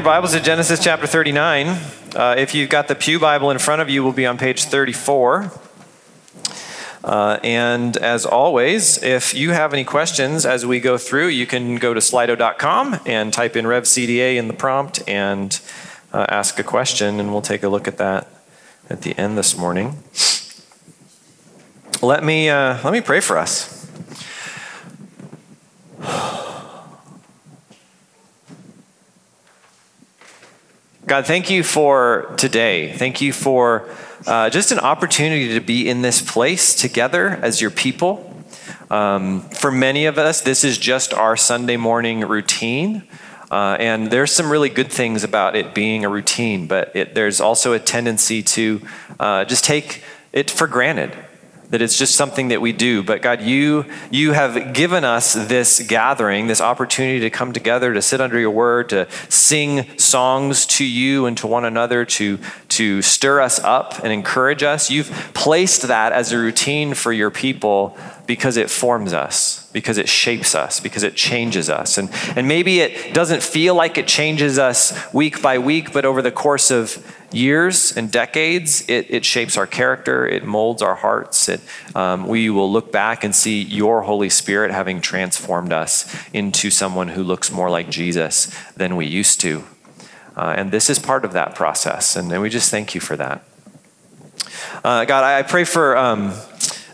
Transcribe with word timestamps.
your 0.00 0.04
Bibles 0.06 0.32
to 0.32 0.40
Genesis 0.40 0.82
chapter 0.82 1.06
39. 1.06 1.78
Uh, 2.16 2.34
if 2.38 2.54
you've 2.54 2.70
got 2.70 2.88
the 2.88 2.94
Pew 2.94 3.18
Bible 3.18 3.50
in 3.50 3.58
front 3.58 3.82
of 3.82 3.90
you, 3.90 4.02
we'll 4.02 4.14
be 4.14 4.24
on 4.24 4.38
page 4.38 4.64
34. 4.64 5.52
Uh, 7.04 7.38
and 7.44 7.98
as 7.98 8.24
always, 8.24 9.02
if 9.02 9.34
you 9.34 9.50
have 9.50 9.74
any 9.74 9.84
questions 9.84 10.46
as 10.46 10.64
we 10.64 10.80
go 10.80 10.96
through, 10.96 11.26
you 11.26 11.46
can 11.46 11.76
go 11.76 11.92
to 11.92 12.00
slido.com 12.00 12.98
and 13.04 13.30
type 13.30 13.56
in 13.56 13.66
RevCDA 13.66 14.36
in 14.36 14.48
the 14.48 14.54
prompt 14.54 15.06
and 15.06 15.60
uh, 16.14 16.24
ask 16.30 16.58
a 16.58 16.64
question, 16.64 17.20
and 17.20 17.30
we'll 17.30 17.42
take 17.42 17.62
a 17.62 17.68
look 17.68 17.86
at 17.86 17.98
that 17.98 18.26
at 18.88 19.02
the 19.02 19.14
end 19.18 19.36
this 19.36 19.54
morning. 19.54 20.02
Let 22.00 22.24
me, 22.24 22.48
uh, 22.48 22.78
let 22.82 22.94
me 22.94 23.02
pray 23.02 23.20
for 23.20 23.36
us. 23.36 23.76
God, 31.10 31.26
thank 31.26 31.50
you 31.50 31.64
for 31.64 32.32
today. 32.36 32.92
Thank 32.92 33.20
you 33.20 33.32
for 33.32 33.88
uh, 34.28 34.48
just 34.48 34.70
an 34.70 34.78
opportunity 34.78 35.54
to 35.54 35.60
be 35.60 35.88
in 35.88 36.02
this 36.02 36.22
place 36.22 36.72
together 36.72 37.30
as 37.30 37.60
your 37.60 37.72
people. 37.72 38.32
Um, 38.92 39.40
for 39.40 39.72
many 39.72 40.06
of 40.06 40.18
us, 40.18 40.40
this 40.40 40.62
is 40.62 40.78
just 40.78 41.12
our 41.12 41.36
Sunday 41.36 41.76
morning 41.76 42.20
routine. 42.20 43.02
Uh, 43.50 43.76
and 43.80 44.12
there's 44.12 44.30
some 44.30 44.52
really 44.52 44.68
good 44.68 44.92
things 44.92 45.24
about 45.24 45.56
it 45.56 45.74
being 45.74 46.04
a 46.04 46.08
routine, 46.08 46.68
but 46.68 46.94
it, 46.94 47.16
there's 47.16 47.40
also 47.40 47.72
a 47.72 47.80
tendency 47.80 48.40
to 48.44 48.80
uh, 49.18 49.44
just 49.44 49.64
take 49.64 50.04
it 50.32 50.48
for 50.48 50.68
granted 50.68 51.12
that 51.70 51.80
it's 51.80 51.96
just 51.96 52.16
something 52.16 52.48
that 52.48 52.60
we 52.60 52.72
do. 52.72 53.02
But 53.02 53.22
God, 53.22 53.40
you, 53.40 53.86
you 54.10 54.32
have 54.32 54.74
given 54.74 55.04
us 55.04 55.34
this 55.34 55.80
gathering, 55.80 56.48
this 56.48 56.60
opportunity 56.60 57.20
to 57.20 57.30
come 57.30 57.52
together, 57.52 57.94
to 57.94 58.02
sit 58.02 58.20
under 58.20 58.38
your 58.38 58.50
word, 58.50 58.88
to 58.90 59.08
sing 59.28 59.86
songs 59.96 60.66
to 60.66 60.84
you 60.84 61.26
and 61.26 61.36
to 61.38 61.46
one 61.46 61.64
another, 61.64 62.04
to, 62.04 62.38
to 62.80 63.02
stir 63.02 63.42
us 63.42 63.58
up 63.60 64.02
and 64.02 64.10
encourage 64.10 64.62
us. 64.62 64.90
You've 64.90 65.10
placed 65.34 65.82
that 65.82 66.14
as 66.14 66.32
a 66.32 66.38
routine 66.38 66.94
for 66.94 67.12
your 67.12 67.30
people 67.30 67.94
because 68.26 68.56
it 68.56 68.70
forms 68.70 69.12
us, 69.12 69.68
because 69.74 69.98
it 69.98 70.08
shapes 70.08 70.54
us, 70.54 70.80
because 70.80 71.02
it 71.02 71.14
changes 71.14 71.68
us. 71.68 71.98
And, 71.98 72.08
and 72.36 72.48
maybe 72.48 72.80
it 72.80 73.12
doesn't 73.12 73.42
feel 73.42 73.74
like 73.74 73.98
it 73.98 74.08
changes 74.08 74.58
us 74.58 74.94
week 75.12 75.42
by 75.42 75.58
week, 75.58 75.92
but 75.92 76.06
over 76.06 76.22
the 76.22 76.32
course 76.32 76.70
of 76.70 77.06
years 77.30 77.94
and 77.94 78.10
decades, 78.10 78.88
it, 78.88 79.10
it 79.10 79.26
shapes 79.26 79.58
our 79.58 79.66
character, 79.66 80.26
it 80.26 80.46
molds 80.46 80.80
our 80.80 80.94
hearts. 80.94 81.50
It, 81.50 81.60
um, 81.94 82.26
we 82.28 82.48
will 82.48 82.72
look 82.72 82.90
back 82.90 83.24
and 83.24 83.34
see 83.34 83.60
your 83.60 84.00
Holy 84.00 84.30
Spirit 84.30 84.70
having 84.70 85.02
transformed 85.02 85.74
us 85.74 86.10
into 86.32 86.70
someone 86.70 87.08
who 87.08 87.22
looks 87.22 87.52
more 87.52 87.68
like 87.68 87.90
Jesus 87.90 88.50
than 88.74 88.96
we 88.96 89.04
used 89.04 89.38
to. 89.42 89.64
Uh, 90.36 90.54
and 90.56 90.70
this 90.70 90.88
is 90.90 90.98
part 90.98 91.24
of 91.24 91.32
that 91.32 91.54
process. 91.54 92.16
And, 92.16 92.32
and 92.32 92.42
we 92.42 92.50
just 92.50 92.70
thank 92.70 92.94
you 92.94 93.00
for 93.00 93.16
that. 93.16 93.44
Uh, 94.84 95.04
God, 95.04 95.24
I 95.24 95.42
pray 95.42 95.64
for. 95.64 95.96
Um, 95.96 96.32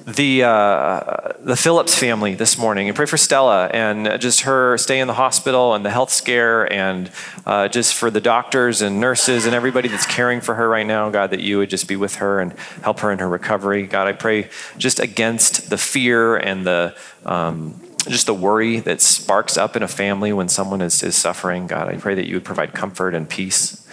the, 0.06 0.44
uh, 0.44 1.32
the 1.40 1.56
Phillips 1.56 1.98
family 1.98 2.36
this 2.36 2.56
morning 2.56 2.86
and 2.88 2.94
pray 2.94 3.06
for 3.06 3.16
Stella 3.16 3.66
and 3.66 4.20
just 4.20 4.42
her 4.42 4.78
stay 4.78 5.00
in 5.00 5.08
the 5.08 5.14
hospital 5.14 5.74
and 5.74 5.84
the 5.84 5.90
health 5.90 6.10
scare 6.10 6.72
and 6.72 7.10
uh, 7.44 7.66
just 7.66 7.92
for 7.92 8.08
the 8.08 8.20
doctors 8.20 8.82
and 8.82 9.00
nurses 9.00 9.46
and 9.46 9.54
everybody 9.54 9.88
that's 9.88 10.06
caring 10.06 10.40
for 10.40 10.54
her 10.54 10.68
right 10.68 10.86
now, 10.86 11.10
God, 11.10 11.30
that 11.30 11.40
you 11.40 11.58
would 11.58 11.70
just 11.70 11.88
be 11.88 11.96
with 11.96 12.16
her 12.16 12.38
and 12.38 12.52
help 12.82 13.00
her 13.00 13.10
in 13.10 13.18
her 13.18 13.28
recovery. 13.28 13.84
God, 13.88 14.06
I 14.06 14.12
pray 14.12 14.48
just 14.78 15.00
against 15.00 15.70
the 15.70 15.76
fear 15.76 16.36
and 16.36 16.64
the 16.64 16.96
um, 17.24 17.80
just 18.08 18.26
the 18.26 18.34
worry 18.34 18.80
that 18.80 19.00
sparks 19.00 19.56
up 19.56 19.76
in 19.76 19.82
a 19.82 19.88
family 19.88 20.32
when 20.32 20.48
someone 20.48 20.80
is, 20.80 21.02
is 21.02 21.16
suffering. 21.16 21.66
God, 21.66 21.88
I 21.88 21.96
pray 21.96 22.14
that 22.14 22.26
you 22.26 22.34
would 22.36 22.44
provide 22.44 22.72
comfort 22.72 23.14
and 23.14 23.28
peace. 23.28 23.86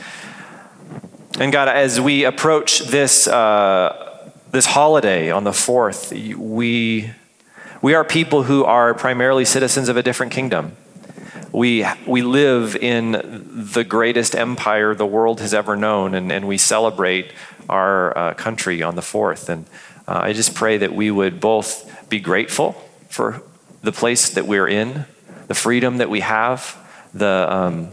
And 1.39 1.51
God, 1.51 1.67
as 1.67 1.99
we 1.99 2.25
approach 2.25 2.81
this, 2.81 3.27
uh, 3.27 4.31
this 4.51 4.67
holiday 4.67 5.31
on 5.31 5.43
the 5.43 5.51
4th, 5.51 6.37
we, 6.37 7.11
we 7.81 7.93
are 7.95 8.03
people 8.03 8.43
who 8.43 8.63
are 8.63 8.93
primarily 8.93 9.45
citizens 9.45 9.89
of 9.89 9.97
a 9.97 10.03
different 10.03 10.31
kingdom. 10.31 10.75
We, 11.51 11.85
we 12.05 12.21
live 12.21 12.75
in 12.75 13.11
the 13.73 13.83
greatest 13.83 14.35
empire 14.35 14.93
the 14.93 15.05
world 15.05 15.39
has 15.39 15.53
ever 15.53 15.75
known, 15.75 16.13
and, 16.13 16.31
and 16.31 16.47
we 16.47 16.57
celebrate 16.57 17.31
our 17.67 18.15
uh, 18.17 18.33
country 18.35 18.83
on 18.83 18.95
the 18.95 19.01
4th. 19.01 19.49
And 19.49 19.65
uh, 20.07 20.19
I 20.23 20.33
just 20.33 20.53
pray 20.53 20.77
that 20.77 20.93
we 20.93 21.09
would 21.09 21.39
both 21.39 22.09
be 22.09 22.19
grateful 22.19 22.73
for 23.09 23.41
the 23.83 23.91
place 23.91 24.29
that 24.29 24.47
we're 24.47 24.67
in, 24.67 25.05
the 25.47 25.53
freedom 25.53 25.97
that 25.97 26.09
we 26.09 26.21
have, 26.21 26.77
the 27.13 27.47
um, 27.49 27.89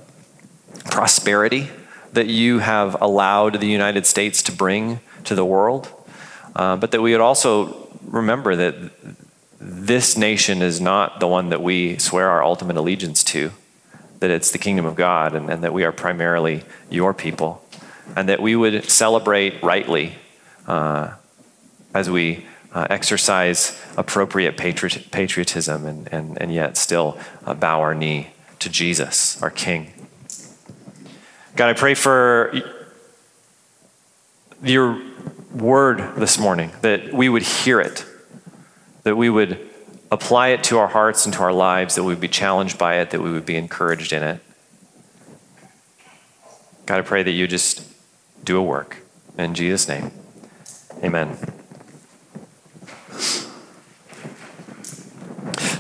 prosperity 0.87 1.69
that 2.13 2.27
you 2.27 2.61
have 2.61 3.01
allowed 3.01 3.61
the 3.61 3.67
United 3.67 4.07
States 4.07 4.43
to 4.45 4.53
bring 4.53 5.01
to 5.25 5.35
the 5.35 5.45
world. 5.45 5.89
Uh, 6.57 6.77
but 6.77 6.93
that 6.93 7.03
we 7.03 7.13
would 7.13 7.21
also 7.21 7.89
remember 8.05 8.57
that 8.57 8.75
this 9.61 10.17
nation 10.17 10.63
is 10.63 10.81
not 10.81 11.21
the 11.21 11.29
one 11.29 11.51
that 11.51 11.63
we 11.63 11.99
swear 11.99 12.31
our 12.31 12.43
ultimate 12.43 12.77
allegiance 12.77 13.23
to, 13.23 13.53
that 14.21 14.31
it's 14.31 14.51
the 14.51 14.59
kingdom 14.59 14.87
of 14.87 14.95
God, 14.95 15.35
and, 15.35 15.51
and 15.51 15.63
that 15.63 15.73
we 15.73 15.85
are 15.85 15.93
primarily 15.93 16.63
your 16.89 17.13
people, 17.13 17.65
and 18.17 18.29
that 18.29 18.41
we 18.41 18.57
would 18.57 18.91
celebrate 18.91 19.63
rightly 19.63 20.15
uh, 20.67 21.15
as 21.95 22.09
we 22.09 22.47
uh, 22.73 22.87
exercise 22.91 23.81
appropriate 23.97 24.57
patriot, 24.57 25.11
patriotism 25.11 25.87
and, 25.87 26.09
and, 26.13 26.41
and 26.41 26.55
yet 26.55 26.77
still 26.77 27.19
uh, 27.45 27.55
bow 27.55 27.81
our 27.81 27.95
knee 27.95 28.31
to 28.61 28.69
Jesus, 28.69 29.43
our 29.43 29.51
King. 29.51 29.93
God, 31.57 31.71
I 31.71 31.73
pray 31.73 31.95
for 31.95 32.53
your 34.63 35.01
word 35.53 36.15
this 36.17 36.39
morning, 36.39 36.71
that 36.83 37.13
we 37.13 37.29
would 37.29 37.43
hear 37.43 37.81
it, 37.81 38.05
that 39.03 39.17
we 39.17 39.29
would 39.29 39.69
apply 40.13 40.49
it 40.49 40.65
to 40.65 40.79
our 40.79 40.89
hearts 40.89 41.25
and 41.25 41.35
to 41.35 41.41
our 41.41 41.53
lives, 41.53 41.95
that 41.95 42.05
we 42.05 42.13
would 42.13 42.21
be 42.21 42.29
challenged 42.29 42.79
by 42.79 42.97
it, 42.97 43.11
that 43.11 43.21
we 43.21 43.33
would 43.33 43.47
be 43.47 43.57
encouraged 43.57 44.13
in 44.13 44.23
it. 44.23 44.41
God, 46.87 46.99
I 46.99 47.03
pray 47.03 47.23
that 47.23 47.31
you 47.31 47.47
just 47.47 47.87
do 48.45 48.59
a 48.59 48.63
work. 48.63 48.99
In 49.39 49.55
Jesus' 49.55 49.89
name, 49.89 50.11
amen. 51.03 51.60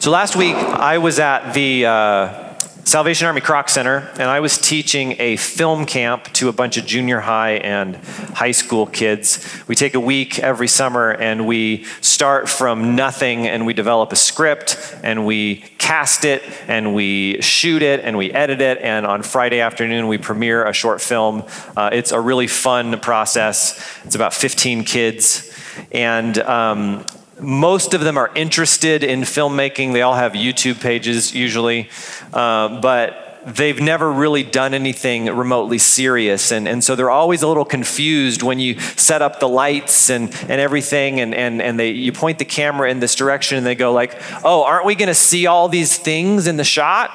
So 0.01 0.11
last 0.11 0.35
week, 0.35 0.57
I 0.57 0.97
was 0.97 1.19
at 1.19 1.53
the. 1.53 1.85
Uh, 1.85 2.47
Salvation 2.85 3.27
Army 3.27 3.43
Kroc 3.43 3.69
Center, 3.69 4.11
and 4.15 4.23
I 4.23 4.41
was 4.41 4.59
teaching 4.59 5.15
a 5.21 5.37
film 5.37 5.85
camp 5.85 6.25
to 6.33 6.49
a 6.49 6.53
bunch 6.53 6.79
of 6.79 6.87
junior 6.87 7.21
high 7.21 7.53
and 7.53 7.97
high 8.35 8.51
school 8.51 8.87
kids. 8.87 9.47
We 9.69 9.77
take 9.77 9.95
a 9.95 10.01
week 10.01 10.39
every 10.41 10.67
summer 10.67 11.13
and 11.13 11.47
we 11.47 11.85
start 12.01 12.49
from 12.49 12.97
nothing 12.97 13.47
and 13.47 13.67
we 13.67 13.75
develop 13.75 14.11
a 14.11 14.17
script 14.17 14.97
and 15.05 15.27
we 15.27 15.57
cast 15.77 16.25
it 16.25 16.43
and 16.67 16.95
we 16.95 17.41
shoot 17.43 17.83
it 17.83 18.01
and 18.01 18.17
we 18.17 18.33
edit 18.33 18.63
it. 18.63 18.79
And 18.79 19.07
on 19.07 19.23
Friday 19.23 19.61
afternoon, 19.61 20.09
we 20.09 20.17
premiere 20.17 20.67
a 20.67 20.73
short 20.73 21.01
film. 21.01 21.45
Uh, 21.77 21.91
it's 21.93 22.11
a 22.11 22.21
really 22.21 22.47
fun 22.49 22.99
process. 22.99 23.79
It's 24.05 24.17
about 24.17 24.33
15 24.33 24.83
kids. 24.85 25.55
And 25.93 26.39
um, 26.39 27.05
most 27.41 27.95
of 27.95 28.01
them 28.01 28.17
are 28.17 28.31
interested 28.35 29.03
in 29.03 29.23
filmmaking. 29.23 29.93
They 29.93 30.03
all 30.03 30.15
have 30.15 30.33
YouTube 30.33 30.81
pages 30.81 31.35
usually, 31.35 31.89
uh, 32.33 32.81
but 32.81 33.31
they've 33.47 33.81
never 33.81 34.11
really 34.11 34.43
done 34.43 34.75
anything 34.75 35.27
remotely 35.27 35.79
serious. 35.79 36.53
And, 36.53 36.69
and 36.69 36.85
so 36.85 36.95
they're 36.95 37.11
always 37.11 37.43
a 37.43 37.49
little 37.49 37.65
confused 37.65 38.43
when 38.43 38.59
you 38.59 38.79
set 38.81 39.23
up 39.23 39.41
the 39.41 39.49
lights 39.49 40.11
and, 40.11 40.29
and 40.43 40.61
everything 40.61 41.21
and, 41.21 41.35
and, 41.35 41.63
and 41.63 41.79
they, 41.79 41.91
you 41.91 42.13
point 42.13 42.39
the 42.39 42.45
camera 42.45 42.91
in 42.91 43.01
this 43.01 43.15
direction 43.15 43.57
and 43.57 43.67
they 43.67 43.75
go 43.75 43.93
like, 43.93 44.21
oh, 44.45 44.65
aren't 44.65 44.85
we 44.85 44.95
going 44.95 45.09
to 45.09 45.15
see 45.15 45.47
all 45.47 45.69
these 45.69 45.97
things 45.97 46.47
in 46.47 46.57
the 46.57 46.65
shot? 46.65 47.11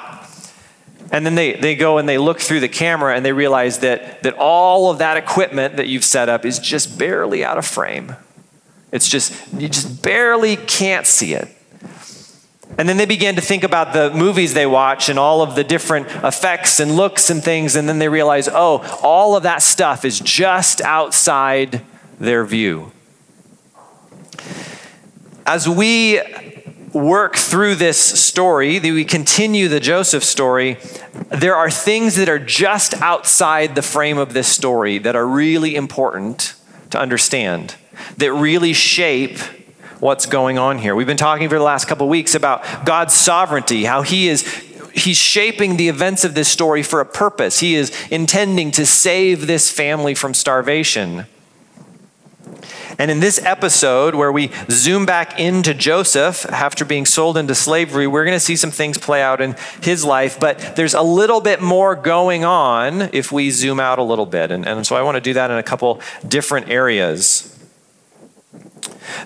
And 1.12 1.26
then 1.26 1.36
they, 1.36 1.54
they 1.54 1.76
go 1.76 2.00
and 2.00 2.10
they 2.10 2.18
look 2.18 2.40
through 2.40 2.62
the 2.62 2.70
camera 2.70 3.16
and 3.16 3.24
they 3.24 3.32
realize 3.32 3.80
that, 3.80 4.24
that 4.24 4.34
all 4.34 4.90
of 4.90 4.98
that 4.98 5.18
equipment 5.18 5.78
that 5.78 5.88
you've 5.88 6.04
set 6.04 6.30
up 6.30 6.46
is 6.46 6.58
just 6.58 6.98
barely 6.98 7.46
out 7.46 7.60
of 7.60 7.66
frame. 7.66 8.16
It's 8.92 9.10
just, 9.10 9.34
you 9.54 9.68
just 9.68 10.02
barely 10.02 10.56
can't 10.56 11.06
see 11.06 11.34
it. 11.34 11.50
And 12.78 12.90
then 12.90 12.98
they 12.98 13.06
begin 13.06 13.36
to 13.36 13.42
think 13.42 13.64
about 13.64 13.94
the 13.94 14.12
movies 14.12 14.54
they 14.54 14.66
watch 14.66 15.08
and 15.08 15.18
all 15.18 15.42
of 15.42 15.56
the 15.56 15.64
different 15.64 16.08
effects 16.08 16.80
and 16.80 16.96
looks 16.96 17.30
and 17.30 17.44
things. 17.44 17.76
And 17.76 17.88
then 17.88 18.00
they 18.00 18.10
realize, 18.10 18.50
oh, 18.52 18.80
all 19.02 19.36
of 19.36 19.44
that 19.44 19.62
stuff 19.62 20.04
is 20.04 20.20
just 20.20 20.82
outside 20.82 21.82
their 22.20 22.44
view. 22.44 22.92
As 25.46 25.70
we 25.70 26.22
work 26.92 27.36
through 27.36 27.76
this 27.76 28.00
story, 28.00 28.80
that 28.80 28.92
we 28.92 29.06
continue 29.06 29.68
the 29.68 29.80
Joseph 29.80 30.24
story, 30.24 30.78
there 31.30 31.56
are 31.56 31.70
things 31.70 32.16
that 32.16 32.30
are 32.30 32.40
just 32.40 32.94
outside 33.02 33.76
the 33.76 33.82
frame 33.82 34.18
of 34.18 34.34
this 34.34 34.48
story 34.48 34.98
that 34.98 35.16
are 35.16 35.28
really 35.28 35.76
important 35.76 36.56
to 36.90 37.00
understand 37.00 37.76
that 38.18 38.32
really 38.34 38.74
shape 38.74 39.38
what's 40.00 40.26
going 40.26 40.58
on 40.58 40.78
here. 40.78 40.96
We've 40.96 41.08
been 41.08 41.18
talking 41.18 41.50
for 41.50 41.58
the 41.58 41.64
last 41.64 41.88
couple 41.88 42.08
weeks 42.10 42.36
about 42.36 42.86
God's 42.86 43.14
sovereignty, 43.14 43.86
how 43.86 44.02
He 44.02 44.28
is 44.28 44.44
he's 44.96 45.18
shaping 45.18 45.78
the 45.78 45.90
events 45.90 46.24
of 46.24 46.34
this 46.34 46.48
story 46.48 46.82
for 46.82 47.02
a 47.02 47.06
purpose. 47.06 47.60
He 47.60 47.76
is 47.76 47.92
intending 48.10 48.72
to 48.72 48.86
save 48.86 49.46
this 49.46 49.70
family 49.70 50.16
from 50.16 50.34
starvation. 50.34 51.26
And 52.98 53.12
in 53.12 53.20
this 53.20 53.44
episode, 53.44 54.16
where 54.16 54.32
we 54.32 54.52
zoom 54.70 55.06
back 55.06 55.38
into 55.38 55.74
Joseph 55.74 56.46
after 56.46 56.86
being 56.86 57.06
sold 57.06 57.36
into 57.36 57.54
slavery, 57.54 58.08
we're 58.08 58.24
going 58.24 58.38
to 58.38 58.40
see 58.40 58.56
some 58.56 58.72
things 58.72 58.98
play 58.98 59.22
out 59.22 59.42
in 59.42 59.58
his 59.82 60.06
life. 60.06 60.40
But 60.40 60.78
there's 60.78 60.94
a 60.94 61.02
little 61.02 61.42
bit 61.42 61.62
more 61.62 61.96
going 61.96 62.46
on 62.46 63.10
if 63.12 63.34
we 63.34 63.52
zoom 63.52 63.82
out 63.82 64.00
a 64.00 64.04
little 64.04 64.26
bit. 64.26 64.50
And, 64.50 64.66
and 64.66 64.88
so 64.88 64.96
I 64.96 65.02
want 65.02 65.16
to 65.16 65.22
do 65.22 65.34
that 65.34 65.52
in 65.52 65.58
a 65.58 65.64
couple 65.64 66.00
different 66.26 66.70
areas. 66.70 67.55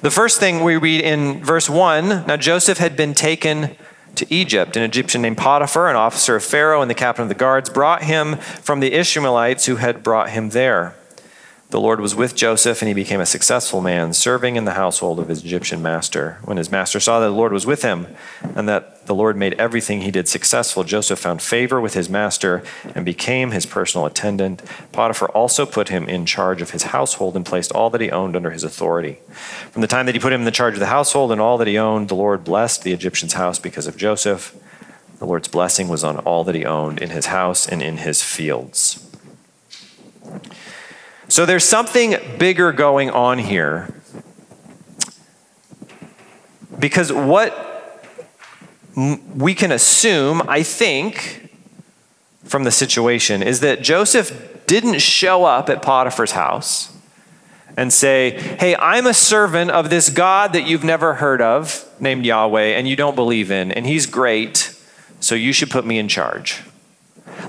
The 0.02 0.12
first 0.12 0.40
thing 0.40 0.64
we 0.64 0.78
read 0.78 1.02
in 1.02 1.44
verse 1.44 1.70
1 1.70 2.26
now 2.28 2.38
Joseph 2.38 2.78
had 2.78 2.96
been 2.96 3.14
taken 3.14 3.76
to 4.16 4.34
Egypt. 4.34 4.76
An 4.76 4.84
Egyptian 4.84 5.22
named 5.22 5.38
Potiphar, 5.38 5.90
an 5.90 5.96
officer 5.96 6.36
of 6.36 6.44
Pharaoh 6.44 6.82
and 6.82 6.90
the 6.90 6.96
captain 6.96 7.24
of 7.24 7.30
the 7.30 7.36
guards, 7.36 7.70
brought 7.70 8.04
him 8.04 8.36
from 8.38 8.80
the 8.80 8.94
Ishmaelites 8.94 9.66
who 9.66 9.78
had 9.78 10.04
brought 10.04 10.30
him 10.30 10.50
there. 10.50 10.96
The 11.72 11.80
Lord 11.80 12.02
was 12.02 12.16
with 12.16 12.36
Joseph, 12.36 12.82
and 12.82 12.88
he 12.88 12.96
became 12.96 13.20
a 13.20 13.28
successful 13.28 13.80
man, 13.80 14.14
serving 14.14 14.56
in 14.56 14.66
the 14.66 14.74
household 14.74 15.20
of 15.20 15.28
his 15.28 15.44
Egyptian 15.44 15.84
master. 15.84 16.40
When 16.44 16.58
his 16.58 16.72
master 16.72 17.00
saw 17.00 17.20
that 17.20 17.28
the 17.28 17.32
Lord 17.32 17.54
was 17.54 17.68
with 17.68 17.84
him, 17.84 18.08
and 18.42 18.68
that 18.68 19.06
the 19.06 19.14
Lord 19.14 19.38
made 19.38 19.54
everything 19.54 20.02
he 20.02 20.10
did 20.10 20.28
successful, 20.28 20.84
Joseph 20.84 21.20
found 21.20 21.44
favor 21.44 21.80
with 21.80 21.94
his 21.94 22.10
master 22.10 22.64
and 22.96 23.06
became 23.06 23.52
his 23.52 23.68
personal 23.68 24.08
attendant. 24.08 24.64
Potiphar 24.92 25.30
also 25.30 25.68
put 25.68 25.90
him 25.90 26.10
in 26.10 26.26
charge 26.26 26.64
of 26.64 26.72
his 26.72 26.84
household 26.84 27.36
and 27.36 27.46
placed 27.46 27.72
all 27.72 27.92
that 27.92 28.02
he 28.02 28.10
owned 28.10 28.36
under 28.36 28.50
his 28.50 28.64
authority. 28.64 29.20
From 29.70 29.84
the 29.84 29.88
time 29.88 30.08
that 30.08 30.16
he 30.16 30.20
put 30.20 30.34
him 30.34 30.42
in 30.42 30.46
the 30.46 30.52
charge 30.52 30.74
of 30.74 30.80
the 30.80 30.88
household 30.88 31.32
and 31.32 31.40
all 31.40 31.60
that 31.60 31.68
he 31.68 31.78
owned, 31.78 32.10
the 32.10 32.16
Lord 32.16 32.44
blessed 32.44 32.82
the 32.82 32.94
Egyptian's 32.94 33.34
house 33.34 33.60
because 33.60 33.86
of 33.86 33.96
Joseph. 33.96 34.56
The 35.20 35.26
Lord's 35.28 35.48
blessing 35.48 35.88
was 35.88 36.04
on 36.04 36.18
all 36.18 36.44
that 36.46 36.56
he 36.56 36.66
owned 36.66 37.00
in 37.00 37.12
his 37.12 37.28
house 37.28 37.68
and 37.68 37.84
in 37.84 37.98
his 37.98 38.24
fields. 38.24 39.06
So 41.30 41.46
there's 41.46 41.64
something 41.64 42.16
bigger 42.40 42.72
going 42.72 43.12
on 43.12 43.38
here. 43.38 43.94
Because 46.78 47.14
what 47.14 47.68
we 49.36 49.54
can 49.54 49.72
assume, 49.72 50.42
I 50.48 50.64
think, 50.64 51.56
from 52.44 52.64
the 52.64 52.72
situation 52.72 53.44
is 53.44 53.60
that 53.60 53.84
Joseph 53.84 54.66
didn't 54.66 55.00
show 55.00 55.46
up 55.46 55.70
at 55.70 55.84
Potiphar's 55.84 56.32
house 56.32 56.92
and 57.78 57.94
say, 57.94 58.32
Hey, 58.60 58.76
I'm 58.76 59.06
a 59.06 59.14
servant 59.14 59.70
of 59.70 59.92
this 59.92 60.10
God 60.10 60.54
that 60.54 60.66
you've 60.66 60.84
never 60.84 61.14
heard 61.14 61.44
of, 61.44 61.88
named 62.00 62.26
Yahweh, 62.26 62.76
and 62.76 62.88
you 62.88 62.96
don't 62.96 63.16
believe 63.16 63.52
in, 63.52 63.72
and 63.72 63.86
he's 63.86 64.08
great, 64.08 64.76
so 65.20 65.36
you 65.36 65.54
should 65.54 65.70
put 65.70 65.86
me 65.86 66.00
in 66.00 66.08
charge. 66.08 66.64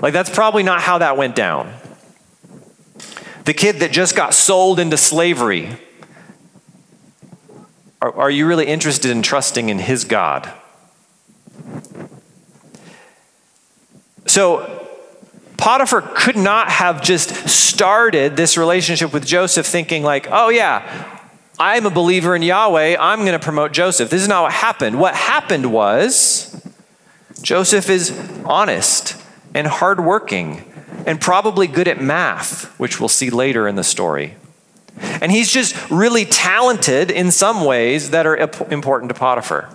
Like, 0.03 0.13
that's 0.13 0.29
probably 0.29 0.61
not 0.61 0.81
how 0.81 0.99
that 0.99 1.17
went 1.17 1.35
down. 1.35 1.73
The 3.43 3.53
kid 3.53 3.77
that 3.77 3.91
just 3.91 4.15
got 4.15 4.33
sold 4.33 4.79
into 4.79 4.97
slavery. 4.97 5.77
Are, 8.01 8.13
are 8.13 8.29
you 8.29 8.47
really 8.47 8.67
interested 8.67 9.11
in 9.11 9.21
trusting 9.21 9.69
in 9.69 9.79
his 9.79 10.03
God? 10.03 10.51
So, 14.25 14.87
Potiphar 15.57 16.01
could 16.01 16.37
not 16.37 16.69
have 16.69 17.03
just 17.03 17.49
started 17.49 18.37
this 18.37 18.57
relationship 18.57 19.13
with 19.13 19.25
Joseph 19.25 19.65
thinking, 19.65 20.03
like, 20.03 20.27
oh, 20.31 20.49
yeah, 20.49 21.19
I'm 21.59 21.85
a 21.85 21.91
believer 21.91 22.35
in 22.35 22.41
Yahweh. 22.41 22.97
I'm 22.99 23.19
going 23.19 23.33
to 23.33 23.39
promote 23.39 23.71
Joseph. 23.71 24.09
This 24.09 24.23
is 24.23 24.27
not 24.27 24.43
what 24.43 24.53
happened. 24.53 24.99
What 24.99 25.13
happened 25.13 25.71
was 25.71 26.59
Joseph 27.43 27.89
is 27.89 28.17
honest 28.45 29.15
and 29.53 29.67
hardworking 29.67 30.70
and 31.05 31.19
probably 31.19 31.67
good 31.67 31.87
at 31.87 32.01
math, 32.01 32.65
which 32.79 32.99
we'll 32.99 33.09
see 33.09 33.29
later 33.29 33.67
in 33.67 33.75
the 33.75 33.83
story. 33.83 34.35
And 34.99 35.31
he's 35.31 35.51
just 35.51 35.75
really 35.89 36.25
talented 36.25 37.11
in 37.11 37.31
some 37.31 37.65
ways 37.65 38.11
that 38.11 38.25
are 38.25 38.35
important 38.35 39.09
to 39.09 39.15
Potiphar. 39.15 39.69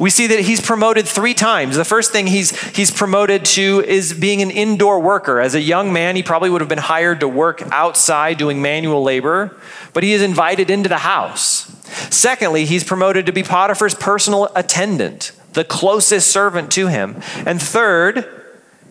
We 0.00 0.10
see 0.10 0.26
that 0.28 0.40
he's 0.40 0.60
promoted 0.60 1.06
three 1.06 1.34
times. 1.34 1.76
The 1.76 1.84
first 1.84 2.10
thing 2.10 2.26
he's, 2.26 2.58
he's 2.74 2.90
promoted 2.90 3.44
to 3.46 3.84
is 3.86 4.12
being 4.12 4.42
an 4.42 4.50
indoor 4.50 4.98
worker. 4.98 5.40
As 5.40 5.54
a 5.54 5.60
young 5.60 5.92
man, 5.92 6.16
he 6.16 6.22
probably 6.22 6.50
would 6.50 6.60
have 6.60 6.68
been 6.68 6.78
hired 6.78 7.20
to 7.20 7.28
work 7.28 7.62
outside 7.70 8.36
doing 8.36 8.60
manual 8.60 9.02
labor, 9.02 9.56
but 9.92 10.02
he 10.02 10.12
is 10.12 10.22
invited 10.22 10.70
into 10.70 10.88
the 10.88 10.98
house. 10.98 11.70
Secondly, 12.10 12.64
he's 12.64 12.82
promoted 12.82 13.26
to 13.26 13.32
be 13.32 13.42
Potiphar's 13.42 13.94
personal 13.94 14.50
attendant, 14.56 15.32
the 15.52 15.64
closest 15.64 16.30
servant 16.30 16.72
to 16.72 16.88
him. 16.88 17.20
And 17.46 17.62
third, 17.62 18.39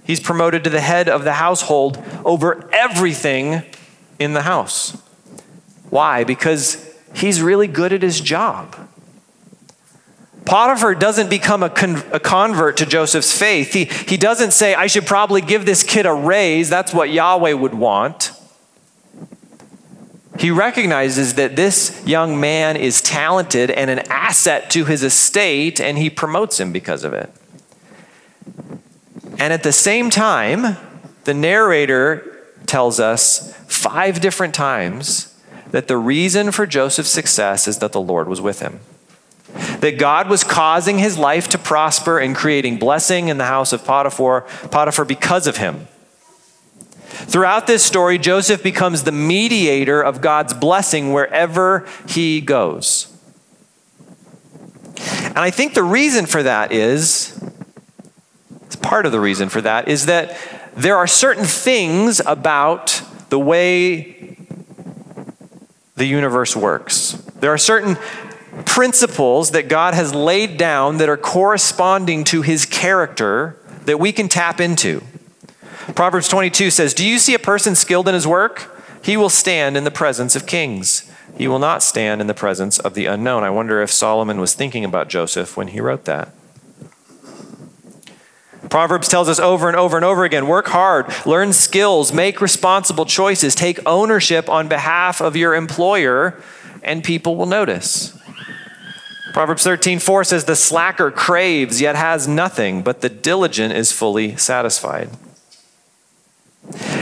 He's 0.09 0.19
promoted 0.19 0.63
to 0.63 0.71
the 0.71 0.81
head 0.81 1.07
of 1.07 1.23
the 1.23 1.33
household 1.33 2.03
over 2.25 2.67
everything 2.73 3.61
in 4.17 4.33
the 4.33 4.41
house. 4.41 4.99
Why? 5.91 6.23
Because 6.23 6.83
he's 7.13 7.43
really 7.43 7.67
good 7.67 7.93
at 7.93 8.01
his 8.01 8.19
job. 8.19 8.75
Potiphar 10.45 10.95
doesn't 10.95 11.29
become 11.29 11.61
a, 11.61 11.69
con- 11.69 12.01
a, 12.11 12.19
convert 12.19 12.77
to 12.77 12.87
Joseph's 12.87 13.37
faith. 13.37 13.73
He, 13.73 13.85
he 13.85 14.17
doesn't 14.17 14.49
say, 14.49 14.73
I 14.73 14.87
should 14.87 15.05
probably 15.05 15.41
give 15.41 15.67
this 15.67 15.83
kid 15.83 16.07
a 16.07 16.13
raise. 16.13 16.71
That's 16.71 16.91
what 16.91 17.11
Yahweh 17.11 17.53
would 17.53 17.75
want. 17.75 18.31
He 20.39 20.49
recognizes 20.49 21.35
that 21.35 21.55
this 21.55 22.01
young 22.03 22.39
man 22.39 22.77
is 22.77 23.03
talented 23.03 23.69
and 23.69 23.91
an 23.91 23.99
asset 24.09 24.71
to 24.71 24.85
his 24.85 25.03
estate, 25.03 25.79
and 25.79 25.99
he 25.99 26.09
promotes 26.09 26.59
him 26.59 26.71
because 26.71 27.03
of 27.03 27.13
it. 27.13 27.31
And 29.39 29.53
at 29.53 29.63
the 29.63 29.71
same 29.71 30.09
time, 30.09 30.77
the 31.23 31.33
narrator 31.33 32.45
tells 32.65 32.99
us 32.99 33.53
five 33.67 34.19
different 34.19 34.53
times 34.53 35.35
that 35.71 35.87
the 35.87 35.97
reason 35.97 36.51
for 36.51 36.67
Joseph's 36.67 37.09
success 37.09 37.67
is 37.67 37.79
that 37.79 37.91
the 37.91 38.01
Lord 38.01 38.27
was 38.27 38.41
with 38.41 38.59
him. 38.59 38.79
That 39.79 39.97
God 39.97 40.29
was 40.29 40.43
causing 40.43 40.99
his 40.99 41.17
life 41.17 41.47
to 41.49 41.57
prosper 41.57 42.19
and 42.19 42.35
creating 42.35 42.77
blessing 42.77 43.29
in 43.29 43.37
the 43.37 43.45
house 43.45 43.71
of 43.73 43.85
Potiphar, 43.85 44.41
Potiphar 44.71 45.05
because 45.05 45.47
of 45.47 45.57
him. 45.57 45.87
Throughout 47.09 47.65
this 47.65 47.83
story, 47.83 48.17
Joseph 48.17 48.61
becomes 48.61 49.03
the 49.03 49.11
mediator 49.11 50.01
of 50.01 50.21
God's 50.21 50.53
blessing 50.53 51.13
wherever 51.13 51.87
he 52.07 52.41
goes. 52.41 53.15
And 55.23 55.39
I 55.39 55.49
think 55.49 55.73
the 55.73 55.83
reason 55.83 56.25
for 56.25 56.43
that 56.43 56.71
is 56.71 57.39
part 58.81 59.05
of 59.05 59.11
the 59.11 59.19
reason 59.19 59.49
for 59.49 59.61
that 59.61 59.87
is 59.87 60.05
that 60.05 60.37
there 60.75 60.97
are 60.97 61.07
certain 61.07 61.45
things 61.45 62.21
about 62.25 63.01
the 63.29 63.39
way 63.39 64.37
the 65.95 66.05
universe 66.05 66.55
works. 66.55 67.11
There 67.39 67.51
are 67.51 67.57
certain 67.57 67.97
principles 68.65 69.51
that 69.51 69.67
God 69.67 69.93
has 69.93 70.13
laid 70.13 70.57
down 70.57 70.97
that 70.97 71.09
are 71.09 71.17
corresponding 71.17 72.23
to 72.25 72.41
his 72.41 72.65
character 72.65 73.59
that 73.85 73.99
we 73.99 74.11
can 74.11 74.29
tap 74.29 74.59
into. 74.59 75.03
Proverbs 75.95 76.27
22 76.27 76.69
says, 76.71 76.93
Do 76.93 77.05
you 77.05 77.19
see 77.19 77.33
a 77.33 77.39
person 77.39 77.75
skilled 77.75 78.07
in 78.07 78.13
his 78.13 78.27
work? 78.27 78.75
He 79.03 79.17
will 79.17 79.29
stand 79.29 79.77
in 79.77 79.83
the 79.83 79.91
presence 79.91 80.35
of 80.35 80.45
kings. 80.45 81.11
He 81.37 81.47
will 81.47 81.59
not 81.59 81.83
stand 81.83 82.21
in 82.21 82.27
the 82.27 82.33
presence 82.33 82.79
of 82.79 82.93
the 82.93 83.05
unknown. 83.05 83.43
I 83.43 83.49
wonder 83.49 83.81
if 83.81 83.91
Solomon 83.91 84.39
was 84.39 84.53
thinking 84.53 84.83
about 84.83 85.07
Joseph 85.07 85.55
when 85.55 85.69
he 85.69 85.79
wrote 85.79 86.05
that. 86.05 86.33
Proverbs 88.69 89.07
tells 89.07 89.27
us 89.27 89.39
over 89.39 89.67
and 89.67 89.75
over 89.75 89.97
and 89.97 90.05
over 90.05 90.23
again 90.23 90.47
work 90.47 90.67
hard, 90.67 91.07
learn 91.25 91.53
skills, 91.53 92.13
make 92.13 92.39
responsible 92.39 93.05
choices, 93.05 93.55
take 93.55 93.79
ownership 93.85 94.47
on 94.49 94.67
behalf 94.67 95.21
of 95.21 95.35
your 95.35 95.55
employer, 95.55 96.39
and 96.83 97.03
people 97.03 97.35
will 97.35 97.47
notice. 97.47 98.17
Proverbs 99.33 99.63
13, 99.63 99.99
4 99.99 100.23
says, 100.23 100.45
The 100.45 100.55
slacker 100.55 101.11
craves, 101.11 101.81
yet 101.81 101.95
has 101.95 102.27
nothing, 102.27 102.81
but 102.81 103.01
the 103.01 103.09
diligent 103.09 103.73
is 103.73 103.91
fully 103.91 104.35
satisfied. 104.37 105.09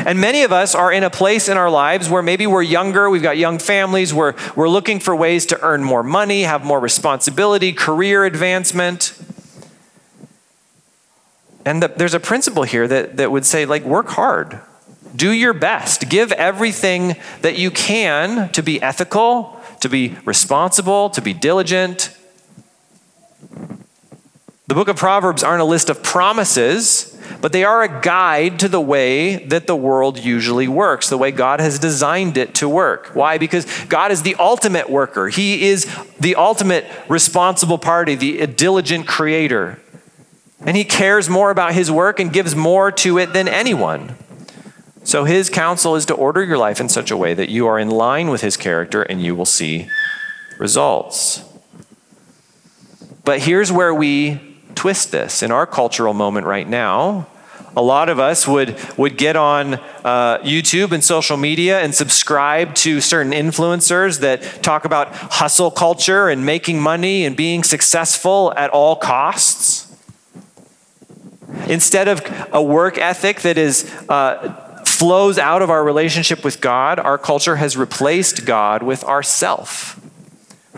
And 0.05 0.21
many 0.21 0.43
of 0.43 0.53
us 0.53 0.73
are 0.73 0.91
in 0.91 1.03
a 1.03 1.09
place 1.09 1.49
in 1.49 1.57
our 1.57 1.69
lives 1.69 2.09
where 2.09 2.23
maybe 2.23 2.47
we're 2.47 2.61
younger, 2.61 3.09
we've 3.09 3.21
got 3.21 3.37
young 3.37 3.59
families, 3.59 4.13
we're, 4.13 4.35
we're 4.55 4.69
looking 4.69 4.99
for 4.99 5.15
ways 5.15 5.45
to 5.47 5.61
earn 5.61 5.83
more 5.83 6.03
money, 6.03 6.43
have 6.43 6.63
more 6.63 6.79
responsibility, 6.79 7.73
career 7.73 8.23
advancement. 8.23 9.13
And 11.67 11.83
the, 11.83 11.89
there's 11.89 12.13
a 12.13 12.19
principle 12.21 12.63
here 12.63 12.87
that, 12.87 13.17
that 13.17 13.29
would 13.29 13.45
say, 13.45 13.65
like, 13.65 13.83
work 13.83 14.07
hard, 14.07 14.61
do 15.13 15.33
your 15.33 15.51
best, 15.51 16.07
give 16.07 16.31
everything 16.31 17.17
that 17.41 17.57
you 17.57 17.71
can 17.71 18.49
to 18.53 18.63
be 18.63 18.81
ethical, 18.81 19.61
to 19.81 19.89
be 19.89 20.15
responsible, 20.23 21.09
to 21.09 21.21
be 21.21 21.33
diligent. 21.33 22.15
The 24.67 24.75
book 24.75 24.87
of 24.87 24.95
Proverbs 24.95 25.43
aren't 25.43 25.61
a 25.61 25.65
list 25.65 25.89
of 25.89 26.01
promises, 26.01 27.19
but 27.41 27.51
they 27.51 27.65
are 27.65 27.83
a 27.83 28.01
guide 28.01 28.59
to 28.59 28.69
the 28.69 28.79
way 28.79 29.35
that 29.47 29.67
the 29.67 29.75
world 29.75 30.17
usually 30.17 30.69
works, 30.69 31.09
the 31.09 31.17
way 31.17 31.31
God 31.31 31.59
has 31.59 31.79
designed 31.79 32.37
it 32.37 32.55
to 32.55 32.69
work. 32.69 33.07
Why? 33.07 33.37
Because 33.37 33.65
God 33.87 34.13
is 34.13 34.23
the 34.23 34.35
ultimate 34.35 34.89
worker, 34.89 35.27
He 35.27 35.67
is 35.67 35.85
the 36.17 36.35
ultimate 36.35 36.85
responsible 37.09 37.77
party, 37.77 38.15
the 38.15 38.47
diligent 38.47 39.05
creator. 39.05 39.81
And 40.61 40.75
he 40.75 40.83
cares 40.83 41.29
more 41.29 41.51
about 41.51 41.73
his 41.73 41.91
work 41.91 42.19
and 42.19 42.33
gives 42.33 42.55
more 42.55 42.91
to 42.91 43.17
it 43.19 43.33
than 43.33 43.47
anyone. 43.47 44.15
So 45.03 45.23
his 45.23 45.49
counsel 45.49 45.95
is 45.95 46.05
to 46.07 46.13
order 46.13 46.43
your 46.43 46.57
life 46.57 46.81
in 46.81 46.89
such 46.89 47.11
a 47.11 47.17
way 47.17 47.33
that 47.33 47.49
you 47.49 47.67
are 47.67 47.79
in 47.79 47.89
line 47.89 48.29
with 48.29 48.41
his 48.41 48.57
character 48.57 49.03
and 49.03 49.21
you 49.21 49.35
will 49.35 49.45
see 49.45 49.87
results. 50.59 51.43
But 53.23 53.41
here's 53.41 53.71
where 53.71 53.93
we 53.93 54.57
twist 54.75 55.11
this. 55.11 55.43
In 55.43 55.51
our 55.51 55.65
cultural 55.65 56.13
moment 56.13 56.45
right 56.45 56.67
now, 56.67 57.27
a 57.75 57.81
lot 57.81 58.09
of 58.09 58.19
us 58.19 58.47
would, 58.47 58.75
would 58.97 59.17
get 59.17 59.35
on 59.35 59.75
uh, 60.03 60.39
YouTube 60.39 60.91
and 60.91 61.03
social 61.03 61.37
media 61.37 61.79
and 61.79 61.93
subscribe 61.93 62.73
to 62.75 62.99
certain 62.99 63.31
influencers 63.31 64.19
that 64.21 64.41
talk 64.63 64.83
about 64.83 65.13
hustle 65.13 65.69
culture 65.69 66.27
and 66.27 66.45
making 66.45 66.81
money 66.81 67.23
and 67.23 67.37
being 67.37 67.63
successful 67.63 68.51
at 68.57 68.71
all 68.71 68.95
costs. 68.95 69.86
Instead 71.67 72.07
of 72.07 72.21
a 72.51 72.61
work 72.61 72.97
ethic 72.97 73.41
that 73.41 73.57
is, 73.57 73.91
uh, 74.09 74.63
flows 74.85 75.37
out 75.37 75.61
of 75.61 75.69
our 75.69 75.83
relationship 75.83 76.43
with 76.43 76.61
God, 76.61 76.99
our 76.99 77.17
culture 77.17 77.57
has 77.57 77.77
replaced 77.77 78.45
God 78.45 78.81
with 78.81 79.03
ourself. 79.03 79.99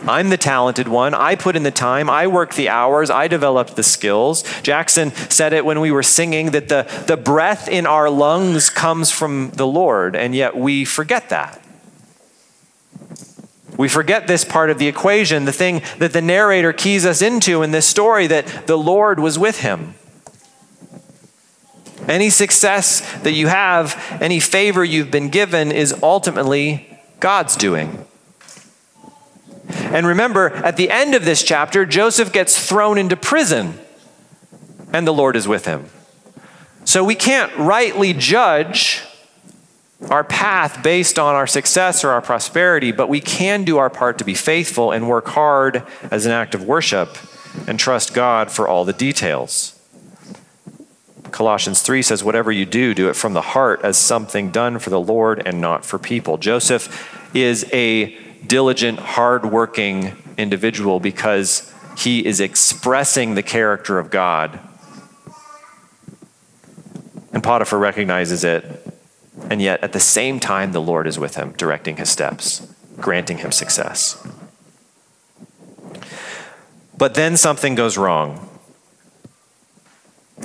I'm 0.06 0.30
the 0.30 0.36
talented 0.36 0.88
one. 0.88 1.14
I 1.14 1.34
put 1.34 1.56
in 1.56 1.62
the 1.62 1.70
time. 1.70 2.08
I 2.08 2.26
work 2.26 2.54
the 2.54 2.68
hours. 2.68 3.10
I 3.10 3.28
developed 3.28 3.76
the 3.76 3.82
skills. 3.82 4.42
Jackson 4.62 5.12
said 5.28 5.52
it 5.52 5.64
when 5.64 5.80
we 5.80 5.90
were 5.90 6.02
singing 6.02 6.52
that 6.52 6.68
the, 6.68 6.86
the 7.06 7.16
breath 7.16 7.68
in 7.68 7.86
our 7.86 8.08
lungs 8.08 8.70
comes 8.70 9.10
from 9.10 9.50
the 9.50 9.66
Lord, 9.66 10.16
and 10.16 10.34
yet 10.34 10.56
we 10.56 10.84
forget 10.84 11.28
that. 11.28 11.62
We 13.76 13.88
forget 13.88 14.26
this 14.26 14.44
part 14.44 14.70
of 14.70 14.78
the 14.78 14.88
equation, 14.88 15.44
the 15.44 15.52
thing 15.52 15.82
that 15.98 16.12
the 16.12 16.20
narrator 16.20 16.72
keys 16.72 17.06
us 17.06 17.22
into 17.22 17.62
in 17.62 17.70
this 17.70 17.86
story 17.86 18.26
that 18.26 18.66
the 18.66 18.76
Lord 18.76 19.20
was 19.20 19.38
with 19.38 19.60
him. 19.60 19.94
Any 22.08 22.30
success 22.30 23.00
that 23.22 23.32
you 23.32 23.46
have, 23.48 24.18
any 24.20 24.40
favor 24.40 24.84
you've 24.84 25.10
been 25.10 25.28
given, 25.28 25.70
is 25.70 25.94
ultimately 26.02 26.98
God's 27.20 27.56
doing. 27.56 28.06
And 29.74 30.06
remember, 30.06 30.50
at 30.50 30.76
the 30.76 30.90
end 30.90 31.14
of 31.14 31.24
this 31.24 31.42
chapter, 31.42 31.86
Joseph 31.86 32.32
gets 32.32 32.68
thrown 32.68 32.98
into 32.98 33.16
prison, 33.16 33.78
and 34.92 35.06
the 35.06 35.12
Lord 35.12 35.36
is 35.36 35.46
with 35.46 35.66
him. 35.66 35.86
So 36.84 37.04
we 37.04 37.14
can't 37.14 37.54
rightly 37.56 38.12
judge 38.12 39.02
our 40.08 40.24
path 40.24 40.82
based 40.82 41.18
on 41.18 41.34
our 41.34 41.46
success 41.46 42.04
or 42.04 42.10
our 42.10 42.22
prosperity, 42.22 42.90
but 42.90 43.08
we 43.08 43.20
can 43.20 43.64
do 43.64 43.78
our 43.78 43.90
part 43.90 44.18
to 44.18 44.24
be 44.24 44.34
faithful 44.34 44.92
and 44.92 45.08
work 45.08 45.28
hard 45.28 45.84
as 46.10 46.24
an 46.24 46.32
act 46.32 46.54
of 46.54 46.64
worship 46.64 47.18
and 47.66 47.78
trust 47.78 48.14
God 48.14 48.50
for 48.50 48.66
all 48.66 48.84
the 48.84 48.92
details. 48.92 49.79
Colossians 51.30 51.82
3 51.82 52.02
says, 52.02 52.24
Whatever 52.24 52.52
you 52.52 52.66
do, 52.66 52.94
do 52.94 53.08
it 53.08 53.16
from 53.16 53.32
the 53.32 53.40
heart 53.40 53.80
as 53.82 53.96
something 53.96 54.50
done 54.50 54.78
for 54.78 54.90
the 54.90 55.00
Lord 55.00 55.42
and 55.46 55.60
not 55.60 55.84
for 55.84 55.98
people. 55.98 56.38
Joseph 56.38 57.34
is 57.34 57.64
a 57.72 58.16
diligent, 58.46 58.98
hardworking 58.98 60.16
individual 60.36 61.00
because 61.00 61.72
he 61.96 62.24
is 62.24 62.40
expressing 62.40 63.34
the 63.34 63.42
character 63.42 63.98
of 63.98 64.10
God. 64.10 64.58
And 67.32 67.42
Potiphar 67.42 67.78
recognizes 67.78 68.42
it, 68.42 68.64
and 69.48 69.62
yet 69.62 69.82
at 69.84 69.92
the 69.92 70.00
same 70.00 70.40
time, 70.40 70.72
the 70.72 70.80
Lord 70.80 71.06
is 71.06 71.18
with 71.18 71.36
him, 71.36 71.52
directing 71.52 71.96
his 71.96 72.10
steps, 72.10 72.74
granting 72.98 73.38
him 73.38 73.52
success. 73.52 74.26
But 76.98 77.14
then 77.14 77.36
something 77.36 77.74
goes 77.74 77.96
wrong. 77.96 78.49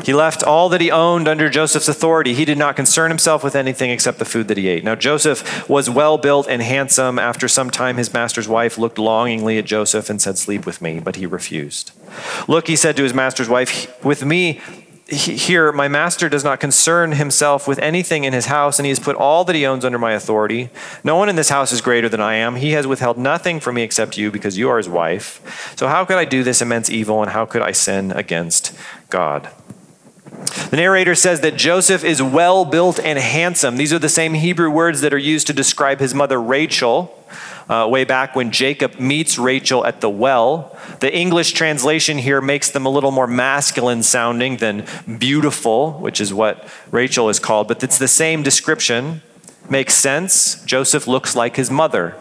He 0.03 0.13
left 0.13 0.43
all 0.43 0.69
that 0.69 0.81
he 0.81 0.91
owned 0.91 1.27
under 1.27 1.49
Joseph's 1.49 1.87
authority. 1.87 2.33
He 2.33 2.45
did 2.45 2.57
not 2.57 2.75
concern 2.75 3.09
himself 3.09 3.43
with 3.43 3.55
anything 3.55 3.91
except 3.91 4.19
the 4.19 4.25
food 4.25 4.47
that 4.49 4.57
he 4.57 4.67
ate. 4.67 4.83
Now, 4.83 4.95
Joseph 4.95 5.67
was 5.69 5.89
well 5.89 6.17
built 6.17 6.47
and 6.47 6.61
handsome. 6.61 7.17
After 7.17 7.47
some 7.47 7.69
time, 7.69 7.97
his 7.97 8.13
master's 8.13 8.47
wife 8.47 8.77
looked 8.77 8.99
longingly 8.99 9.57
at 9.57 9.65
Joseph 9.65 10.09
and 10.09 10.21
said, 10.21 10.37
Sleep 10.37 10.65
with 10.65 10.81
me, 10.81 10.99
but 10.99 11.15
he 11.15 11.25
refused. 11.25 11.91
Look, 12.47 12.67
he 12.67 12.75
said 12.75 12.97
to 12.97 13.03
his 13.03 13.13
master's 13.13 13.47
wife, 13.47 14.03
With 14.03 14.25
me, 14.25 14.61
here, 15.07 15.71
my 15.71 15.87
master 15.87 16.29
does 16.29 16.43
not 16.43 16.59
concern 16.59 17.11
himself 17.13 17.67
with 17.67 17.77
anything 17.79 18.23
in 18.23 18.33
his 18.33 18.47
house, 18.47 18.79
and 18.79 18.85
he 18.85 18.89
has 18.89 18.99
put 18.99 19.15
all 19.15 19.43
that 19.45 19.55
he 19.55 19.65
owns 19.65 19.85
under 19.85 19.99
my 19.99 20.13
authority. 20.13 20.69
No 21.03 21.15
one 21.15 21.29
in 21.29 21.35
this 21.35 21.49
house 21.49 21.71
is 21.71 21.79
greater 21.79 22.09
than 22.09 22.21
I 22.21 22.35
am. 22.35 22.55
He 22.55 22.71
has 22.71 22.87
withheld 22.87 23.17
nothing 23.17 23.59
from 23.59 23.75
me 23.75 23.83
except 23.83 24.17
you, 24.17 24.31
because 24.31 24.57
you 24.57 24.67
are 24.67 24.77
his 24.77 24.89
wife. 24.89 25.73
So, 25.77 25.87
how 25.87 26.05
could 26.05 26.17
I 26.17 26.25
do 26.25 26.43
this 26.43 26.61
immense 26.61 26.89
evil, 26.89 27.21
and 27.21 27.31
how 27.31 27.45
could 27.45 27.61
I 27.61 27.71
sin 27.71 28.11
against 28.11 28.75
God? 29.09 29.51
The 30.69 30.77
narrator 30.77 31.15
says 31.15 31.41
that 31.41 31.55
Joseph 31.55 32.03
is 32.03 32.21
well 32.21 32.65
built 32.65 32.99
and 32.99 33.19
handsome. 33.19 33.77
These 33.77 33.93
are 33.93 33.99
the 33.99 34.09
same 34.09 34.33
Hebrew 34.33 34.69
words 34.69 35.01
that 35.01 35.13
are 35.13 35.17
used 35.17 35.47
to 35.47 35.53
describe 35.53 35.99
his 35.99 36.13
mother 36.13 36.41
Rachel. 36.41 37.11
Uh, 37.67 37.87
way 37.89 38.03
back 38.03 38.35
when 38.35 38.51
Jacob 38.51 38.99
meets 38.99 39.39
Rachel 39.39 39.85
at 39.85 39.99
the 39.99 40.09
well. 40.09 40.77
The 40.99 41.15
English 41.15 41.53
translation 41.53 42.19
here 42.19 42.39
makes 42.39 42.69
them 42.69 42.85
a 42.85 42.89
little 42.89 43.09
more 43.09 43.25
masculine 43.25 44.03
sounding 44.03 44.57
than 44.57 44.85
beautiful, 45.17 45.93
which 45.93 46.21
is 46.21 46.31
what 46.31 46.69
Rachel 46.91 47.27
is 47.27 47.39
called, 47.39 47.67
but 47.67 47.81
it's 47.81 47.97
the 47.97 48.07
same 48.07 48.43
description. 48.43 49.23
Makes 49.67 49.95
sense. 49.95 50.63
Joseph 50.65 51.07
looks 51.07 51.35
like 51.35 51.55
his 51.55 51.71
mother. 51.71 52.15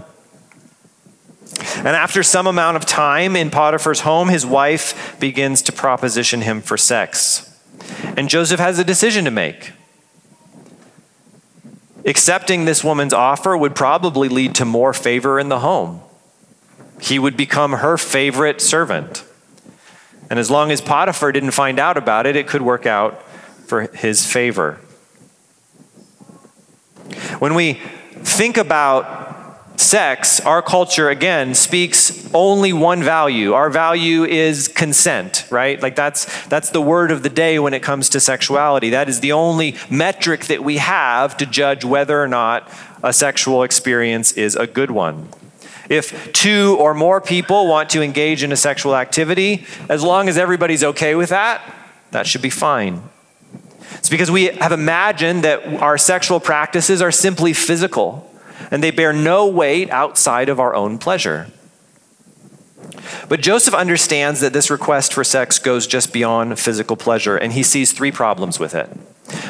And 1.76 1.88
after 1.88 2.22
some 2.22 2.46
amount 2.46 2.78
of 2.78 2.86
time 2.86 3.36
in 3.36 3.50
Potiphar's 3.50 4.00
home, 4.00 4.28
his 4.28 4.46
wife 4.46 5.16
begins 5.20 5.60
to 5.62 5.72
proposition 5.72 6.40
him 6.40 6.62
for 6.62 6.78
sex. 6.78 7.53
And 8.16 8.28
Joseph 8.28 8.60
has 8.60 8.78
a 8.78 8.84
decision 8.84 9.24
to 9.24 9.30
make. 9.30 9.72
Accepting 12.04 12.64
this 12.64 12.84
woman's 12.84 13.14
offer 13.14 13.56
would 13.56 13.74
probably 13.74 14.28
lead 14.28 14.54
to 14.56 14.64
more 14.64 14.92
favor 14.92 15.40
in 15.40 15.48
the 15.48 15.60
home. 15.60 16.00
He 17.00 17.18
would 17.18 17.36
become 17.36 17.72
her 17.72 17.96
favorite 17.96 18.60
servant. 18.60 19.24
And 20.30 20.38
as 20.38 20.50
long 20.50 20.70
as 20.70 20.80
Potiphar 20.80 21.32
didn't 21.32 21.52
find 21.52 21.78
out 21.78 21.96
about 21.96 22.26
it, 22.26 22.36
it 22.36 22.46
could 22.46 22.62
work 22.62 22.86
out 22.86 23.22
for 23.66 23.82
his 23.94 24.24
favor. 24.26 24.74
When 27.38 27.54
we 27.54 27.74
think 28.22 28.56
about 28.56 29.33
sex, 29.76 30.40
our 30.40 30.62
culture 30.62 31.08
again 31.08 31.54
speaks 31.54 32.32
only 32.34 32.72
one 32.72 33.02
value. 33.02 33.52
Our 33.54 33.70
value 33.70 34.24
is 34.24 34.68
consent, 34.68 35.46
right? 35.50 35.80
Like 35.80 35.96
that's 35.96 36.46
that's 36.46 36.70
the 36.70 36.80
word 36.80 37.10
of 37.10 37.22
the 37.22 37.28
day 37.28 37.58
when 37.58 37.74
it 37.74 37.82
comes 37.82 38.08
to 38.10 38.20
sexuality. 38.20 38.90
That 38.90 39.08
is 39.08 39.20
the 39.20 39.32
only 39.32 39.76
metric 39.90 40.46
that 40.46 40.62
we 40.62 40.78
have 40.78 41.36
to 41.38 41.46
judge 41.46 41.84
whether 41.84 42.20
or 42.20 42.28
not 42.28 42.70
a 43.02 43.12
sexual 43.12 43.62
experience 43.62 44.32
is 44.32 44.56
a 44.56 44.66
good 44.66 44.90
one. 44.90 45.28
If 45.88 46.32
two 46.32 46.76
or 46.78 46.94
more 46.94 47.20
people 47.20 47.66
want 47.66 47.90
to 47.90 48.02
engage 48.02 48.42
in 48.42 48.52
a 48.52 48.56
sexual 48.56 48.96
activity, 48.96 49.66
as 49.88 50.02
long 50.02 50.28
as 50.28 50.38
everybody's 50.38 50.82
okay 50.82 51.14
with 51.14 51.28
that, 51.28 51.62
that 52.10 52.26
should 52.26 52.40
be 52.40 52.50
fine. 52.50 53.02
It's 53.96 54.08
because 54.08 54.30
we 54.30 54.46
have 54.46 54.72
imagined 54.72 55.44
that 55.44 55.66
our 55.82 55.98
sexual 55.98 56.40
practices 56.40 57.02
are 57.02 57.12
simply 57.12 57.52
physical 57.52 58.30
and 58.70 58.82
they 58.82 58.90
bear 58.90 59.12
no 59.12 59.46
weight 59.46 59.90
outside 59.90 60.48
of 60.48 60.60
our 60.60 60.74
own 60.74 60.98
pleasure. 60.98 61.48
But 63.28 63.40
Joseph 63.40 63.74
understands 63.74 64.40
that 64.40 64.52
this 64.52 64.70
request 64.70 65.12
for 65.12 65.24
sex 65.24 65.58
goes 65.58 65.86
just 65.86 66.12
beyond 66.12 66.58
physical 66.58 66.96
pleasure, 66.96 67.36
and 67.36 67.52
he 67.52 67.62
sees 67.62 67.92
three 67.92 68.12
problems 68.12 68.58
with 68.58 68.74
it. 68.74 68.88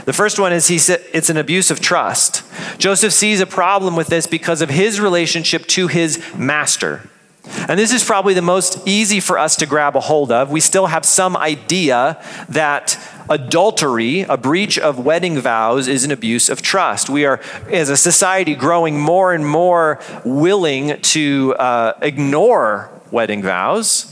The 0.04 0.12
first 0.12 0.38
one 0.38 0.52
is 0.52 0.68
he 0.68 0.76
it's 0.76 1.30
an 1.30 1.36
abuse 1.36 1.70
of 1.70 1.80
trust. 1.80 2.42
Joseph 2.78 3.12
sees 3.12 3.40
a 3.40 3.46
problem 3.46 3.96
with 3.96 4.08
this 4.08 4.26
because 4.26 4.62
of 4.62 4.70
his 4.70 5.00
relationship 5.00 5.66
to 5.68 5.88
his 5.88 6.22
master. 6.36 7.08
And 7.46 7.78
this 7.78 7.92
is 7.92 8.02
probably 8.02 8.32
the 8.32 8.42
most 8.42 8.86
easy 8.86 9.20
for 9.20 9.38
us 9.38 9.56
to 9.56 9.66
grab 9.66 9.96
a 9.96 10.00
hold 10.00 10.32
of. 10.32 10.50
We 10.50 10.60
still 10.60 10.86
have 10.86 11.04
some 11.04 11.36
idea 11.36 12.22
that 12.48 12.98
adultery, 13.28 14.22
a 14.22 14.36
breach 14.36 14.78
of 14.78 14.98
wedding 14.98 15.38
vows, 15.38 15.86
is 15.86 16.04
an 16.04 16.10
abuse 16.10 16.48
of 16.48 16.62
trust. 16.62 17.10
We 17.10 17.26
are, 17.26 17.40
as 17.70 17.90
a 17.90 17.96
society, 17.96 18.54
growing 18.54 18.98
more 18.98 19.34
and 19.34 19.46
more 19.46 20.00
willing 20.24 21.00
to 21.00 21.54
uh, 21.58 21.92
ignore 22.00 22.90
wedding 23.10 23.42
vows, 23.42 24.10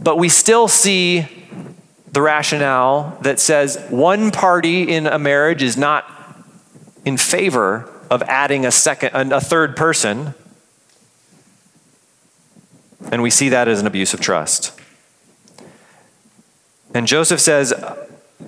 but 0.00 0.18
we 0.18 0.28
still 0.28 0.68
see 0.68 1.26
the 2.10 2.22
rationale 2.22 3.18
that 3.22 3.38
says 3.38 3.84
one 3.90 4.30
party 4.30 4.82
in 4.82 5.06
a 5.06 5.18
marriage 5.18 5.62
is 5.62 5.76
not 5.76 6.04
in 7.04 7.16
favor 7.16 7.92
of 8.10 8.22
adding 8.22 8.64
a 8.64 8.70
second 8.70 9.32
a 9.32 9.40
third 9.40 9.76
person 9.76 10.34
and 13.12 13.22
we 13.22 13.30
see 13.30 13.48
that 13.48 13.68
as 13.68 13.80
an 13.80 13.86
abuse 13.86 14.14
of 14.14 14.20
trust 14.20 14.72
and 16.96 17.06
Joseph 17.06 17.40
says, 17.40 17.74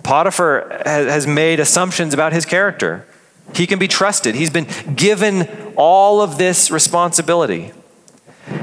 Potiphar 0.03 0.81
has 0.87 1.27
made 1.27 1.61
assumptions 1.61 2.15
about 2.15 2.33
his 2.33 2.47
character. 2.47 3.07
He 3.55 3.67
can 3.67 3.79
be 3.79 3.87
trusted. 3.87 4.35
He's 4.35 4.49
been 4.49 4.67
given 4.95 5.47
all 5.77 6.23
of 6.23 6.39
this 6.39 6.71
responsibility. 6.71 7.73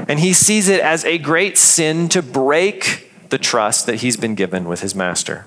And 0.08 0.20
he 0.20 0.34
sees 0.34 0.70
it 0.70 0.82
as 0.82 1.06
a 1.06 1.20
great 1.20 1.60
sin 1.60 2.10
to 2.10 2.24
break 2.24 3.12
the 3.30 3.38
trust 3.38 3.86
that 3.86 3.98
he's 3.98 4.18
been 4.18 4.34
given 4.34 4.66
with 4.66 4.82
his 4.82 4.96
master. 4.96 5.46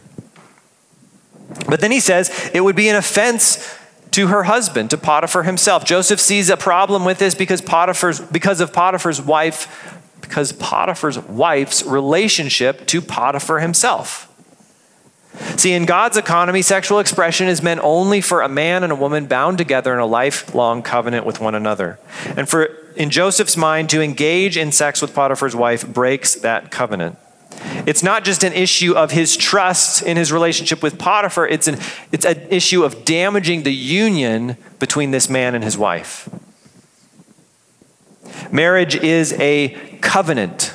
But 1.68 1.80
then 1.80 1.90
he 1.90 1.98
says 1.98 2.50
it 2.54 2.60
would 2.60 2.76
be 2.76 2.88
an 2.88 2.94
offense 2.94 3.76
to 4.12 4.28
her 4.28 4.44
husband, 4.44 4.90
to 4.90 4.96
Potiphar 4.96 5.42
himself. 5.42 5.84
Joseph 5.84 6.20
sees 6.20 6.48
a 6.48 6.56
problem 6.56 7.04
with 7.04 7.18
this 7.18 7.34
because 7.34 7.60
Potiphar's 7.60 8.20
because 8.20 8.60
of 8.60 8.72
Potiphar's 8.72 9.20
wife 9.20 9.97
because 10.28 10.52
Potiphar's 10.52 11.18
wife's 11.18 11.84
relationship 11.84 12.86
to 12.86 13.00
Potiphar 13.00 13.60
himself. 13.60 14.26
See, 15.56 15.72
in 15.72 15.86
God's 15.86 16.16
economy, 16.16 16.62
sexual 16.62 16.98
expression 16.98 17.48
is 17.48 17.62
meant 17.62 17.80
only 17.82 18.20
for 18.20 18.42
a 18.42 18.48
man 18.48 18.82
and 18.82 18.92
a 18.92 18.96
woman 18.96 19.26
bound 19.26 19.58
together 19.58 19.94
in 19.94 20.00
a 20.00 20.06
lifelong 20.06 20.82
covenant 20.82 21.24
with 21.24 21.40
one 21.40 21.54
another. 21.54 21.98
And 22.36 22.48
for 22.48 22.64
in 22.96 23.10
Joseph's 23.10 23.56
mind, 23.56 23.88
to 23.90 24.02
engage 24.02 24.56
in 24.56 24.72
sex 24.72 25.00
with 25.00 25.14
Potiphar's 25.14 25.54
wife 25.54 25.86
breaks 25.86 26.34
that 26.34 26.70
covenant. 26.70 27.16
It's 27.86 28.02
not 28.02 28.24
just 28.24 28.42
an 28.42 28.52
issue 28.52 28.94
of 28.94 29.12
his 29.12 29.36
trust 29.36 30.02
in 30.02 30.16
his 30.16 30.32
relationship 30.32 30.82
with 30.82 30.98
Potiphar, 30.98 31.46
it's 31.46 31.68
an, 31.68 31.78
it's 32.12 32.24
an 32.24 32.40
issue 32.50 32.84
of 32.84 33.04
damaging 33.04 33.62
the 33.62 33.74
union 33.74 34.56
between 34.78 35.12
this 35.12 35.30
man 35.30 35.54
and 35.54 35.62
his 35.62 35.78
wife. 35.78 36.28
Marriage 38.52 38.96
is 38.96 39.32
a 39.34 39.70
covenant. 40.00 40.74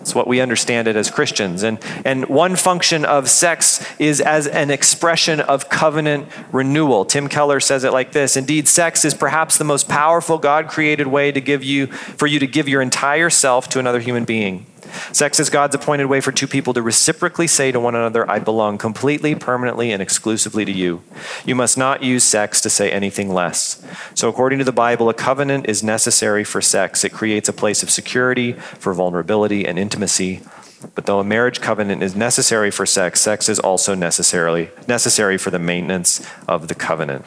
It's 0.00 0.14
what 0.14 0.28
we 0.28 0.40
understand 0.40 0.86
it 0.86 0.96
as 0.96 1.10
Christians. 1.10 1.62
And, 1.62 1.78
and 2.04 2.26
one 2.28 2.56
function 2.56 3.04
of 3.04 3.28
sex 3.28 3.84
is 3.98 4.20
as 4.20 4.46
an 4.46 4.70
expression 4.70 5.40
of 5.40 5.68
covenant 5.68 6.28
renewal. 6.52 7.04
Tim 7.04 7.28
Keller 7.28 7.60
says 7.60 7.84
it 7.84 7.92
like 7.92 8.12
this 8.12 8.36
Indeed, 8.36 8.68
sex 8.68 9.04
is 9.04 9.12
perhaps 9.12 9.58
the 9.58 9.64
most 9.64 9.88
powerful 9.88 10.38
God 10.38 10.68
created 10.68 11.08
way 11.08 11.32
to 11.32 11.40
give 11.40 11.64
you, 11.64 11.88
for 11.88 12.26
you 12.26 12.38
to 12.38 12.46
give 12.46 12.68
your 12.68 12.80
entire 12.80 13.28
self 13.28 13.68
to 13.70 13.78
another 13.78 14.00
human 14.00 14.24
being. 14.24 14.66
Sex 15.12 15.40
is 15.40 15.50
God's 15.50 15.74
appointed 15.74 16.06
way 16.06 16.20
for 16.20 16.32
two 16.32 16.46
people 16.46 16.74
to 16.74 16.82
reciprocally 16.82 17.46
say 17.46 17.72
to 17.72 17.80
one 17.80 17.94
another, 17.94 18.28
I 18.30 18.38
belong 18.38 18.78
completely, 18.78 19.34
permanently, 19.34 19.92
and 19.92 20.02
exclusively 20.02 20.64
to 20.64 20.72
you. 20.72 21.02
You 21.44 21.54
must 21.54 21.78
not 21.78 22.02
use 22.02 22.24
sex 22.24 22.60
to 22.62 22.70
say 22.70 22.90
anything 22.90 23.32
less. 23.32 23.84
So, 24.14 24.28
according 24.28 24.58
to 24.58 24.64
the 24.64 24.72
Bible, 24.72 25.08
a 25.08 25.14
covenant 25.14 25.68
is 25.68 25.82
necessary 25.82 26.44
for 26.44 26.60
sex. 26.60 27.04
It 27.04 27.12
creates 27.12 27.48
a 27.48 27.52
place 27.52 27.82
of 27.82 27.90
security, 27.90 28.52
for 28.52 28.94
vulnerability, 28.94 29.66
and 29.66 29.78
intimacy. 29.78 30.42
But 30.94 31.06
though 31.06 31.18
a 31.18 31.24
marriage 31.24 31.60
covenant 31.60 32.02
is 32.02 32.14
necessary 32.14 32.70
for 32.70 32.86
sex, 32.86 33.20
sex 33.20 33.48
is 33.48 33.58
also 33.58 33.94
necessarily 33.94 34.70
necessary 34.86 35.36
for 35.36 35.50
the 35.50 35.58
maintenance 35.58 36.24
of 36.46 36.68
the 36.68 36.74
covenant. 36.74 37.24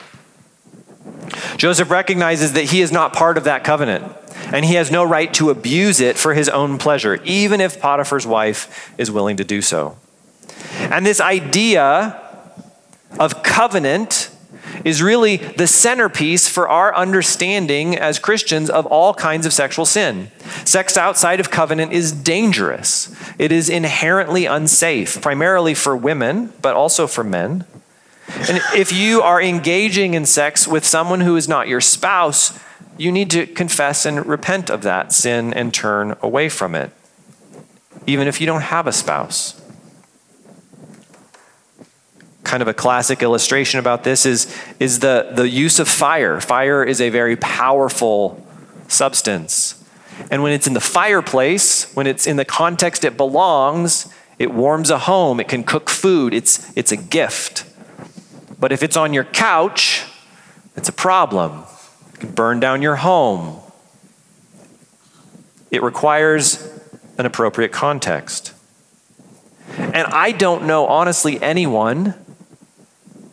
Joseph 1.58 1.90
recognizes 1.90 2.54
that 2.54 2.66
he 2.66 2.82
is 2.82 2.92
not 2.92 3.14
part 3.14 3.38
of 3.38 3.44
that 3.46 3.64
covenant 3.64 4.12
and 4.54 4.66
he 4.66 4.76
has 4.76 4.92
no 4.92 5.04
right 5.04 5.34
to 5.36 5.50
abuse 5.50 6.00
it 6.00 6.18
for 6.18 6.34
his 6.34 6.50
own 6.50 6.78
pleasure, 6.78 7.22
even 7.24 7.62
if 7.62 7.80
Potiphar's 7.80 8.28
wife 8.28 8.94
is 8.98 9.10
willing 9.10 9.38
to 9.38 9.44
do 9.44 9.62
so. 9.62 9.98
And 10.80 11.06
this 11.06 11.22
idea 11.22 12.22
of 13.20 13.44
covenant 13.44 14.30
is 14.84 15.02
really 15.02 15.38
the 15.38 15.68
centerpiece 15.68 16.48
for 16.48 16.68
our 16.68 16.94
understanding 16.96 17.96
as 17.98 18.20
Christians 18.20 18.70
of 18.70 18.86
all 18.86 19.14
kinds 19.14 19.46
of 19.46 19.54
sexual 19.54 19.86
sin. 19.86 20.32
Sex 20.66 20.98
outside 20.98 21.40
of 21.40 21.52
covenant 21.52 21.94
is 21.94 22.12
dangerous, 22.12 23.16
it 23.38 23.52
is 23.52 23.70
inherently 23.70 24.46
unsafe, 24.46 25.22
primarily 25.22 25.74
for 25.74 25.96
women, 25.96 26.52
but 26.62 26.76
also 26.76 27.08
for 27.08 27.24
men. 27.24 27.66
And 28.50 28.62
if 28.76 28.92
you 28.92 29.22
are 29.22 29.42
engaging 29.42 30.14
in 30.14 30.26
sex 30.26 30.68
with 30.68 30.86
someone 30.86 31.22
who 31.22 31.36
is 31.36 31.48
not 31.48 31.68
your 31.68 31.82
spouse, 31.82 32.58
you 32.98 33.12
need 33.12 33.30
to 33.32 33.46
confess 33.46 34.06
and 34.06 34.26
repent 34.26 34.70
of 34.70 34.82
that 34.84 35.14
sin 35.14 35.54
and 35.54 35.74
turn 35.74 36.16
away 36.22 36.50
from 36.50 36.76
it, 36.76 36.92
even 38.06 38.28
if 38.28 38.40
you 38.40 38.48
don't 38.48 38.62
have 38.62 38.88
a 38.88 38.92
spouse. 38.92 39.58
Kind 42.44 42.62
of 42.62 42.68
a 42.68 42.74
classic 42.74 43.24
illustration 43.24 43.80
about 43.80 44.04
this 44.04 44.26
is, 44.26 44.56
is 44.80 45.00
the, 45.00 45.32
the 45.34 45.48
use 45.48 45.80
of 45.80 45.88
fire. 45.88 46.42
Fire 46.42 46.84
is 46.84 47.00
a 47.00 47.10
very 47.10 47.36
powerful 47.38 48.46
substance. 48.88 49.84
And 50.30 50.44
when 50.44 50.52
it's 50.52 50.68
in 50.68 50.74
the 50.74 50.82
fireplace, 50.82 51.92
when 51.96 52.08
it's 52.08 52.28
in 52.28 52.36
the 52.36 52.46
context 52.46 53.06
it 53.06 53.18
belongs, 53.18 54.14
it 54.38 54.54
warms 54.54 54.90
a 54.90 55.00
home, 55.00 55.40
it 55.40 55.48
can 55.48 55.64
cook 55.64 55.90
food, 55.90 56.34
it's, 56.34 56.76
it's 56.76 56.92
a 56.92 56.98
gift. 56.98 57.66
But 58.62 58.72
if 58.72 58.84
it's 58.84 58.96
on 58.96 59.12
your 59.12 59.24
couch, 59.24 60.06
it's 60.78 60.88
a 60.88 60.94
problem 60.94 61.66
It 62.14 62.20
can 62.20 62.32
burn 62.32 62.60
down 62.60 62.84
your 62.84 62.96
home. 62.96 63.60
It 65.72 65.82
requires 65.82 66.80
an 67.18 67.26
appropriate 67.26 67.72
context. 67.72 68.54
And 69.78 70.06
I 70.06 70.32
don't 70.32 70.68
know, 70.68 70.86
honestly, 70.86 71.42
anyone 71.42 72.14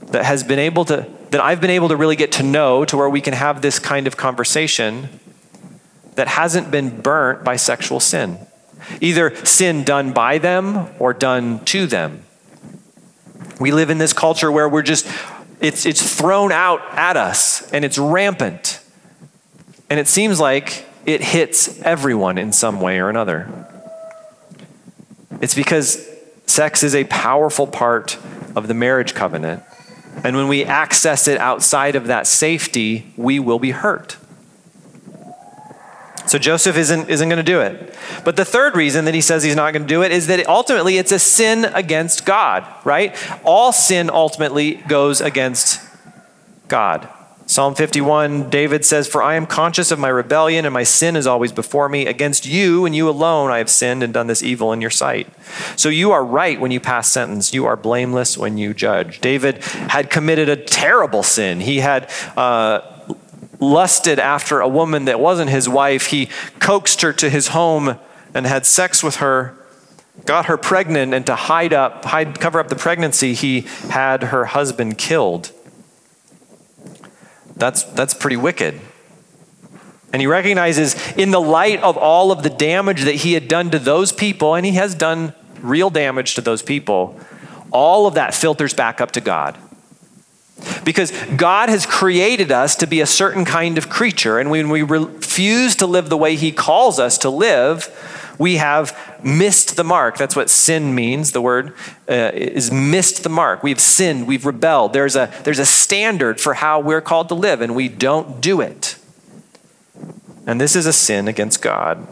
that 0.06 0.24
has 0.24 0.42
been 0.42 0.58
able 0.58 0.86
to, 0.86 1.06
that 1.30 1.42
I've 1.42 1.60
been 1.60 1.70
able 1.70 1.88
to 1.88 1.96
really 1.96 2.16
get 2.16 2.32
to 2.32 2.42
know 2.42 2.86
to 2.86 2.96
where 2.96 3.10
we 3.10 3.20
can 3.20 3.34
have 3.34 3.60
this 3.60 3.78
kind 3.78 4.06
of 4.06 4.16
conversation 4.16 5.20
that 6.14 6.26
hasn't 6.26 6.70
been 6.70 7.02
burnt 7.02 7.44
by 7.44 7.56
sexual 7.56 8.00
sin. 8.00 8.38
Either 9.02 9.36
sin 9.44 9.84
done 9.84 10.12
by 10.12 10.38
them 10.38 10.88
or 10.98 11.12
done 11.12 11.62
to 11.66 11.86
them. 11.86 12.24
We 13.58 13.72
live 13.72 13.90
in 13.90 13.98
this 13.98 14.12
culture 14.12 14.50
where 14.52 14.68
we're 14.68 14.82
just 14.82 15.06
it's, 15.60 15.86
it's 15.86 16.16
thrown 16.16 16.52
out 16.52 16.80
at 16.92 17.16
us 17.16 17.70
and 17.72 17.84
it's 17.84 17.98
rampant. 17.98 18.80
And 19.90 19.98
it 19.98 20.06
seems 20.06 20.38
like 20.38 20.86
it 21.04 21.22
hits 21.22 21.80
everyone 21.82 22.38
in 22.38 22.52
some 22.52 22.80
way 22.80 22.98
or 23.00 23.08
another. 23.08 23.66
It's 25.40 25.54
because 25.54 26.06
sex 26.46 26.82
is 26.82 26.94
a 26.94 27.04
powerful 27.04 27.66
part 27.66 28.18
of 28.54 28.68
the 28.68 28.74
marriage 28.74 29.14
covenant. 29.14 29.62
And 30.24 30.36
when 30.36 30.48
we 30.48 30.64
access 30.64 31.28
it 31.28 31.38
outside 31.38 31.96
of 31.96 32.08
that 32.08 32.26
safety, 32.26 33.12
we 33.16 33.38
will 33.38 33.58
be 33.58 33.70
hurt. 33.70 34.16
So 36.28 36.38
Joseph 36.38 36.76
isn't, 36.76 37.08
isn't 37.08 37.28
going 37.28 37.38
to 37.38 37.42
do 37.42 37.60
it. 37.60 37.94
But 38.24 38.36
the 38.36 38.44
third 38.44 38.76
reason 38.76 39.06
that 39.06 39.14
he 39.14 39.20
says 39.20 39.42
he's 39.42 39.56
not 39.56 39.72
going 39.72 39.82
to 39.82 39.88
do 39.88 40.02
it 40.02 40.12
is 40.12 40.26
that 40.26 40.46
ultimately 40.46 40.98
it's 40.98 41.12
a 41.12 41.18
sin 41.18 41.64
against 41.64 42.26
God, 42.26 42.66
right? 42.84 43.16
All 43.44 43.72
sin 43.72 44.10
ultimately 44.10 44.74
goes 44.74 45.20
against 45.20 45.80
God. 46.68 47.08
Psalm 47.46 47.74
51, 47.74 48.50
David 48.50 48.84
says, 48.84 49.08
For 49.08 49.22
I 49.22 49.34
am 49.34 49.46
conscious 49.46 49.90
of 49.90 49.98
my 49.98 50.10
rebellion, 50.10 50.66
and 50.66 50.74
my 50.74 50.82
sin 50.82 51.16
is 51.16 51.26
always 51.26 51.50
before 51.50 51.88
me. 51.88 52.06
Against 52.06 52.44
you 52.44 52.84
and 52.84 52.94
you 52.94 53.08
alone 53.08 53.50
I 53.50 53.56
have 53.56 53.70
sinned 53.70 54.02
and 54.02 54.12
done 54.12 54.26
this 54.26 54.42
evil 54.42 54.70
in 54.74 54.82
your 54.82 54.90
sight. 54.90 55.32
So 55.74 55.88
you 55.88 56.12
are 56.12 56.22
right 56.22 56.60
when 56.60 56.70
you 56.70 56.78
pass 56.78 57.08
sentence. 57.08 57.54
You 57.54 57.64
are 57.64 57.74
blameless 57.74 58.36
when 58.36 58.58
you 58.58 58.74
judge. 58.74 59.22
David 59.22 59.64
had 59.64 60.10
committed 60.10 60.50
a 60.50 60.56
terrible 60.56 61.22
sin. 61.22 61.60
He 61.60 61.78
had 61.78 62.10
uh, 62.36 62.97
lusted 63.60 64.18
after 64.18 64.60
a 64.60 64.68
woman 64.68 65.06
that 65.06 65.20
wasn't 65.20 65.50
his 65.50 65.68
wife. 65.68 66.06
He 66.06 66.28
coaxed 66.60 67.02
her 67.02 67.12
to 67.14 67.28
his 67.28 67.48
home 67.48 67.98
and 68.34 68.46
had 68.46 68.66
sex 68.66 69.02
with 69.02 69.16
her, 69.16 69.56
got 70.24 70.46
her 70.46 70.56
pregnant, 70.56 71.14
and 71.14 71.26
to 71.26 71.34
hide 71.34 71.72
up, 71.72 72.04
hide, 72.04 72.38
cover 72.40 72.60
up 72.60 72.68
the 72.68 72.76
pregnancy, 72.76 73.34
he 73.34 73.62
had 73.90 74.24
her 74.24 74.46
husband 74.46 74.98
killed. 74.98 75.52
That's, 77.56 77.82
that's 77.82 78.14
pretty 78.14 78.36
wicked. 78.36 78.80
And 80.12 80.22
he 80.22 80.26
recognizes, 80.26 80.96
in 81.16 81.32
the 81.32 81.40
light 81.40 81.82
of 81.82 81.96
all 81.96 82.32
of 82.32 82.42
the 82.42 82.50
damage 82.50 83.02
that 83.02 83.16
he 83.16 83.34
had 83.34 83.48
done 83.48 83.70
to 83.70 83.78
those 83.78 84.12
people, 84.12 84.54
and 84.54 84.64
he 84.64 84.72
has 84.72 84.94
done 84.94 85.34
real 85.60 85.90
damage 85.90 86.34
to 86.36 86.40
those 86.40 86.62
people, 86.62 87.18
all 87.70 88.06
of 88.06 88.14
that 88.14 88.34
filters 88.34 88.72
back 88.72 89.00
up 89.00 89.10
to 89.12 89.20
God. 89.20 89.58
Because 90.84 91.12
God 91.36 91.68
has 91.68 91.86
created 91.86 92.50
us 92.50 92.74
to 92.76 92.86
be 92.86 93.00
a 93.00 93.06
certain 93.06 93.44
kind 93.44 93.78
of 93.78 93.88
creature, 93.88 94.38
and 94.38 94.50
when 94.50 94.68
we 94.68 94.82
refuse 94.82 95.76
to 95.76 95.86
live 95.86 96.08
the 96.08 96.16
way 96.16 96.34
He 96.36 96.50
calls 96.52 96.98
us 96.98 97.18
to 97.18 97.30
live, 97.30 97.88
we 98.38 98.56
have 98.56 98.96
missed 99.22 99.76
the 99.76 99.84
mark. 99.84 100.16
That's 100.16 100.36
what 100.36 100.48
sin 100.48 100.94
means. 100.94 101.32
The 101.32 101.40
word 101.40 101.74
uh, 102.08 102.30
is 102.34 102.70
missed 102.70 103.24
the 103.24 103.28
mark. 103.28 103.62
We've 103.62 103.80
sinned, 103.80 104.26
we've 104.26 104.46
rebelled. 104.46 104.92
There's 104.92 105.16
a, 105.16 105.32
there's 105.42 105.58
a 105.58 105.66
standard 105.66 106.40
for 106.40 106.54
how 106.54 106.80
we're 106.80 107.00
called 107.00 107.28
to 107.28 107.34
live, 107.34 107.60
and 107.60 107.74
we 107.74 107.88
don't 107.88 108.40
do 108.40 108.60
it. 108.60 108.96
And 110.46 110.60
this 110.60 110.74
is 110.74 110.86
a 110.86 110.92
sin 110.92 111.28
against 111.28 111.60
God. 111.60 112.06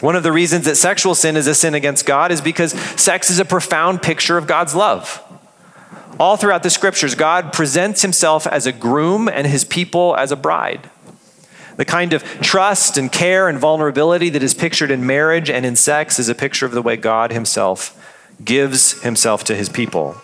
One 0.00 0.14
of 0.14 0.22
the 0.22 0.32
reasons 0.32 0.66
that 0.66 0.76
sexual 0.76 1.14
sin 1.14 1.36
is 1.36 1.46
a 1.46 1.54
sin 1.54 1.74
against 1.74 2.06
God 2.06 2.30
is 2.30 2.40
because 2.40 2.72
sex 3.00 3.30
is 3.30 3.38
a 3.38 3.44
profound 3.44 4.02
picture 4.02 4.38
of 4.38 4.46
God's 4.46 4.74
love. 4.74 5.24
All 6.18 6.36
throughout 6.36 6.62
the 6.62 6.70
scriptures, 6.70 7.14
God 7.14 7.52
presents 7.52 8.02
himself 8.02 8.46
as 8.46 8.66
a 8.66 8.72
groom 8.72 9.28
and 9.28 9.46
his 9.46 9.64
people 9.64 10.16
as 10.16 10.32
a 10.32 10.36
bride. 10.36 10.90
The 11.76 11.84
kind 11.84 12.12
of 12.12 12.24
trust 12.40 12.98
and 12.98 13.10
care 13.10 13.48
and 13.48 13.58
vulnerability 13.58 14.30
that 14.30 14.42
is 14.42 14.52
pictured 14.52 14.90
in 14.90 15.06
marriage 15.06 15.48
and 15.48 15.64
in 15.64 15.76
sex 15.76 16.18
is 16.18 16.28
a 16.28 16.34
picture 16.34 16.66
of 16.66 16.72
the 16.72 16.82
way 16.82 16.96
God 16.96 17.32
himself 17.32 17.94
gives 18.44 19.00
himself 19.02 19.44
to 19.44 19.54
his 19.54 19.68
people. 19.68 20.16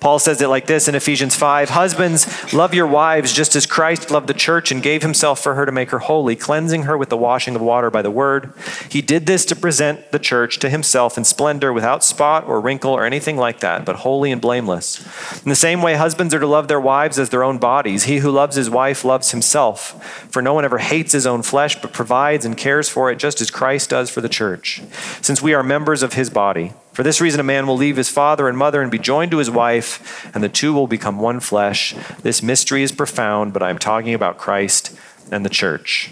Paul 0.00 0.18
says 0.18 0.40
it 0.40 0.48
like 0.48 0.66
this 0.66 0.88
in 0.88 0.94
Ephesians 0.94 1.36
5 1.36 1.70
Husbands, 1.70 2.52
love 2.52 2.74
your 2.74 2.86
wives 2.86 3.32
just 3.32 3.54
as 3.54 3.66
Christ 3.66 4.10
loved 4.10 4.26
the 4.26 4.34
church 4.34 4.72
and 4.72 4.82
gave 4.82 5.02
himself 5.02 5.40
for 5.40 5.54
her 5.54 5.66
to 5.66 5.72
make 5.72 5.90
her 5.90 5.98
holy, 5.98 6.36
cleansing 6.36 6.84
her 6.84 6.96
with 6.96 7.10
the 7.10 7.16
washing 7.16 7.54
of 7.54 7.60
water 7.60 7.90
by 7.90 8.02
the 8.02 8.10
word. 8.10 8.52
He 8.90 9.02
did 9.02 9.26
this 9.26 9.44
to 9.46 9.56
present 9.56 10.10
the 10.10 10.18
church 10.18 10.58
to 10.60 10.70
himself 10.70 11.18
in 11.18 11.24
splendor, 11.24 11.72
without 11.72 12.02
spot 12.02 12.46
or 12.46 12.60
wrinkle 12.60 12.92
or 12.92 13.04
anything 13.04 13.36
like 13.36 13.60
that, 13.60 13.84
but 13.84 13.96
holy 13.96 14.32
and 14.32 14.40
blameless. 14.40 15.00
In 15.42 15.48
the 15.48 15.54
same 15.54 15.82
way, 15.82 15.94
husbands 15.94 16.34
are 16.34 16.40
to 16.40 16.46
love 16.46 16.68
their 16.68 16.80
wives 16.80 17.18
as 17.18 17.30
their 17.30 17.44
own 17.44 17.58
bodies. 17.58 18.04
He 18.04 18.18
who 18.18 18.30
loves 18.30 18.56
his 18.56 18.70
wife 18.70 19.04
loves 19.04 19.30
himself. 19.30 20.02
For 20.30 20.40
no 20.40 20.54
one 20.54 20.64
ever 20.64 20.78
hates 20.78 21.12
his 21.12 21.26
own 21.26 21.42
flesh, 21.42 21.80
but 21.80 21.92
provides 21.92 22.44
and 22.44 22.56
cares 22.56 22.88
for 22.88 23.10
it 23.10 23.18
just 23.18 23.40
as 23.40 23.50
Christ 23.50 23.90
does 23.90 24.10
for 24.10 24.20
the 24.20 24.28
church, 24.28 24.82
since 25.20 25.42
we 25.42 25.54
are 25.54 25.62
members 25.62 26.02
of 26.02 26.14
his 26.14 26.30
body. 26.30 26.72
For 26.92 27.02
this 27.02 27.20
reason, 27.20 27.40
a 27.40 27.44
man 27.44 27.66
will 27.66 27.76
leave 27.76 27.96
his 27.96 28.08
father 28.08 28.48
and 28.48 28.58
mother 28.58 28.82
and 28.82 28.90
be 28.90 28.98
joined 28.98 29.30
to 29.30 29.38
his 29.38 29.50
wife, 29.50 30.28
and 30.34 30.42
the 30.42 30.48
two 30.48 30.72
will 30.72 30.86
become 30.86 31.18
one 31.18 31.40
flesh. 31.40 31.94
This 32.22 32.42
mystery 32.42 32.82
is 32.82 32.92
profound, 32.92 33.52
but 33.52 33.62
I'm 33.62 33.78
talking 33.78 34.12
about 34.12 34.38
Christ 34.38 34.96
and 35.30 35.44
the 35.44 35.50
church. 35.50 36.10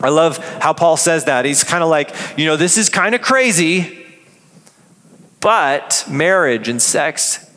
I 0.00 0.08
love 0.08 0.38
how 0.60 0.72
Paul 0.72 0.96
says 0.96 1.26
that. 1.26 1.44
He's 1.44 1.62
kind 1.62 1.82
of 1.82 1.90
like, 1.90 2.14
you 2.36 2.46
know, 2.46 2.56
this 2.56 2.78
is 2.78 2.88
kind 2.88 3.14
of 3.14 3.20
crazy, 3.20 4.06
but 5.40 6.04
marriage 6.08 6.68
and 6.68 6.80
sex 6.80 7.50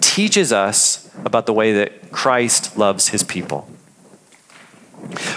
teaches 0.00 0.52
us 0.52 1.10
about 1.24 1.46
the 1.46 1.52
way 1.52 1.72
that 1.74 2.10
Christ 2.10 2.76
loves 2.76 3.08
his 3.08 3.22
people. 3.22 3.68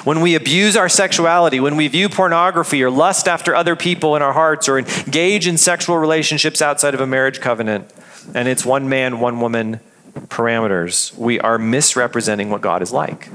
When 0.03 0.21
we 0.21 0.35
abuse 0.35 0.77
our 0.77 0.89
sexuality, 0.89 1.59
when 1.59 1.75
we 1.75 1.87
view 1.87 2.07
pornography 2.07 2.83
or 2.83 2.89
lust 2.89 3.27
after 3.27 3.55
other 3.55 3.75
people 3.75 4.15
in 4.15 4.21
our 4.21 4.33
hearts 4.33 4.69
or 4.69 4.77
engage 4.77 5.47
in 5.47 5.57
sexual 5.57 5.97
relationships 5.97 6.61
outside 6.61 6.93
of 6.93 7.01
a 7.01 7.07
marriage 7.07 7.41
covenant, 7.41 7.91
and 8.33 8.47
it's 8.47 8.65
one 8.65 8.87
man, 8.87 9.19
one 9.19 9.39
woman 9.39 9.79
parameters, 10.27 11.15
we 11.17 11.39
are 11.39 11.57
misrepresenting 11.57 12.49
what 12.49 12.61
God 12.61 12.81
is 12.81 12.91
like. 12.91 13.29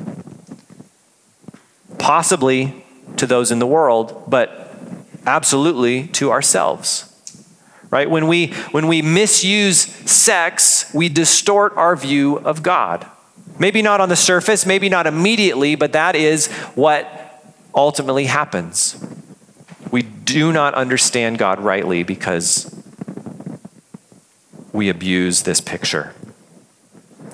Possibly 1.98 2.84
to 3.16 3.26
those 3.26 3.50
in 3.50 3.58
the 3.58 3.66
world, 3.66 4.24
but 4.26 4.74
absolutely 5.26 6.06
to 6.08 6.30
ourselves. 6.30 7.06
Right? 7.90 8.08
When 8.08 8.28
we 8.28 8.52
when 8.70 8.86
we 8.86 9.02
misuse 9.02 9.80
sex, 9.80 10.92
we 10.94 11.08
distort 11.08 11.76
our 11.76 11.96
view 11.96 12.36
of 12.38 12.62
God. 12.62 13.06
Maybe 13.60 13.82
not 13.82 14.00
on 14.00 14.08
the 14.08 14.16
surface, 14.16 14.64
maybe 14.64 14.88
not 14.88 15.06
immediately, 15.06 15.74
but 15.76 15.92
that 15.92 16.16
is 16.16 16.48
what 16.74 17.44
ultimately 17.74 18.24
happens. 18.24 19.04
We 19.90 20.02
do 20.02 20.50
not 20.50 20.74
understand 20.74 21.36
God 21.36 21.60
rightly 21.60 22.02
because 22.02 22.74
we 24.72 24.88
abuse 24.88 25.42
this 25.42 25.60
picture. 25.60 26.14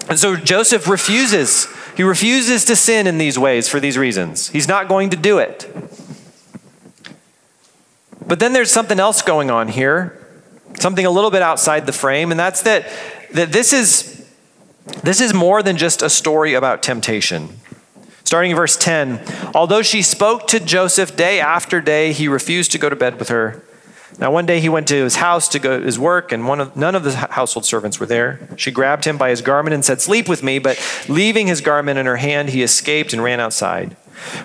And 0.09 0.19
so 0.19 0.35
Joseph 0.35 0.89
refuses. 0.89 1.69
He 1.97 2.03
refuses 2.03 2.65
to 2.65 2.75
sin 2.75 3.07
in 3.07 3.19
these 3.19 3.39
ways 3.39 3.69
for 3.69 3.79
these 3.79 3.97
reasons. 3.97 4.49
He's 4.49 4.67
not 4.67 4.89
going 4.89 5.11
to 5.11 5.17
do 5.17 5.39
it. 5.39 5.73
But 8.27 8.41
then 8.41 8.53
there's 8.53 8.73
something 8.73 8.99
else 8.99 9.23
going 9.23 9.53
on 9.53 9.69
here, 9.69 10.27
something 10.81 11.07
a 11.07 11.11
little 11.11 11.31
bit 11.31 11.43
outside 11.43 11.87
the 11.87 11.93
frame, 11.93 12.33
and 12.33 12.41
that's 12.41 12.63
that, 12.63 12.89
that 13.33 13.53
this 13.53 13.73
is 13.73 14.16
this 15.03 15.21
is 15.21 15.35
more 15.35 15.63
than 15.63 15.77
just 15.77 16.03
a 16.03 16.11
story 16.11 16.55
about 16.55 16.83
temptation. 16.83 17.61
Starting 18.25 18.51
in 18.51 18.57
verse 18.57 18.77
10, 18.77 19.21
although 19.55 19.83
she 19.83 20.03
spoke 20.03 20.49
to 20.49 20.59
Joseph 20.59 21.17
day 21.17 21.39
after 21.39 21.81
day, 21.81 22.13
he 22.13 22.27
refused 22.27 22.73
to 22.73 22.79
go 22.79 22.89
to 22.89 22.97
bed 22.97 23.19
with 23.19 23.29
her. 23.29 23.63
Now, 24.19 24.33
one 24.33 24.47
day 24.47 24.61
he 24.61 24.69
went 24.69 24.89
to 24.89 24.95
his 24.95 25.17
house 25.17 25.47
to 25.49 25.59
go 25.59 25.79
to 25.79 25.85
his 25.85 25.99
work, 25.99 26.33
and 26.33 26.49
of, 26.49 26.75
none 26.75 26.95
of 26.95 27.05
the 27.05 27.15
household 27.15 27.67
servants 27.67 28.01
were 28.01 28.07
there. 28.07 28.49
She 28.57 28.71
grabbed 28.71 29.05
him 29.05 29.19
by 29.19 29.31
his 29.31 29.43
garment 29.43 29.75
and 29.75 29.85
said, 29.85 30.01
Sleep 30.01 30.29
with 30.29 30.43
me. 30.43 30.59
But 30.59 30.81
leaving 31.09 31.47
his 31.47 31.61
garment 31.61 31.99
in 31.99 32.07
her 32.07 32.17
hand, 32.17 32.49
he 32.49 32.63
escaped 32.63 33.13
and 33.13 33.23
ran 33.23 33.41
outside. 33.41 33.93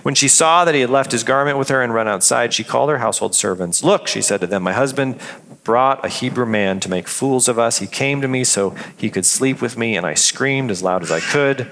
When 0.03 0.13
she 0.13 0.27
saw 0.27 0.65
that 0.65 0.75
he 0.75 0.81
had 0.81 0.89
left 0.89 1.13
his 1.13 1.23
garment 1.23 1.57
with 1.57 1.69
her 1.69 1.81
and 1.81 1.93
run 1.93 2.07
outside, 2.07 2.53
she 2.53 2.65
called 2.65 2.89
her 2.89 2.97
household 2.97 3.33
servants. 3.33 3.83
Look, 3.83 4.07
she 4.07 4.21
said 4.21 4.41
to 4.41 4.47
them, 4.47 4.63
My 4.63 4.73
husband 4.73 5.19
brought 5.63 6.03
a 6.03 6.09
Hebrew 6.09 6.45
man 6.45 6.79
to 6.79 6.89
make 6.89 7.07
fools 7.07 7.47
of 7.47 7.59
us. 7.59 7.79
He 7.79 7.87
came 7.87 8.21
to 8.21 8.27
me 8.27 8.43
so 8.43 8.75
he 8.97 9.09
could 9.09 9.25
sleep 9.25 9.61
with 9.61 9.77
me, 9.77 9.95
and 9.95 10.05
I 10.05 10.13
screamed 10.13 10.71
as 10.71 10.81
loud 10.81 11.03
as 11.03 11.11
I 11.11 11.19
could. 11.19 11.71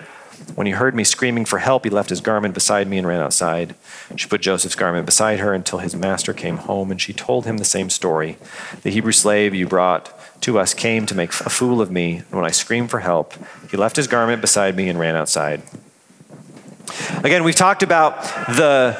When 0.55 0.67
he 0.67 0.73
heard 0.73 0.95
me 0.95 1.03
screaming 1.03 1.45
for 1.45 1.59
help, 1.59 1.83
he 1.83 1.89
left 1.89 2.09
his 2.09 2.21
garment 2.21 2.53
beside 2.53 2.87
me 2.87 2.97
and 2.97 3.07
ran 3.07 3.19
outside. 3.19 3.75
She 4.15 4.27
put 4.27 4.41
Joseph's 4.41 4.75
garment 4.75 5.05
beside 5.05 5.39
her 5.39 5.53
until 5.53 5.79
his 5.79 5.95
master 5.95 6.33
came 6.33 6.57
home, 6.57 6.91
and 6.91 7.01
she 7.01 7.13
told 7.13 7.45
him 7.45 7.57
the 7.57 7.65
same 7.65 7.89
story. 7.89 8.37
The 8.83 8.89
Hebrew 8.89 9.11
slave 9.11 9.53
you 9.53 9.67
brought 9.67 10.13
to 10.41 10.57
us 10.57 10.73
came 10.73 11.05
to 11.07 11.15
make 11.15 11.31
a 11.31 11.49
fool 11.49 11.81
of 11.81 11.91
me, 11.91 12.17
and 12.17 12.31
when 12.31 12.45
I 12.45 12.51
screamed 12.51 12.89
for 12.89 12.99
help, 12.99 13.33
he 13.69 13.77
left 13.77 13.95
his 13.95 14.07
garment 14.07 14.41
beside 14.41 14.75
me 14.75 14.87
and 14.87 14.99
ran 14.99 15.15
outside. 15.15 15.61
Again, 17.23 17.43
we've 17.43 17.55
talked 17.55 17.83
about 17.83 18.23
the 18.55 18.97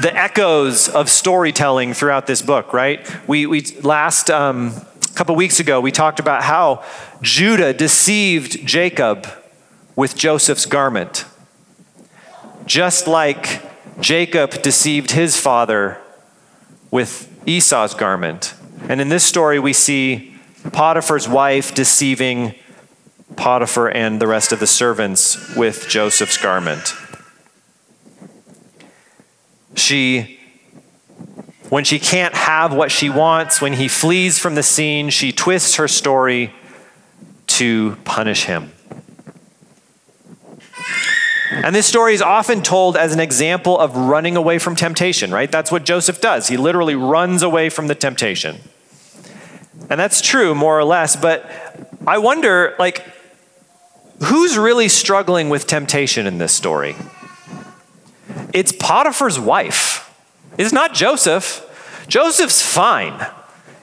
the 0.00 0.16
echoes 0.16 0.88
of 0.88 1.10
storytelling 1.10 1.92
throughout 1.92 2.26
this 2.26 2.42
book, 2.42 2.72
right? 2.72 3.06
We, 3.28 3.46
we 3.46 3.62
last 3.82 4.30
um, 4.30 4.74
couple 5.14 5.34
weeks 5.36 5.60
ago 5.60 5.80
we 5.80 5.92
talked 5.92 6.18
about 6.20 6.42
how 6.42 6.82
Judah 7.20 7.74
deceived 7.74 8.66
Jacob 8.66 9.26
with 9.96 10.16
Joseph's 10.16 10.64
garment, 10.64 11.26
just 12.64 13.06
like 13.06 13.62
Jacob 14.00 14.62
deceived 14.62 15.10
his 15.10 15.36
father 15.36 15.98
with 16.90 17.30
Esau's 17.46 17.92
garment. 17.92 18.54
And 18.88 19.00
in 19.00 19.10
this 19.10 19.24
story, 19.24 19.58
we 19.58 19.74
see 19.74 20.34
Potiphar's 20.72 21.28
wife 21.28 21.74
deceiving 21.74 22.54
Potiphar 23.36 23.90
and 23.90 24.20
the 24.20 24.26
rest 24.26 24.52
of 24.52 24.60
the 24.60 24.66
servants 24.66 25.54
with 25.54 25.86
Joseph's 25.88 26.38
garment. 26.38 26.94
She, 29.80 30.38
when 31.70 31.84
she 31.84 31.98
can't 31.98 32.34
have 32.34 32.74
what 32.74 32.92
she 32.92 33.08
wants, 33.08 33.60
when 33.60 33.72
he 33.72 33.88
flees 33.88 34.38
from 34.38 34.54
the 34.54 34.62
scene, 34.62 35.08
she 35.10 35.32
twists 35.32 35.76
her 35.76 35.88
story 35.88 36.52
to 37.46 37.96
punish 38.04 38.44
him. 38.44 38.72
And 41.52 41.74
this 41.74 41.86
story 41.86 42.14
is 42.14 42.22
often 42.22 42.62
told 42.62 42.96
as 42.96 43.12
an 43.12 43.20
example 43.20 43.76
of 43.78 43.96
running 43.96 44.36
away 44.36 44.58
from 44.58 44.76
temptation, 44.76 45.32
right? 45.32 45.50
That's 45.50 45.72
what 45.72 45.84
Joseph 45.84 46.20
does. 46.20 46.48
He 46.48 46.56
literally 46.56 46.94
runs 46.94 47.42
away 47.42 47.70
from 47.70 47.88
the 47.88 47.94
temptation. 47.94 48.58
And 49.88 49.98
that's 49.98 50.20
true, 50.20 50.54
more 50.54 50.78
or 50.78 50.84
less, 50.84 51.16
but 51.16 51.50
I 52.06 52.18
wonder, 52.18 52.76
like, 52.78 53.04
who's 54.24 54.56
really 54.56 54.88
struggling 54.88 55.48
with 55.48 55.66
temptation 55.66 56.26
in 56.26 56.38
this 56.38 56.52
story? 56.52 56.94
It's 58.52 58.72
Potiphar's 58.72 59.38
wife. 59.38 60.06
It's 60.58 60.72
not 60.72 60.94
Joseph. 60.94 61.66
Joseph's 62.08 62.62
fine. 62.62 63.26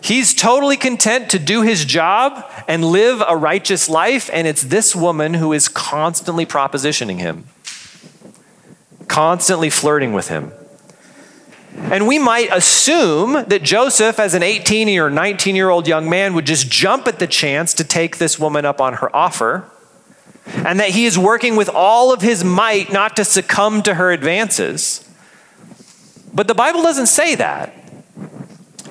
He's 0.02 0.34
totally 0.34 0.78
content 0.78 1.30
to 1.32 1.40
do 1.40 1.64
his 1.64 1.86
job 1.86 2.46
and 2.68 2.86
live 2.86 3.22
a 3.28 3.36
righteous 3.36 3.90
life, 3.90 4.30
and 4.32 4.48
it's 4.48 4.62
this 4.62 4.96
woman 4.96 5.36
who 5.36 5.54
is 5.54 5.68
constantly 5.68 6.46
propositioning 6.46 7.20
him, 7.20 7.46
constantly 9.08 9.70
flirting 9.70 10.14
with 10.14 10.28
him. 10.28 10.52
And 11.76 12.08
we 12.08 12.20
might 12.20 12.50
assume 12.52 13.34
that 13.48 13.64
Joseph, 13.64 14.20
as 14.20 14.34
an 14.34 14.44
18 14.44 15.00
or 15.00 15.10
19 15.10 15.56
year 15.56 15.70
old 15.70 15.88
young 15.88 16.10
man, 16.10 16.34
would 16.34 16.46
just 16.46 16.70
jump 16.70 17.08
at 17.08 17.20
the 17.20 17.28
chance 17.28 17.74
to 17.76 17.84
take 17.84 18.18
this 18.18 18.40
woman 18.40 18.66
up 18.66 18.82
on 18.82 18.96
her 18.96 19.16
offer 19.16 19.70
and 20.56 20.80
that 20.80 20.90
he 20.90 21.06
is 21.06 21.18
working 21.18 21.56
with 21.56 21.70
all 21.70 22.14
of 22.14 22.22
his 22.22 22.44
might 22.44 22.92
not 22.92 23.16
to 23.18 23.26
succumb 23.26 23.82
to 23.84 23.96
her 23.96 24.12
advances. 24.12 25.08
But 26.34 26.48
the 26.48 26.56
Bible 26.56 26.84
doesn't 26.84 27.08
say 27.08 27.36
that. 27.36 27.74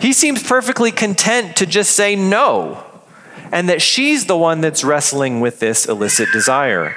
He 0.01 0.13
seems 0.13 0.43
perfectly 0.43 0.93
content 0.93 1.57
to 1.57 1.67
just 1.67 1.95
say 1.95 2.17
no, 2.17 2.85
and 3.51 3.69
that 3.69 3.81
she's 3.81 4.27
the 4.27 4.37
one 4.37 4.61
that's 4.61 4.85
wrestling 4.85 5.41
with 5.41 5.59
this 5.59 5.87
illicit 5.87 6.31
desire. 6.33 6.95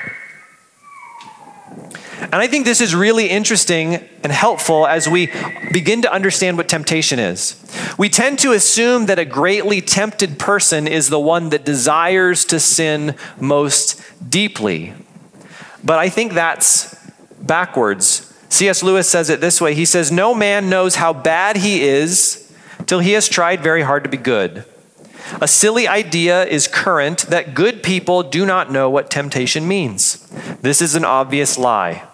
And 2.22 2.36
I 2.36 2.48
think 2.48 2.66
this 2.66 2.82
is 2.82 2.94
really 2.94 3.30
interesting 3.30 3.96
and 4.24 4.32
helpful 4.32 4.86
as 4.86 5.08
we 5.08 5.32
begin 5.72 6.02
to 6.02 6.12
understand 6.12 6.58
what 6.58 6.68
temptation 6.68 7.18
is. 7.18 7.56
We 7.98 8.10
tend 8.10 8.40
to 8.40 8.52
assume 8.52 9.06
that 9.06 9.20
a 9.20 9.26
greatly 9.26 9.82
tempted 9.82 10.38
person 10.38 10.88
is 10.88 11.10
the 11.10 11.20
one 11.20 11.50
that 11.50 11.64
desires 11.64 12.46
to 12.46 12.60
sin 12.60 13.16
most 13.40 14.02
deeply. 14.30 14.94
But 15.84 16.00
I 16.00 16.10
think 16.10 16.34
that's 16.34 16.96
backwards. 17.42 18.26
C.S. 18.50 18.84
Lewis 18.84 19.08
says 19.08 19.30
it 19.30 19.40
this 19.40 19.62
way 19.62 19.74
He 19.74 19.86
says, 19.86 20.12
No 20.12 20.34
man 20.34 20.70
knows 20.70 20.96
how 20.96 21.14
bad 21.14 21.58
he 21.58 21.84
is 21.84 22.54
till 22.86 23.00
he 23.00 23.14
has 23.14 23.30
tried 23.30 23.62
very 23.62 23.84
hard 23.84 24.04
to 24.04 24.10
be 24.10 24.18
good. 24.18 24.66
A 25.42 25.48
silly 25.48 25.88
idea 25.88 26.46
is 26.46 26.68
current 26.68 27.20
that 27.28 27.54
good 27.54 27.84
people 27.84 28.24
do 28.24 28.46
not 28.46 28.72
know 28.72 28.90
what 28.90 29.12
temptation 29.12 29.68
means. 29.68 30.28
This 30.62 30.82
is 30.82 30.96
an 30.96 31.06
obvious 31.06 31.58
lie. 31.58 32.09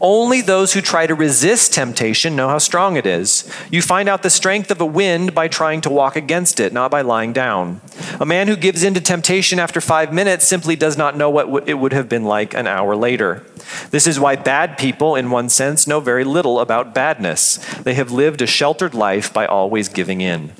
Only 0.00 0.40
those 0.40 0.72
who 0.72 0.80
try 0.80 1.06
to 1.06 1.14
resist 1.14 1.72
temptation 1.72 2.36
know 2.36 2.48
how 2.48 2.58
strong 2.58 2.96
it 2.96 3.06
is. 3.06 3.50
You 3.70 3.82
find 3.82 4.08
out 4.08 4.22
the 4.22 4.30
strength 4.30 4.70
of 4.70 4.80
a 4.80 4.86
wind 4.86 5.34
by 5.34 5.48
trying 5.48 5.80
to 5.82 5.90
walk 5.90 6.16
against 6.16 6.60
it, 6.60 6.72
not 6.72 6.90
by 6.90 7.02
lying 7.02 7.32
down. 7.32 7.80
A 8.20 8.26
man 8.26 8.48
who 8.48 8.56
gives 8.56 8.82
in 8.82 8.94
to 8.94 9.00
temptation 9.00 9.58
after 9.58 9.80
five 9.80 10.12
minutes 10.12 10.46
simply 10.46 10.76
does 10.76 10.96
not 10.96 11.16
know 11.16 11.30
what 11.30 11.68
it 11.68 11.74
would 11.74 11.92
have 11.92 12.08
been 12.08 12.24
like 12.24 12.54
an 12.54 12.66
hour 12.66 12.96
later. 12.96 13.44
This 13.90 14.06
is 14.06 14.20
why 14.20 14.36
bad 14.36 14.78
people, 14.78 15.16
in 15.16 15.30
one 15.30 15.48
sense, 15.48 15.86
know 15.86 16.00
very 16.00 16.24
little 16.24 16.60
about 16.60 16.94
badness. 16.94 17.56
They 17.82 17.94
have 17.94 18.10
lived 18.10 18.42
a 18.42 18.46
sheltered 18.46 18.94
life 18.94 19.32
by 19.32 19.46
always 19.46 19.88
giving 19.88 20.20
in. 20.20 20.52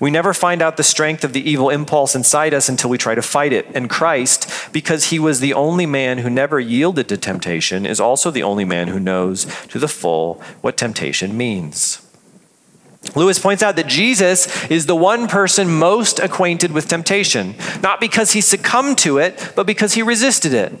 We 0.00 0.10
never 0.10 0.34
find 0.34 0.62
out 0.62 0.76
the 0.76 0.82
strength 0.82 1.24
of 1.24 1.32
the 1.32 1.48
evil 1.48 1.70
impulse 1.70 2.14
inside 2.14 2.54
us 2.54 2.68
until 2.68 2.90
we 2.90 2.98
try 2.98 3.14
to 3.14 3.22
fight 3.22 3.52
it. 3.52 3.66
And 3.74 3.90
Christ, 3.90 4.50
because 4.72 5.06
he 5.06 5.18
was 5.18 5.40
the 5.40 5.54
only 5.54 5.86
man 5.86 6.18
who 6.18 6.30
never 6.30 6.60
yielded 6.60 7.08
to 7.08 7.16
temptation, 7.16 7.86
is 7.86 8.00
also 8.00 8.30
the 8.30 8.42
only 8.42 8.64
man 8.64 8.88
who 8.88 9.00
knows 9.00 9.44
to 9.68 9.78
the 9.78 9.88
full 9.88 10.34
what 10.60 10.76
temptation 10.76 11.36
means. 11.36 12.02
Lewis 13.14 13.38
points 13.38 13.62
out 13.62 13.76
that 13.76 13.86
Jesus 13.86 14.68
is 14.70 14.86
the 14.86 14.96
one 14.96 15.28
person 15.28 15.70
most 15.70 16.18
acquainted 16.18 16.72
with 16.72 16.88
temptation, 16.88 17.54
not 17.82 18.00
because 18.00 18.32
he 18.32 18.40
succumbed 18.40 18.98
to 18.98 19.18
it, 19.18 19.52
but 19.54 19.66
because 19.66 19.94
he 19.94 20.02
resisted 20.02 20.52
it. 20.52 20.72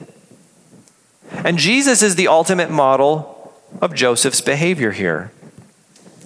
And 1.30 1.58
Jesus 1.58 2.02
is 2.02 2.16
the 2.16 2.28
ultimate 2.28 2.70
model 2.70 3.54
of 3.80 3.94
Joseph's 3.94 4.40
behavior 4.40 4.92
here. 4.92 5.32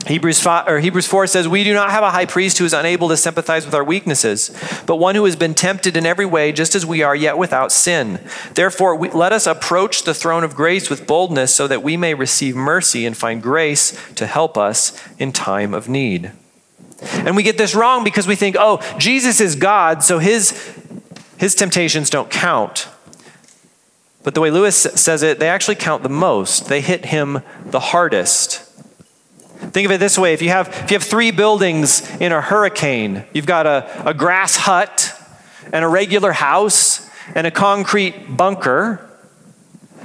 Hebrews 0.07 0.41
5, 0.41 0.67
or 0.67 0.81
Hebrews 0.81 1.07
4 1.07 1.27
says, 1.27 1.47
We 1.47 1.63
do 1.63 1.75
not 1.75 1.91
have 1.91 2.03
a 2.03 2.11
high 2.11 2.25
priest 2.25 2.57
who 2.57 2.65
is 2.65 2.73
unable 2.73 3.09
to 3.11 3.17
sympathize 3.19 3.67
with 3.67 3.75
our 3.75 3.85
weaknesses, 3.85 4.51
but 4.87 4.97
one 4.97 5.15
who 5.15 5.27
has 5.27 5.37
been 5.37 5.53
tempted 5.53 5.95
in 5.95 6.07
every 6.07 6.25
way, 6.25 6.53
just 6.53 6.75
as 6.75 6.87
we 6.87 7.03
are, 7.03 7.15
yet 7.15 7.37
without 7.37 7.71
sin. 7.71 8.19
Therefore, 8.55 8.97
we, 8.97 9.11
let 9.11 9.33
us 9.33 9.47
approach 9.47 10.05
the 10.05 10.15
throne 10.15 10.43
of 10.43 10.55
grace 10.55 10.89
with 10.89 11.07
boldness 11.07 11.55
so 11.55 11.69
that 11.69 11.83
we 11.83 11.99
may 11.99 12.15
receive 12.15 12.57
mercy 12.57 13.05
and 13.05 13.15
find 13.15 13.43
grace 13.43 13.99
to 14.15 14.27
help 14.27 14.57
us 14.57 14.99
in 15.19 15.33
time 15.33 15.75
of 15.75 15.89
need. 15.89 16.33
And 17.13 17.37
we 17.37 17.43
get 17.43 17.59
this 17.59 17.75
wrong 17.75 18.03
because 18.03 18.27
we 18.27 18.37
think, 18.37 18.57
oh, 18.59 18.81
Jesus 18.99 19.39
is 19.39 19.55
God, 19.55 20.03
so 20.03 20.19
his, 20.19 20.75
his 21.37 21.55
temptations 21.55 22.09
don't 22.09 22.31
count. 22.31 22.89
But 24.23 24.35
the 24.35 24.41
way 24.41 24.51
Lewis 24.51 24.77
says 24.77 25.23
it, 25.23 25.39
they 25.39 25.49
actually 25.49 25.77
count 25.77 26.03
the 26.03 26.09
most. 26.09 26.67
They 26.67 26.81
hit 26.81 27.07
him 27.07 27.43
the 27.65 27.81
hardest. 27.81 28.70
Think 29.61 29.85
of 29.87 29.93
it 29.93 30.01
this 30.01 30.19
way 30.19 30.33
if 30.33 30.43
you 30.43 30.49
have, 30.49 30.69
if 30.69 30.91
you 30.91 30.97
have 30.97 31.05
three 31.05 31.31
buildings 31.31 32.09
in 32.17 32.33
a 32.33 32.41
hurricane, 32.41 33.25
you've 33.33 33.47
got 33.47 33.67
a, 33.67 34.09
a 34.09 34.15
grass 34.15 34.57
hut 34.57 35.15
and 35.73 35.85
a 35.85 35.89
regular 35.89 36.33
house 36.33 37.09
and 37.35 37.47
a 37.47 37.51
concrete 37.51 38.37
bunker, 38.37 39.07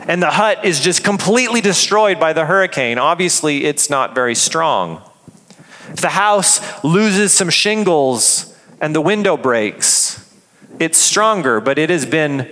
and 0.07 0.21
the 0.21 0.31
hut 0.31 0.65
is 0.65 0.79
just 0.79 1.03
completely 1.03 1.61
destroyed 1.61 2.19
by 2.19 2.33
the 2.33 2.45
hurricane. 2.45 2.99
Obviously, 2.99 3.65
it's 3.65 3.89
not 3.89 4.13
very 4.13 4.35
strong. 4.35 5.01
If 5.89 6.01
the 6.01 6.09
house 6.09 6.83
loses 6.83 7.31
some 7.31 7.49
shingles 7.49 8.55
and 8.81 8.93
the 8.93 9.01
window 9.01 9.37
breaks, 9.37 10.21
it's 10.79 10.97
stronger, 10.97 11.61
but 11.61 11.79
it 11.79 11.89
has 11.89 12.05
been 12.05 12.51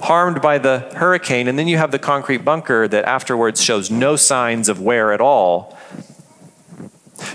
harmed 0.00 0.40
by 0.40 0.58
the 0.58 0.80
hurricane. 0.94 1.48
And 1.48 1.58
then 1.58 1.66
you 1.68 1.76
have 1.76 1.90
the 1.90 1.98
concrete 1.98 2.44
bunker 2.44 2.86
that 2.88 3.04
afterwards 3.04 3.62
shows 3.62 3.90
no 3.90 4.16
signs 4.16 4.68
of 4.68 4.80
wear 4.80 5.12
at 5.12 5.20
all. 5.20 5.76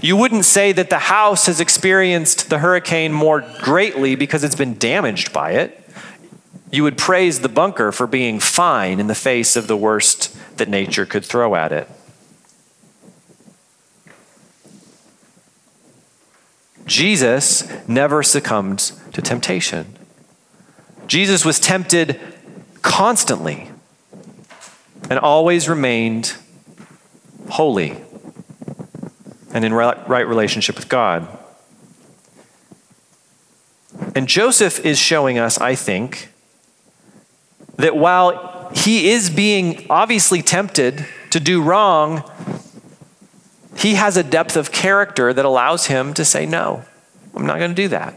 You 0.02 0.16
wouldn't 0.16 0.46
say 0.46 0.72
that 0.72 0.90
the 0.90 1.00
house 1.00 1.46
has 1.48 1.60
experienced 1.60 2.50
the 2.50 2.60
hurricane 2.60 3.12
more 3.12 3.42
greatly 3.62 4.16
because 4.16 4.44
it's 4.44 4.56
been 4.56 4.78
damaged 4.78 5.34
by 5.34 5.52
it. 5.52 5.80
You 6.72 6.84
would 6.84 6.98
praise 6.98 7.42
the 7.42 7.50
bunker 7.50 7.92
for 7.92 8.08
being 8.08 8.40
fine 8.40 9.00
in 9.00 9.08
the 9.08 9.16
face 9.16 9.56
of 9.56 9.68
the 9.68 9.78
worst 9.78 10.36
that 10.58 10.70
nature 10.70 11.06
could 11.06 11.26
throw 11.26 11.56
at 11.56 11.72
it. 11.72 11.88
Jesus 16.86 17.68
never 17.88 18.24
succumbed 18.24 18.80
to 19.14 19.22
temptation. 19.22 19.98
Jesus 21.08 21.46
was 21.46 21.60
tempted 21.60 22.20
constantly 22.82 23.70
and 25.10 25.20
always 25.20 25.70
remained 25.70 26.36
holy 27.50 28.04
and 29.54 29.64
in 29.64 29.74
right 29.74 30.28
relationship 30.28 30.76
with 30.76 30.90
God. 30.90 31.28
And 34.16 34.28
Joseph 34.28 34.84
is 34.84 34.98
showing 34.98 35.38
us, 35.38 35.60
I 35.60 35.76
think, 35.76 36.30
that 37.78 37.96
while 37.96 38.72
he 38.74 39.12
is 39.12 39.30
being 39.30 39.86
obviously 39.90 40.42
tempted 40.42 41.06
to 41.30 41.40
do 41.40 41.62
wrong, 41.62 42.24
he 43.78 43.96
has 43.96 44.18
a 44.18 44.24
depth 44.24 44.56
of 44.56 44.72
character 44.72 45.34
that 45.34 45.46
allows 45.46 45.88
him 45.88 46.14
to 46.16 46.26
say, 46.26 46.46
No, 46.46 46.84
I'm 47.36 47.46
not 47.46 47.60
going 47.60 47.72
to 47.72 47.76
do 47.76 47.88
that. 47.90 48.16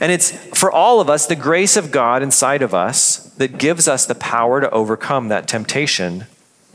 And 0.00 0.12
it's 0.12 0.30
for 0.56 0.70
all 0.70 1.00
of 1.00 1.10
us 1.10 1.26
the 1.26 1.36
grace 1.36 1.76
of 1.76 1.90
God 1.90 2.22
inside 2.22 2.62
of 2.62 2.74
us 2.74 3.16
that 3.34 3.58
gives 3.58 3.88
us 3.88 4.06
the 4.06 4.14
power 4.14 4.60
to 4.60 4.70
overcome 4.70 5.28
that 5.28 5.48
temptation 5.48 6.26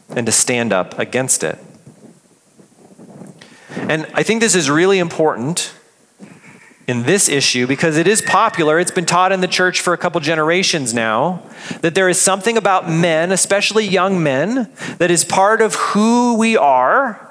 and 0.09 0.25
to 0.25 0.31
stand 0.31 0.71
up 0.71 0.97
against 0.99 1.43
it. 1.43 1.57
And 3.87 4.07
I 4.15 4.23
think 4.23 4.41
this 4.41 4.55
is 4.55 4.69
really 4.69 4.97
important 4.97 5.71
in 6.87 7.03
this 7.03 7.29
issue 7.29 7.67
because 7.67 7.97
it 7.97 8.07
is 8.07 8.21
popular. 8.21 8.79
It's 8.79 8.91
been 8.91 9.05
taught 9.05 9.31
in 9.31 9.41
the 9.41 9.47
church 9.47 9.81
for 9.81 9.93
a 9.93 9.97
couple 9.97 10.19
generations 10.21 10.93
now 10.93 11.43
that 11.81 11.93
there 11.93 12.09
is 12.09 12.19
something 12.19 12.57
about 12.57 12.89
men, 12.89 13.31
especially 13.31 13.85
young 13.85 14.21
men, 14.21 14.71
that 14.97 15.11
is 15.11 15.23
part 15.23 15.61
of 15.61 15.75
who 15.75 16.35
we 16.37 16.57
are. 16.57 17.21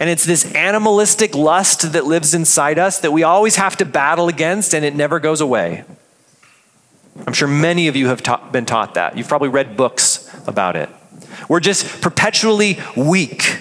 And 0.00 0.10
it's 0.10 0.24
this 0.24 0.52
animalistic 0.54 1.34
lust 1.34 1.92
that 1.92 2.06
lives 2.06 2.34
inside 2.34 2.78
us 2.78 2.98
that 3.00 3.12
we 3.12 3.22
always 3.22 3.56
have 3.56 3.76
to 3.76 3.84
battle 3.84 4.28
against 4.28 4.74
and 4.74 4.84
it 4.84 4.96
never 4.96 5.20
goes 5.20 5.40
away. 5.40 5.84
I'm 7.26 7.32
sure 7.32 7.46
many 7.46 7.86
of 7.86 7.94
you 7.94 8.08
have 8.08 8.22
ta- 8.22 8.48
been 8.50 8.66
taught 8.66 8.94
that. 8.94 9.16
You've 9.16 9.28
probably 9.28 9.48
read 9.48 9.76
books 9.76 10.28
about 10.48 10.74
it. 10.74 10.88
We're 11.48 11.60
just 11.60 12.00
perpetually 12.00 12.78
weak 12.96 13.60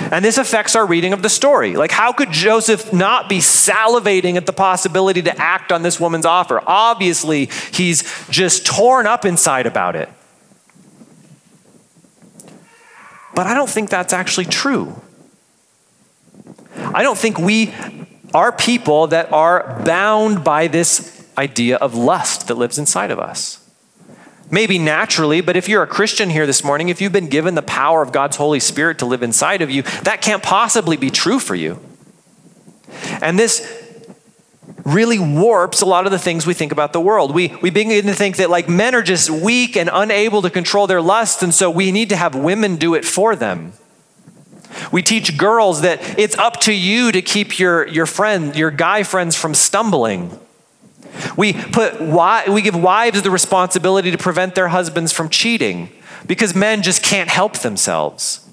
and 0.00 0.24
this 0.24 0.38
affects 0.38 0.74
our 0.76 0.86
reading 0.86 1.12
of 1.12 1.22
the 1.22 1.28
story. 1.28 1.76
Like, 1.76 1.90
how 1.90 2.12
could 2.12 2.30
Joseph 2.30 2.92
not 2.92 3.28
be 3.28 3.38
salivating 3.38 4.36
at 4.36 4.46
the 4.46 4.52
possibility 4.52 5.22
to 5.22 5.38
act 5.40 5.72
on 5.72 5.82
this 5.82 5.98
woman's 5.98 6.26
offer? 6.26 6.62
Obviously, 6.66 7.46
he's 7.72 8.02
just 8.28 8.64
torn 8.64 9.06
up 9.06 9.24
inside 9.24 9.66
about 9.66 9.96
it. 9.96 10.08
But 13.34 13.46
I 13.46 13.54
don't 13.54 13.70
think 13.70 13.90
that's 13.90 14.12
actually 14.12 14.46
true. 14.46 15.00
I 16.76 17.02
don't 17.02 17.18
think 17.18 17.38
we 17.38 17.72
are 18.34 18.52
people 18.52 19.08
that 19.08 19.32
are 19.32 19.82
bound 19.84 20.44
by 20.44 20.68
this 20.68 21.26
idea 21.36 21.76
of 21.76 21.94
lust 21.94 22.48
that 22.48 22.56
lives 22.56 22.78
inside 22.78 23.10
of 23.10 23.18
us. 23.18 23.57
Maybe 24.50 24.78
naturally, 24.78 25.40
but 25.40 25.56
if 25.56 25.68
you're 25.68 25.82
a 25.82 25.86
Christian 25.86 26.30
here 26.30 26.46
this 26.46 26.64
morning, 26.64 26.88
if 26.88 27.00
you've 27.00 27.12
been 27.12 27.28
given 27.28 27.54
the 27.54 27.62
power 27.62 28.02
of 28.02 28.12
God's 28.12 28.36
Holy 28.36 28.60
Spirit 28.60 28.98
to 28.98 29.06
live 29.06 29.22
inside 29.22 29.60
of 29.60 29.70
you, 29.70 29.82
that 30.02 30.22
can't 30.22 30.42
possibly 30.42 30.96
be 30.96 31.10
true 31.10 31.38
for 31.38 31.54
you. 31.54 31.78
And 33.20 33.38
this 33.38 33.84
really 34.84 35.18
warps 35.18 35.82
a 35.82 35.86
lot 35.86 36.06
of 36.06 36.12
the 36.12 36.18
things 36.18 36.46
we 36.46 36.54
think 36.54 36.72
about 36.72 36.94
the 36.94 37.00
world. 37.00 37.34
We, 37.34 37.54
we 37.60 37.68
begin 37.68 38.06
to 38.06 38.14
think 38.14 38.36
that 38.36 38.48
like 38.48 38.68
men 38.68 38.94
are 38.94 39.02
just 39.02 39.28
weak 39.28 39.76
and 39.76 39.90
unable 39.92 40.40
to 40.42 40.50
control 40.50 40.86
their 40.86 41.02
lust, 41.02 41.42
and 41.42 41.52
so 41.52 41.70
we 41.70 41.92
need 41.92 42.08
to 42.08 42.16
have 42.16 42.34
women 42.34 42.76
do 42.76 42.94
it 42.94 43.04
for 43.04 43.36
them. 43.36 43.74
We 44.92 45.02
teach 45.02 45.36
girls 45.36 45.82
that 45.82 46.18
it's 46.18 46.36
up 46.38 46.60
to 46.60 46.72
you 46.72 47.12
to 47.12 47.20
keep 47.20 47.58
your, 47.58 47.86
your 47.86 48.06
friend, 48.06 48.56
your 48.56 48.70
guy 48.70 49.02
friends 49.02 49.36
from 49.36 49.54
stumbling. 49.54 50.38
We, 51.36 51.52
put, 51.52 52.00
we 52.48 52.62
give 52.62 52.76
wives 52.76 53.22
the 53.22 53.30
responsibility 53.30 54.10
to 54.10 54.18
prevent 54.18 54.54
their 54.54 54.68
husbands 54.68 55.12
from 55.12 55.28
cheating 55.28 55.90
because 56.26 56.54
men 56.54 56.82
just 56.82 57.02
can't 57.02 57.28
help 57.28 57.58
themselves. 57.58 58.44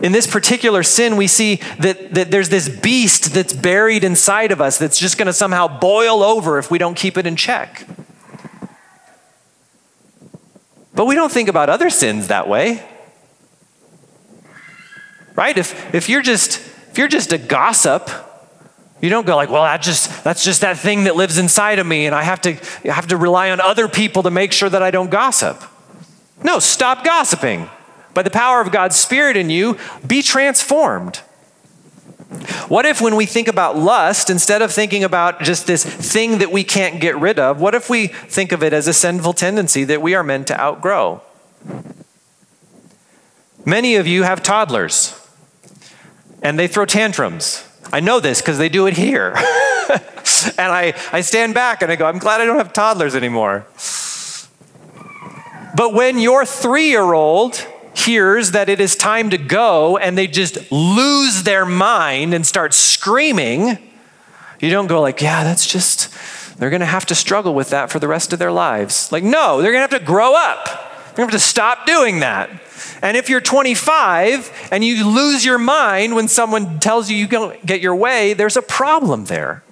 In 0.00 0.12
this 0.12 0.26
particular 0.26 0.82
sin, 0.82 1.16
we 1.16 1.26
see 1.26 1.56
that, 1.78 2.14
that 2.14 2.30
there's 2.30 2.48
this 2.48 2.68
beast 2.68 3.32
that's 3.32 3.52
buried 3.52 4.04
inside 4.04 4.52
of 4.52 4.60
us 4.60 4.76
that's 4.76 4.98
just 4.98 5.16
going 5.16 5.26
to 5.26 5.32
somehow 5.32 5.66
boil 5.66 6.22
over 6.22 6.58
if 6.58 6.70
we 6.70 6.78
don't 6.78 6.94
keep 6.94 7.16
it 7.16 7.26
in 7.26 7.36
check. 7.36 7.86
But 10.94 11.06
we 11.06 11.14
don't 11.14 11.32
think 11.32 11.48
about 11.48 11.70
other 11.70 11.90
sins 11.90 12.28
that 12.28 12.48
way. 12.48 12.86
Right? 15.34 15.56
If, 15.56 15.94
if, 15.94 16.08
you're 16.08 16.22
just, 16.22 16.58
if 16.90 16.98
you're 16.98 17.08
just 17.08 17.32
a 17.32 17.38
gossip, 17.38 18.10
you 19.04 19.10
don't 19.10 19.26
go 19.26 19.36
like, 19.36 19.50
well, 19.50 19.78
just, 19.78 20.24
that's 20.24 20.42
just 20.42 20.62
that 20.62 20.78
thing 20.78 21.04
that 21.04 21.14
lives 21.14 21.36
inside 21.36 21.78
of 21.78 21.86
me, 21.86 22.06
and 22.06 22.14
I 22.14 22.22
have, 22.22 22.40
to, 22.40 22.56
I 22.88 22.92
have 22.92 23.08
to 23.08 23.18
rely 23.18 23.50
on 23.50 23.60
other 23.60 23.86
people 23.86 24.22
to 24.22 24.30
make 24.30 24.50
sure 24.50 24.70
that 24.70 24.82
I 24.82 24.90
don't 24.90 25.10
gossip. 25.10 25.62
No, 26.42 26.58
stop 26.58 27.04
gossiping. 27.04 27.68
By 28.14 28.22
the 28.22 28.30
power 28.30 28.62
of 28.62 28.72
God's 28.72 28.96
Spirit 28.96 29.36
in 29.36 29.50
you, 29.50 29.76
be 30.06 30.22
transformed. 30.22 31.18
What 32.68 32.86
if, 32.86 33.02
when 33.02 33.14
we 33.14 33.26
think 33.26 33.46
about 33.46 33.76
lust, 33.76 34.30
instead 34.30 34.62
of 34.62 34.72
thinking 34.72 35.04
about 35.04 35.42
just 35.42 35.66
this 35.66 35.84
thing 35.84 36.38
that 36.38 36.50
we 36.50 36.64
can't 36.64 36.98
get 36.98 37.18
rid 37.18 37.38
of, 37.38 37.60
what 37.60 37.74
if 37.74 37.90
we 37.90 38.06
think 38.06 38.52
of 38.52 38.62
it 38.62 38.72
as 38.72 38.88
a 38.88 38.94
sinful 38.94 39.34
tendency 39.34 39.84
that 39.84 40.00
we 40.00 40.14
are 40.14 40.24
meant 40.24 40.46
to 40.46 40.58
outgrow? 40.58 41.20
Many 43.66 43.96
of 43.96 44.06
you 44.06 44.22
have 44.22 44.42
toddlers, 44.42 45.28
and 46.42 46.58
they 46.58 46.68
throw 46.68 46.86
tantrums. 46.86 47.68
I 47.94 48.00
know 48.00 48.18
this 48.18 48.40
because 48.40 48.58
they 48.58 48.68
do 48.68 48.88
it 48.88 48.96
here. 48.96 49.28
and 49.36 50.58
I, 50.58 50.94
I 51.12 51.20
stand 51.20 51.54
back 51.54 51.80
and 51.80 51.92
I 51.92 51.94
go, 51.94 52.06
I'm 52.06 52.18
glad 52.18 52.40
I 52.40 52.44
don't 52.44 52.56
have 52.56 52.72
toddlers 52.72 53.14
anymore. 53.14 53.68
But 55.76 55.94
when 55.94 56.18
your 56.18 56.44
three 56.44 56.88
year 56.88 57.12
old 57.12 57.54
hears 57.94 58.50
that 58.50 58.68
it 58.68 58.80
is 58.80 58.96
time 58.96 59.30
to 59.30 59.38
go 59.38 59.96
and 59.96 60.18
they 60.18 60.26
just 60.26 60.72
lose 60.72 61.44
their 61.44 61.64
mind 61.64 62.34
and 62.34 62.44
start 62.44 62.74
screaming, 62.74 63.78
you 64.58 64.70
don't 64.70 64.88
go 64.88 65.00
like, 65.00 65.22
yeah, 65.22 65.44
that's 65.44 65.64
just, 65.64 66.58
they're 66.58 66.70
going 66.70 66.80
to 66.80 66.86
have 66.86 67.06
to 67.06 67.14
struggle 67.14 67.54
with 67.54 67.70
that 67.70 67.92
for 67.92 68.00
the 68.00 68.08
rest 68.08 68.32
of 68.32 68.40
their 68.40 68.50
lives. 68.50 69.12
Like, 69.12 69.22
no, 69.22 69.62
they're 69.62 69.70
going 69.70 69.86
to 69.86 69.94
have 69.94 70.00
to 70.00 70.04
grow 70.04 70.34
up. 70.34 70.93
To 71.14 71.22
have 71.22 71.30
to 71.30 71.38
stop 71.38 71.86
doing 71.86 72.20
that. 72.20 72.50
And 73.02 73.16
if 73.16 73.28
you're 73.28 73.40
25 73.40 74.68
and 74.72 74.84
you 74.84 75.08
lose 75.08 75.44
your 75.44 75.58
mind 75.58 76.14
when 76.14 76.26
someone 76.26 76.80
tells 76.80 77.10
you 77.10 77.16
you 77.16 77.28
don't 77.28 77.64
get 77.64 77.80
your 77.80 77.94
way, 77.94 78.34
there's 78.34 78.56
a 78.56 78.62
problem 78.62 79.26
there. 79.26 79.62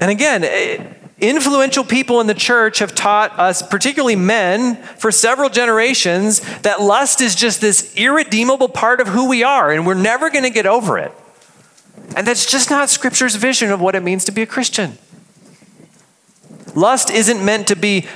And 0.00 0.10
again, 0.10 0.44
eh, 0.44 0.92
influential 1.18 1.84
people 1.84 2.20
in 2.20 2.26
the 2.26 2.34
church 2.34 2.80
have 2.80 2.94
taught 2.94 3.38
us, 3.38 3.62
particularly 3.62 4.16
men, 4.16 4.76
for 4.98 5.10
several 5.10 5.48
generations, 5.48 6.40
that 6.60 6.82
lust 6.82 7.20
is 7.20 7.34
just 7.34 7.60
this 7.60 7.94
irredeemable 7.96 8.68
part 8.68 9.00
of 9.00 9.08
who 9.08 9.28
we 9.28 9.42
are, 9.42 9.72
and 9.72 9.86
we're 9.86 9.94
never 9.94 10.28
going 10.28 10.44
to 10.44 10.50
get 10.50 10.66
over 10.66 10.98
it. 10.98 11.12
And 12.14 12.26
that's 12.26 12.50
just 12.50 12.70
not 12.70 12.90
Scripture's 12.90 13.34
vision 13.36 13.70
of 13.70 13.80
what 13.80 13.94
it 13.94 14.02
means 14.02 14.24
to 14.26 14.32
be 14.32 14.42
a 14.42 14.46
Christian. 14.46 14.98
Lust 16.76 17.10
isn't 17.10 17.42
meant 17.42 17.68
to 17.68 17.74
be 17.76 18.06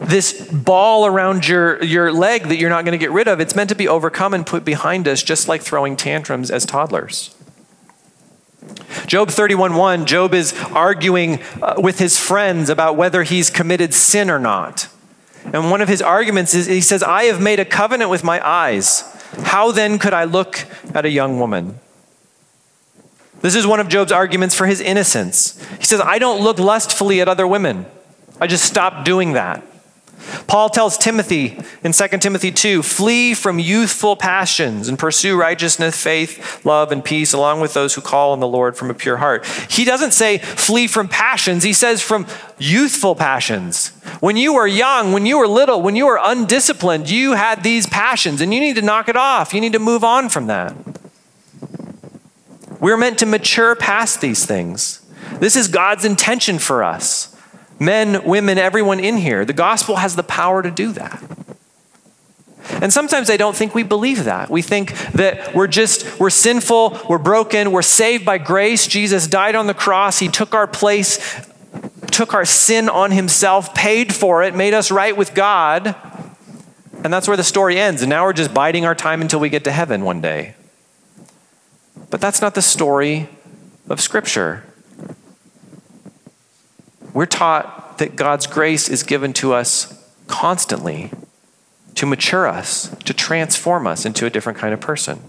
this 0.00 0.50
ball 0.50 1.06
around 1.06 1.46
your, 1.46 1.82
your 1.84 2.12
leg 2.12 2.44
that 2.44 2.56
you're 2.56 2.70
not 2.70 2.84
going 2.84 2.92
to 2.92 2.98
get 2.98 3.10
rid 3.10 3.28
of. 3.28 3.38
It's 3.38 3.54
meant 3.54 3.68
to 3.68 3.76
be 3.76 3.86
overcome 3.86 4.34
and 4.34 4.46
put 4.46 4.64
behind 4.64 5.06
us, 5.06 5.22
just 5.22 5.46
like 5.46 5.62
throwing 5.62 5.94
tantrums 5.94 6.50
as 6.50 6.64
toddlers. 6.64 7.34
Job 9.06 9.28
31:1, 9.28 10.06
Job 10.06 10.34
is 10.34 10.52
arguing 10.72 11.40
uh, 11.62 11.74
with 11.76 11.98
his 11.98 12.18
friends 12.18 12.68
about 12.68 12.96
whether 12.96 13.22
he's 13.22 13.50
committed 13.50 13.94
sin 13.94 14.30
or 14.30 14.38
not. 14.38 14.88
And 15.44 15.70
one 15.70 15.80
of 15.80 15.88
his 15.88 16.02
arguments 16.02 16.54
is 16.54 16.66
he 16.66 16.80
says, 16.80 17.02
I 17.02 17.24
have 17.24 17.40
made 17.40 17.60
a 17.60 17.64
covenant 17.64 18.10
with 18.10 18.24
my 18.24 18.44
eyes. 18.44 19.04
How 19.44 19.70
then 19.70 19.98
could 19.98 20.12
I 20.12 20.24
look 20.24 20.64
at 20.92 21.04
a 21.04 21.10
young 21.10 21.38
woman? 21.38 21.78
This 23.40 23.54
is 23.54 23.66
one 23.66 23.80
of 23.80 23.88
Job's 23.88 24.12
arguments 24.12 24.54
for 24.54 24.66
his 24.66 24.80
innocence. 24.80 25.62
He 25.78 25.84
says, 25.84 26.00
I 26.00 26.18
don't 26.18 26.42
look 26.42 26.58
lustfully 26.58 27.20
at 27.20 27.28
other 27.28 27.46
women. 27.46 27.86
I 28.40 28.46
just 28.46 28.64
stopped 28.64 29.04
doing 29.04 29.32
that. 29.32 29.62
Paul 30.46 30.68
tells 30.68 30.98
Timothy 30.98 31.58
in 31.82 31.92
2 31.92 32.08
Timothy 32.18 32.50
2 32.50 32.82
flee 32.82 33.34
from 33.34 33.58
youthful 33.58 34.16
passions 34.16 34.88
and 34.88 34.98
pursue 34.98 35.38
righteousness, 35.38 36.00
faith, 36.00 36.64
love, 36.64 36.90
and 36.90 37.04
peace, 37.04 37.32
along 37.32 37.60
with 37.60 37.74
those 37.74 37.94
who 37.94 38.00
call 38.00 38.32
on 38.32 38.40
the 38.40 38.46
Lord 38.46 38.76
from 38.76 38.90
a 38.90 38.94
pure 38.94 39.18
heart. 39.18 39.46
He 39.70 39.84
doesn't 39.84 40.12
say 40.12 40.38
flee 40.38 40.86
from 40.86 41.08
passions, 41.08 41.62
he 41.62 41.72
says 41.72 42.02
from 42.02 42.26
youthful 42.58 43.14
passions. 43.14 43.88
When 44.20 44.36
you 44.36 44.54
were 44.54 44.66
young, 44.66 45.12
when 45.12 45.26
you 45.26 45.38
were 45.38 45.48
little, 45.48 45.82
when 45.82 45.96
you 45.96 46.06
were 46.06 46.18
undisciplined, 46.20 47.10
you 47.10 47.32
had 47.32 47.62
these 47.62 47.86
passions 47.86 48.40
and 48.40 48.52
you 48.52 48.60
need 48.60 48.76
to 48.76 48.82
knock 48.82 49.08
it 49.08 49.16
off. 49.16 49.52
You 49.52 49.60
need 49.60 49.74
to 49.74 49.78
move 49.78 50.02
on 50.02 50.28
from 50.28 50.46
that. 50.46 50.74
We're 52.80 52.96
meant 52.96 53.18
to 53.18 53.26
mature 53.26 53.74
past 53.74 54.20
these 54.20 54.44
things. 54.44 55.04
This 55.38 55.56
is 55.56 55.68
God's 55.68 56.04
intention 56.04 56.58
for 56.58 56.82
us 56.84 57.32
men, 57.78 58.24
women, 58.24 58.58
everyone 58.58 59.00
in 59.00 59.18
here. 59.18 59.44
The 59.44 59.52
gospel 59.52 59.96
has 59.96 60.16
the 60.16 60.22
power 60.22 60.62
to 60.62 60.70
do 60.70 60.92
that. 60.92 61.22
And 62.70 62.92
sometimes 62.92 63.30
I 63.30 63.36
don't 63.36 63.56
think 63.56 63.74
we 63.74 63.82
believe 63.82 64.24
that. 64.24 64.50
We 64.50 64.60
think 64.60 64.96
that 65.12 65.54
we're 65.54 65.66
just, 65.66 66.18
we're 66.18 66.30
sinful, 66.30 66.98
we're 67.08 67.18
broken, 67.18 67.72
we're 67.72 67.82
saved 67.82 68.24
by 68.24 68.38
grace. 68.38 68.86
Jesus 68.86 69.26
died 69.26 69.54
on 69.54 69.66
the 69.66 69.74
cross, 69.74 70.18
He 70.18 70.28
took 70.28 70.54
our 70.54 70.66
place, 70.66 71.40
took 72.10 72.34
our 72.34 72.44
sin 72.44 72.88
on 72.88 73.12
Himself, 73.12 73.74
paid 73.74 74.14
for 74.14 74.42
it, 74.42 74.54
made 74.54 74.74
us 74.74 74.90
right 74.90 75.16
with 75.16 75.34
God. 75.34 75.94
And 77.04 77.12
that's 77.12 77.28
where 77.28 77.36
the 77.36 77.44
story 77.44 77.78
ends. 77.78 78.02
And 78.02 78.10
now 78.10 78.24
we're 78.24 78.32
just 78.32 78.52
biding 78.52 78.84
our 78.84 78.94
time 78.94 79.20
until 79.20 79.38
we 79.38 79.48
get 79.48 79.64
to 79.64 79.72
heaven 79.72 80.02
one 80.02 80.20
day. 80.20 80.55
But 82.10 82.20
that's 82.20 82.40
not 82.40 82.54
the 82.54 82.62
story 82.62 83.28
of 83.88 84.00
Scripture. 84.00 84.64
We're 87.12 87.26
taught 87.26 87.98
that 87.98 88.16
God's 88.16 88.46
grace 88.46 88.88
is 88.88 89.02
given 89.02 89.32
to 89.34 89.54
us 89.54 89.92
constantly 90.26 91.10
to 91.94 92.06
mature 92.06 92.46
us, 92.46 92.94
to 93.04 93.14
transform 93.14 93.86
us 93.86 94.04
into 94.04 94.26
a 94.26 94.30
different 94.30 94.58
kind 94.58 94.74
of 94.74 94.80
person. 94.80 95.20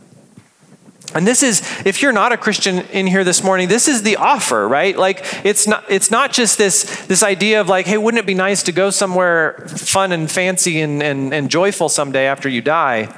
And 1.16 1.26
this 1.26 1.42
is, 1.42 1.62
if 1.86 2.02
you're 2.02 2.12
not 2.12 2.34
a 2.34 2.38
Christian 2.38 2.80
in 2.90 3.08
here 3.08 3.24
this 3.24 3.42
morning, 3.42 3.70
this 3.70 3.88
is 3.88 4.04
the 4.04 4.18
offer, 4.18 4.68
right? 4.68 4.96
Like 4.98 5.24
it's 5.46 5.66
not 5.66 5.86
it's 5.90 6.12
not 6.12 6.34
just 6.34 6.58
this 6.58 7.08
this 7.08 7.24
idea 7.24 7.62
of 7.62 7.70
like, 7.70 7.86
hey, 7.86 7.98
wouldn't 7.98 8.20
it 8.22 8.28
be 8.28 8.34
nice 8.34 8.64
to 8.64 8.74
go 8.74 8.90
somewhere 8.90 9.54
fun 9.68 10.12
and 10.12 10.30
fancy 10.30 10.82
and, 10.82 11.02
and, 11.02 11.34
and 11.34 11.50
joyful 11.50 11.88
someday 11.88 12.26
after 12.26 12.50
you 12.50 12.62
die? 12.62 13.16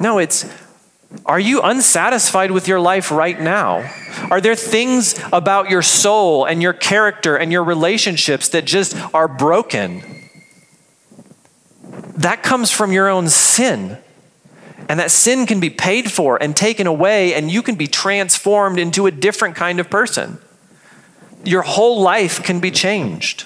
No, 0.00 0.18
it's 0.18 0.44
are 1.24 1.40
you 1.40 1.62
unsatisfied 1.62 2.50
with 2.50 2.68
your 2.68 2.80
life 2.80 3.10
right 3.10 3.40
now? 3.40 3.90
Are 4.30 4.40
there 4.40 4.56
things 4.56 5.14
about 5.32 5.70
your 5.70 5.82
soul 5.82 6.44
and 6.44 6.62
your 6.62 6.72
character 6.72 7.36
and 7.36 7.50
your 7.52 7.64
relationships 7.64 8.48
that 8.50 8.64
just 8.64 8.96
are 9.14 9.28
broken? 9.28 10.02
That 12.16 12.42
comes 12.42 12.70
from 12.70 12.92
your 12.92 13.08
own 13.08 13.28
sin. 13.28 13.98
And 14.88 15.00
that 15.00 15.10
sin 15.10 15.46
can 15.46 15.58
be 15.58 15.70
paid 15.70 16.12
for 16.12 16.40
and 16.40 16.56
taken 16.56 16.86
away, 16.86 17.34
and 17.34 17.50
you 17.50 17.62
can 17.62 17.74
be 17.74 17.88
transformed 17.88 18.78
into 18.78 19.06
a 19.06 19.10
different 19.10 19.56
kind 19.56 19.80
of 19.80 19.90
person. 19.90 20.38
Your 21.44 21.62
whole 21.62 22.00
life 22.02 22.42
can 22.42 22.60
be 22.60 22.70
changed. 22.70 23.44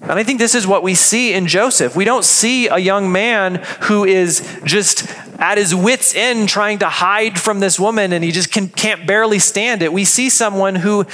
And 0.00 0.12
I 0.12 0.24
think 0.24 0.38
this 0.38 0.54
is 0.54 0.66
what 0.66 0.82
we 0.82 0.94
see 0.94 1.32
in 1.32 1.46
Joseph. 1.46 1.94
We 1.94 2.04
don't 2.04 2.24
see 2.24 2.68
a 2.68 2.78
young 2.78 3.12
man 3.12 3.56
who 3.82 4.04
is 4.04 4.40
just 4.64 5.06
at 5.40 5.56
his 5.56 5.74
wits' 5.74 6.14
end 6.14 6.48
trying 6.50 6.78
to 6.78 6.88
hide 6.88 7.40
from 7.40 7.60
this 7.60 7.80
woman 7.80 8.12
and 8.12 8.22
he 8.22 8.30
just 8.30 8.52
can, 8.52 8.68
can't 8.68 9.06
barely 9.06 9.38
stand 9.38 9.82
it. 9.82 9.92
We 9.92 10.04
see 10.04 10.28
someone 10.28 10.76
who 10.76 11.06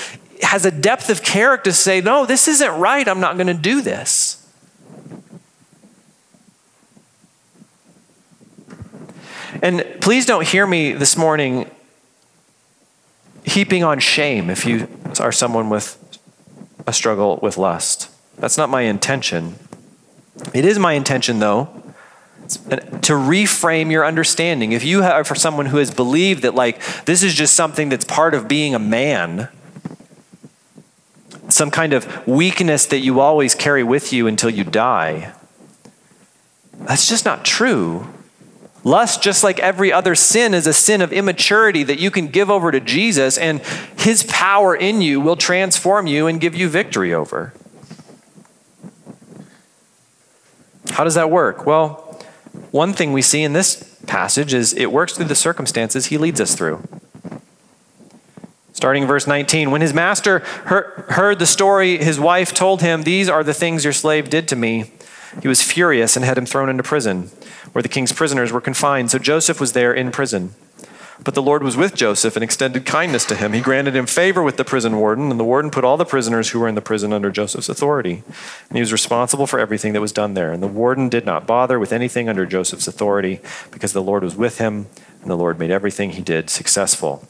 has 0.43 0.67
a 0.67 0.71
depth 0.71 1.09
of 1.09 1.23
character 1.23 1.73
say, 1.73 2.01
No, 2.01 2.27
this 2.27 2.49
isn't 2.49 2.79
right. 2.79 3.07
I'm 3.07 3.21
not 3.21 3.37
going 3.37 3.47
to 3.47 3.55
do 3.55 3.81
this. 3.81 4.43
And 9.62 9.85
please 10.01 10.27
don't 10.27 10.47
hear 10.47 10.67
me 10.67 10.93
this 10.93 11.17
morning 11.17 11.71
heaping 13.45 13.85
on 13.85 14.01
shame 14.01 14.51
if 14.51 14.67
you 14.67 14.89
are 15.21 15.33
someone 15.33 15.71
with 15.71 16.03
a 16.87 16.93
struggle 16.93 17.39
with 17.41 17.57
lust. 17.57 18.11
That's 18.39 18.59
not 18.59 18.69
my 18.69 18.83
intention. 18.83 19.55
It 20.53 20.65
is 20.65 20.79
my 20.79 20.93
intention, 20.93 21.39
though, 21.39 21.86
to 22.48 23.12
reframe 23.12 23.90
your 23.90 24.04
understanding. 24.04 24.72
If 24.72 24.85
you 24.85 25.02
are 25.02 25.24
for 25.24 25.35
someone 25.35 25.66
who 25.66 25.78
has 25.78 25.90
believed 25.90 26.42
that, 26.42 26.54
like, 26.54 26.80
this 27.04 27.22
is 27.22 27.35
just 27.35 27.54
something 27.54 27.88
that's 27.88 28.04
part 28.04 28.35
of 28.35 28.48
being 28.48 28.74
a 28.74 28.78
man, 28.78 29.48
some 31.48 31.70
kind 31.70 31.92
of 31.92 32.26
weakness 32.26 32.87
that 32.87 32.98
you 32.98 33.20
always 33.20 33.54
carry 33.54 33.82
with 33.82 34.12
you 34.12 34.26
until 34.26 34.50
you 34.50 34.64
die, 34.64 35.32
that's 36.78 37.09
just 37.09 37.24
not 37.24 37.44
true. 37.44 38.09
Lust, 38.85 39.20
just 39.20 39.42
like 39.42 39.59
every 39.59 39.92
other 39.92 40.14
sin, 40.14 40.54
is 40.54 40.66
a 40.68 40.72
sin 40.72 41.01
of 41.01 41.12
immaturity 41.12 41.82
that 41.82 41.99
you 41.99 42.11
can 42.11 42.28
give 42.28 42.51
over 42.51 42.70
to 42.70 42.78
Jesus, 42.78 43.36
and 43.36 43.61
his 43.99 44.22
power 44.28 44.76
in 44.76 45.03
you 45.03 45.20
will 45.20 45.34
transform 45.34 46.07
you 46.07 46.28
and 46.28 46.40
give 46.40 46.55
you 46.55 46.68
victory 46.68 47.12
over. 47.12 47.53
How 50.90 51.03
does 51.03 51.14
that 51.14 51.30
work? 51.30 51.66
Well, 51.66 52.05
one 52.71 52.93
thing 52.93 53.12
we 53.12 53.23
see 53.23 53.43
in 53.43 53.53
this 53.53 53.99
passage 54.07 54.55
is 54.55 54.73
it 54.75 54.93
works 54.93 55.14
through 55.14 55.27
the 55.27 55.35
circumstances 55.35 56.07
he 56.07 56.19
leads 56.19 56.41
us 56.41 56.55
through. 56.55 56.87
Starting 58.73 59.07
verse 59.07 59.27
19, 59.27 59.71
when 59.71 59.81
his 59.81 59.95
master 59.95 60.41
heard 60.67 61.39
the 61.39 61.47
story 61.47 61.97
his 61.97 62.21
wife 62.21 62.53
told 62.53 62.83
him, 62.83 63.03
These 63.03 63.29
are 63.29 63.43
the 63.43 63.55
things 63.55 63.85
your 63.85 63.93
slave 63.95 64.29
did 64.29 64.47
to 64.49 64.57
me, 64.57 64.93
he 65.41 65.49
was 65.49 65.62
furious 65.62 66.17
and 66.17 66.25
had 66.25 66.39
him 66.39 66.47
thrown 66.47 66.69
into 66.69 66.83
prison, 66.83 67.31
where 67.73 67.83
the 67.83 67.89
king's 67.89 68.12
prisoners 68.12 68.53
were 68.53 68.61
confined. 68.61 69.11
So 69.11 69.19
Joseph 69.19 69.61
was 69.61 69.73
there 69.73 69.93
in 69.93 70.11
prison. 70.11 70.55
But 71.23 71.35
the 71.35 71.43
Lord 71.43 71.62
was 71.62 71.77
with 71.77 71.95
Joseph 71.95 72.37
and 72.37 72.45
extended 72.45 72.85
kindness 72.85 73.25
to 73.27 73.35
him. 73.35 73.53
He 73.53 73.61
granted 73.61 73.97
him 73.97 74.07
favor 74.07 74.43
with 74.43 74.59
the 74.59 74.64
prison 74.64 74.99
warden, 74.99 75.31
and 75.31 75.41
the 75.41 75.45
warden 75.45 75.71
put 75.71 75.85
all 75.85 75.97
the 75.97 76.05
prisoners 76.05 76.51
who 76.51 76.61
were 76.61 76.69
in 76.69 76.75
the 76.75 76.83
prison 76.83 77.12
under 77.12 77.31
Joseph's 77.31 77.69
authority. 77.69 78.23
And 78.69 78.77
he 78.77 78.81
was 78.81 78.93
responsible 78.93 79.47
for 79.47 79.59
everything 79.59 79.95
that 79.95 80.01
was 80.01 80.12
done 80.12 80.35
there. 80.35 80.53
And 80.53 80.62
the 80.62 80.69
warden 80.69 81.09
did 81.09 81.25
not 81.25 81.47
bother 81.47 81.79
with 81.79 81.93
anything 81.93 82.29
under 82.29 82.45
Joseph's 82.45 82.87
authority 82.87 83.41
because 83.71 83.93
the 83.93 84.03
Lord 84.03 84.23
was 84.23 84.37
with 84.37 84.59
him, 84.59 84.89
and 85.23 85.31
the 85.31 85.37
Lord 85.37 85.59
made 85.59 85.71
everything 85.71 86.11
he 86.11 86.23
did 86.23 86.51
successful. 86.51 87.27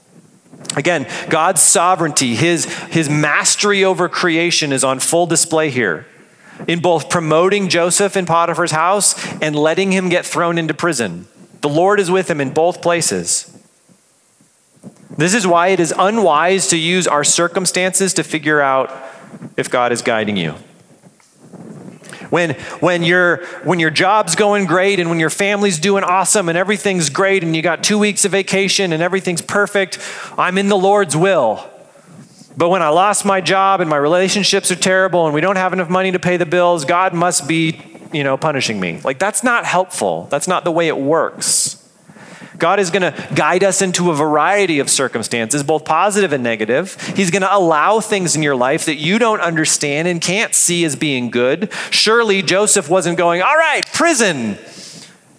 Again, 0.75 1.07
God's 1.29 1.63
sovereignty, 1.63 2.35
his, 2.35 2.65
his 2.87 3.09
mastery 3.09 3.85
over 3.85 4.09
creation 4.09 4.73
is 4.73 4.83
on 4.83 4.99
full 4.99 5.27
display 5.27 5.71
here 5.71 6.07
in 6.67 6.81
both 6.81 7.11
promoting 7.11 7.69
Joseph 7.69 8.17
in 8.17 8.27
Potiphar's 8.27 8.71
house 8.71 9.15
and 9.41 9.55
letting 9.55 9.93
him 9.93 10.09
get 10.09 10.25
thrown 10.25 10.59
into 10.59 10.75
prison. 10.75 11.29
The 11.61 11.69
Lord 11.69 12.01
is 12.01 12.11
with 12.11 12.31
him 12.31 12.41
in 12.41 12.51
both 12.51 12.83
places. 12.83 13.53
This 15.11 15.35
is 15.35 15.47
why 15.47 15.69
it 15.69 15.81
is 15.81 15.95
unwise 15.97 16.69
to 16.69 16.77
use 16.77 17.07
our 17.07 17.25
circumstances 17.25 18.15
to 18.15 18.25
figure 18.25 18.61
out 18.61 18.93
if 19.57 19.71
God 19.71 19.93
is 19.93 20.03
guiding 20.03 20.37
you. 20.37 20.55
When, 22.31 22.55
when, 22.81 23.03
your, 23.03 23.45
when 23.63 23.79
your 23.79 23.91
job's 23.91 24.35
going 24.35 24.67
great 24.67 24.99
and 24.99 25.09
when 25.09 25.21
your 25.21 25.31
family's 25.31 25.79
doing 25.79 26.03
awesome 26.03 26.49
and 26.49 26.59
everything's 26.59 27.09
great 27.09 27.45
and 27.45 27.55
you 27.55 27.63
got 27.63 27.85
two 27.85 27.99
weeks 27.99 28.25
of 28.25 28.33
vacation 28.33 28.93
and 28.93 29.03
everything's 29.03 29.43
perfect, 29.43 29.99
I'm 30.37 30.59
in 30.59 30.69
the 30.69 30.77
Lord's 30.77 31.17
will. 31.17 31.71
But 32.57 32.71
when 32.71 32.83
I 32.83 32.89
lost 32.89 33.25
my 33.25 33.41
job 33.41 33.81
and 33.81 33.89
my 33.89 33.97
relationships 33.97 34.71
are 34.71 34.77
terrible 34.77 35.27
and 35.27 35.35
we 35.35 35.41
don't 35.41 35.57
have 35.57 35.73
enough 35.73 35.91
money 35.91 36.11
to 36.13 36.19
pay 36.19 36.37
the 36.37 36.47
bills, 36.47 36.85
God 36.85 37.15
must 37.15 37.47
be, 37.47 37.81
you 38.13 38.25
know, 38.25 38.37
punishing 38.37 38.81
me. 38.81 39.01
Like 39.05 39.19
that's 39.19 39.45
not 39.45 39.65
helpful. 39.65 40.27
That's 40.31 40.49
not 40.49 40.65
the 40.65 40.73
way 40.73 40.89
it 40.89 40.97
works. 40.97 41.86
God 42.59 42.81
is 42.81 42.91
going 42.91 43.03
to 43.03 43.29
guide 43.35 43.65
us 43.65 43.83
into 43.83 44.11
a 44.11 44.15
variety 44.15 44.79
of 44.79 44.89
circumstances, 44.89 45.63
both 45.63 45.85
positive 45.85 46.33
and 46.33 46.43
negative. 46.43 47.01
He's 47.15 47.31
going 47.31 47.43
to 47.43 47.55
allow 47.55 48.01
things 48.01 48.37
in 48.37 48.43
your 48.43 48.57
life 48.57 48.87
that 48.87 48.97
you 48.97 49.19
don't 49.19 49.41
understand 49.41 50.09
and 50.09 50.21
can't 50.21 50.55
see 50.55 50.85
as 50.85 50.97
being 50.97 51.31
good. 51.31 51.73
Surely 51.91 52.43
Joseph 52.43 52.89
wasn't 52.89 53.19
going, 53.19 53.43
all 53.43 53.57
right, 53.57 53.85
prison. 53.93 54.59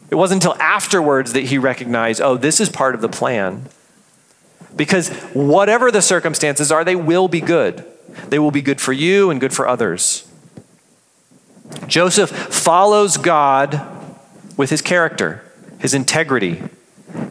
It 0.10 0.16
wasn't 0.16 0.44
until 0.44 0.62
afterwards 0.62 1.34
that 1.34 1.46
he 1.46 1.58
recognized, 1.58 2.22
oh, 2.22 2.38
this 2.38 2.60
is 2.60 2.70
part 2.70 2.96
of 2.96 3.02
the 3.02 3.10
plan. 3.10 3.68
Because 4.76 5.10
whatever 5.34 5.92
the 5.92 6.02
circumstances 6.02 6.72
are, 6.72 6.86
they 6.86 6.96
will 6.96 7.28
be 7.28 7.42
good. 7.42 7.86
They 8.30 8.40
will 8.40 8.52
be 8.52 8.62
good 8.62 8.80
for 8.80 8.94
you 8.94 9.30
and 9.30 9.42
good 9.42 9.54
for 9.54 9.68
others. 9.68 10.28
Joseph 11.88 12.30
follows 12.30 13.18
God 13.18 13.82
with 14.56 14.70
his 14.70 14.82
character, 14.82 15.44
his 15.80 15.94
integrity, 15.94 16.64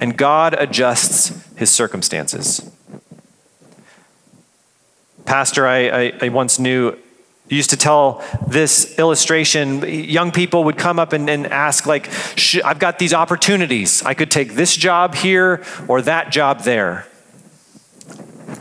and 0.01 0.17
God 0.17 0.55
adjusts 0.55 1.55
his 1.57 1.71
circumstances. 1.71 2.71
Pastor, 5.25 5.67
I, 5.67 5.89
I, 5.89 6.13
I, 6.23 6.29
once 6.29 6.59
knew, 6.59 6.97
used 7.49 7.71
to 7.71 7.77
tell 7.77 8.25
this 8.47 8.97
illustration. 8.99 9.83
Young 9.87 10.31
people 10.31 10.65
would 10.65 10.79
come 10.79 10.99
up 10.99 11.13
and, 11.13 11.29
and 11.29 11.47
ask, 11.49 11.87
like, 11.87 12.09
I've 12.65 12.79
got 12.79 12.99
these 12.99 13.13
opportunities. 13.13 14.03
I 14.03 14.15
could 14.15 14.31
take 14.31 14.55
this 14.55 14.77
job 14.77 15.15
here 15.15 15.65
or 15.89 16.01
that 16.03 16.31
job 16.31 16.61
there. 16.61 17.07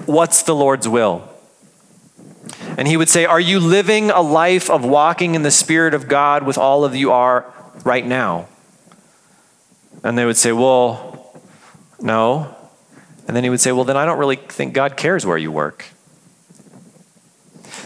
What's 0.05 0.43
the 0.43 0.55
Lord's 0.55 0.87
will? 0.87 1.29
And 2.77 2.87
he 2.87 2.97
would 2.97 3.09
say, 3.09 3.25
Are 3.25 3.39
you 3.39 3.59
living 3.59 4.09
a 4.11 4.21
life 4.21 4.69
of 4.69 4.83
walking 4.83 5.35
in 5.35 5.43
the 5.43 5.51
Spirit 5.51 5.93
of 5.93 6.07
God 6.07 6.43
with 6.43 6.57
all 6.57 6.83
of 6.83 6.95
you 6.95 7.11
are 7.11 7.51
right 7.83 8.05
now? 8.05 8.47
And 10.03 10.17
they 10.17 10.25
would 10.25 10.37
say, 10.37 10.51
Well, 10.51 11.14
no. 12.01 12.55
And 13.27 13.35
then 13.35 13.43
he 13.43 13.49
would 13.49 13.59
say, 13.59 13.71
Well, 13.71 13.83
then 13.83 13.97
I 13.97 14.05
don't 14.05 14.19
really 14.19 14.35
think 14.35 14.73
God 14.73 14.97
cares 14.97 15.25
where 15.25 15.37
you 15.37 15.51
work. 15.51 15.85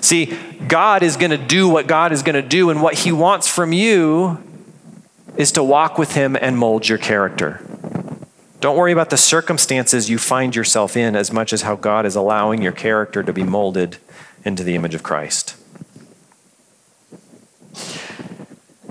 See, 0.02 0.38
God 0.68 1.04
is 1.04 1.18
going 1.18 1.32
to 1.32 1.38
do 1.38 1.68
what 1.68 1.88
God 1.88 2.12
is 2.12 2.24
going 2.24 2.36
to 2.36 2.48
do, 2.48 2.70
and 2.70 2.82
what 2.82 2.94
he 2.96 3.12
wants 3.12 3.48
from 3.48 3.74
you 3.74 4.42
is 5.36 5.52
to 5.54 5.64
walk 5.64 5.98
with 5.98 6.14
him 6.14 6.38
and 6.40 6.58
mold 6.58 6.88
your 6.88 6.98
character. 6.98 7.62
Don't 8.60 8.76
worry 8.76 8.92
about 8.92 9.10
the 9.10 9.18
circumstances 9.18 10.10
you 10.10 10.18
find 10.18 10.56
yourself 10.56 10.98
in 10.98 11.16
as 11.16 11.32
much 11.32 11.54
as 11.54 11.62
how 11.62 11.76
God 11.76 12.06
is 12.06 12.16
allowing 12.16 12.62
your 12.62 12.74
character 12.74 13.24
to 13.24 13.32
be 13.32 13.44
molded 13.44 13.98
into 14.44 14.64
the 14.64 14.76
image 14.76 14.96
of 14.96 15.04
Christ. 15.04 15.56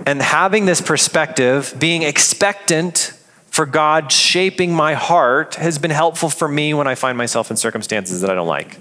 And 0.06 0.22
having 0.22 0.64
this 0.64 0.80
perspective, 0.80 1.74
being 1.78 2.02
expectant 2.02 3.12
for 3.58 3.66
God 3.66 4.12
shaping 4.12 4.72
my 4.72 4.94
heart 4.94 5.56
has 5.56 5.80
been 5.80 5.90
helpful 5.90 6.30
for 6.30 6.46
me 6.46 6.74
when 6.74 6.86
I 6.86 6.94
find 6.94 7.18
myself 7.18 7.50
in 7.50 7.56
circumstances 7.56 8.20
that 8.20 8.30
I 8.30 8.36
don't 8.36 8.46
like. 8.46 8.76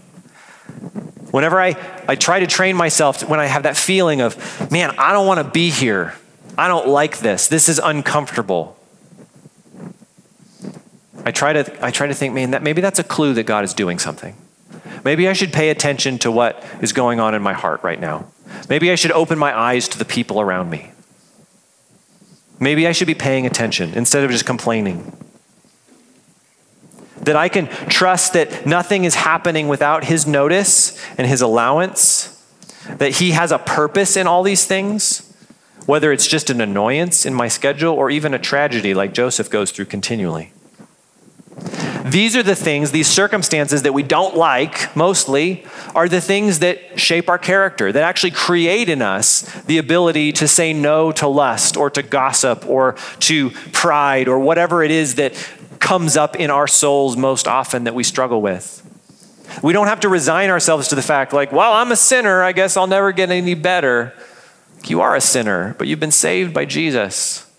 Whenever 1.31 1.59
I, 1.59 1.75
I 2.07 2.13
try 2.13 2.41
to 2.41 2.45
train 2.45 2.75
myself, 2.75 3.27
when 3.27 3.39
I 3.39 3.47
have 3.47 3.63
that 3.63 3.75
feeling 3.75 4.21
of, 4.21 4.37
man, 4.71 4.93
I 4.99 5.13
don't 5.13 5.25
want 5.25 5.39
to 5.39 5.51
be 5.51 5.71
here. 5.71 6.13
I 6.59 6.67
don't 6.67 6.87
like 6.89 7.17
this. 7.17 7.47
This 7.47 7.69
is 7.69 7.79
uncomfortable. 7.79 8.77
I 11.25 11.31
try 11.31 11.53
to, 11.53 11.83
I 11.83 11.89
try 11.89 12.05
to 12.05 12.13
think, 12.13 12.35
man, 12.35 12.51
that 12.51 12.61
maybe 12.61 12.79
that's 12.79 12.99
a 12.99 13.03
clue 13.03 13.33
that 13.33 13.47
God 13.47 13.63
is 13.63 13.73
doing 13.73 13.97
something. 13.97 14.37
Maybe 15.03 15.27
I 15.27 15.33
should 15.33 15.53
pay 15.53 15.71
attention 15.71 16.19
to 16.19 16.29
what 16.29 16.63
is 16.83 16.93
going 16.93 17.19
on 17.19 17.33
in 17.33 17.41
my 17.41 17.53
heart 17.53 17.81
right 17.81 17.99
now. 17.99 18.27
Maybe 18.69 18.91
I 18.91 18.95
should 18.95 19.11
open 19.11 19.39
my 19.39 19.57
eyes 19.57 19.87
to 19.87 19.97
the 19.97 20.05
people 20.05 20.39
around 20.39 20.69
me. 20.69 20.91
Maybe 22.59 22.87
I 22.87 22.91
should 22.91 23.07
be 23.07 23.15
paying 23.15 23.45
attention 23.45 23.93
instead 23.93 24.23
of 24.23 24.31
just 24.31 24.45
complaining. 24.45 25.15
That 27.21 27.35
I 27.35 27.49
can 27.49 27.67
trust 27.87 28.33
that 28.33 28.65
nothing 28.65 29.03
is 29.03 29.15
happening 29.15 29.67
without 29.67 30.05
His 30.05 30.25
notice 30.25 30.99
and 31.17 31.27
His 31.27 31.41
allowance, 31.41 32.33
that 32.97 33.17
He 33.17 33.31
has 33.31 33.51
a 33.51 33.59
purpose 33.59 34.15
in 34.15 34.27
all 34.27 34.43
these 34.43 34.65
things, 34.65 35.23
whether 35.85 36.11
it's 36.11 36.27
just 36.27 36.49
an 36.49 36.61
annoyance 36.61 37.25
in 37.25 37.33
my 37.33 37.47
schedule 37.47 37.93
or 37.93 38.09
even 38.09 38.33
a 38.33 38.39
tragedy 38.39 38.93
like 38.93 39.13
Joseph 39.13 39.49
goes 39.49 39.71
through 39.71 39.85
continually. 39.85 40.51
These 42.11 42.35
are 42.35 42.43
the 42.43 42.55
things, 42.55 42.91
these 42.91 43.07
circumstances 43.07 43.83
that 43.83 43.93
we 43.93 44.03
don't 44.03 44.35
like 44.35 44.95
mostly, 44.95 45.65
are 45.93 46.07
the 46.07 46.21
things 46.21 46.59
that 46.59 46.99
shape 46.99 47.27
our 47.27 47.37
character, 47.37 47.91
that 47.91 48.03
actually 48.03 48.31
create 48.31 48.87
in 48.87 49.01
us 49.01 49.41
the 49.63 49.77
ability 49.77 50.31
to 50.33 50.47
say 50.47 50.73
no 50.73 51.11
to 51.13 51.27
lust 51.27 51.75
or 51.75 51.89
to 51.89 52.03
gossip 52.03 52.65
or 52.67 52.93
to 53.19 53.49
pride 53.71 54.27
or 54.27 54.39
whatever 54.39 54.83
it 54.83 54.91
is 54.91 55.15
that 55.15 55.33
comes 55.79 56.15
up 56.15 56.35
in 56.35 56.49
our 56.49 56.67
souls 56.67 57.17
most 57.17 57.47
often 57.47 57.83
that 57.83 57.95
we 57.95 58.03
struggle 58.03 58.41
with. 58.41 58.83
We 59.61 59.73
don't 59.73 59.87
have 59.87 60.01
to 60.01 60.09
resign 60.09 60.49
ourselves 60.49 60.89
to 60.89 60.95
the 60.95 61.01
fact, 61.01 61.33
like, 61.33 61.51
well, 61.51 61.73
I'm 61.73 61.91
a 61.91 61.95
sinner. 61.95 62.43
I 62.43 62.51
guess 62.51 62.77
I'll 62.77 62.87
never 62.87 63.11
get 63.11 63.31
any 63.31 63.53
better. 63.53 64.13
You 64.85 65.01
are 65.01 65.15
a 65.15 65.21
sinner, 65.21 65.75
but 65.77 65.87
you've 65.87 65.99
been 65.99 66.11
saved 66.11 66.53
by 66.53 66.65
Jesus. 66.65 67.49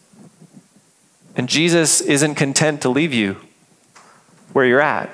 And 1.37 1.49
Jesus 1.49 2.01
isn't 2.01 2.37
content 2.37 2.83
to 2.83 2.89
leave 2.89 3.13
you 3.13 3.37
where 4.53 4.65
you're 4.65 4.81
at. 4.81 5.11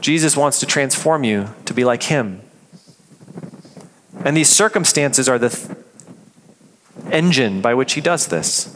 Jesus 0.00 0.36
wants 0.36 0.60
to 0.60 0.66
transform 0.66 1.24
you 1.24 1.48
to 1.66 1.74
be 1.74 1.84
like 1.84 2.04
him. 2.04 2.42
And 4.24 4.36
these 4.36 4.48
circumstances 4.48 5.28
are 5.28 5.38
the 5.38 5.50
th- 5.50 5.76
engine 7.10 7.60
by 7.60 7.74
which 7.74 7.94
he 7.94 8.00
does 8.00 8.28
this. 8.28 8.74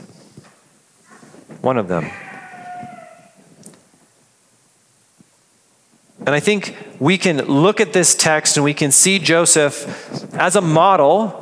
One 1.60 1.78
of 1.78 1.88
them. 1.88 2.10
And 6.26 6.30
I 6.30 6.40
think 6.40 6.74
we 6.98 7.18
can 7.18 7.38
look 7.44 7.80
at 7.80 7.92
this 7.92 8.14
text 8.14 8.56
and 8.56 8.64
we 8.64 8.72
can 8.72 8.90
see 8.90 9.18
Joseph 9.18 10.34
as 10.34 10.56
a 10.56 10.62
model, 10.62 11.40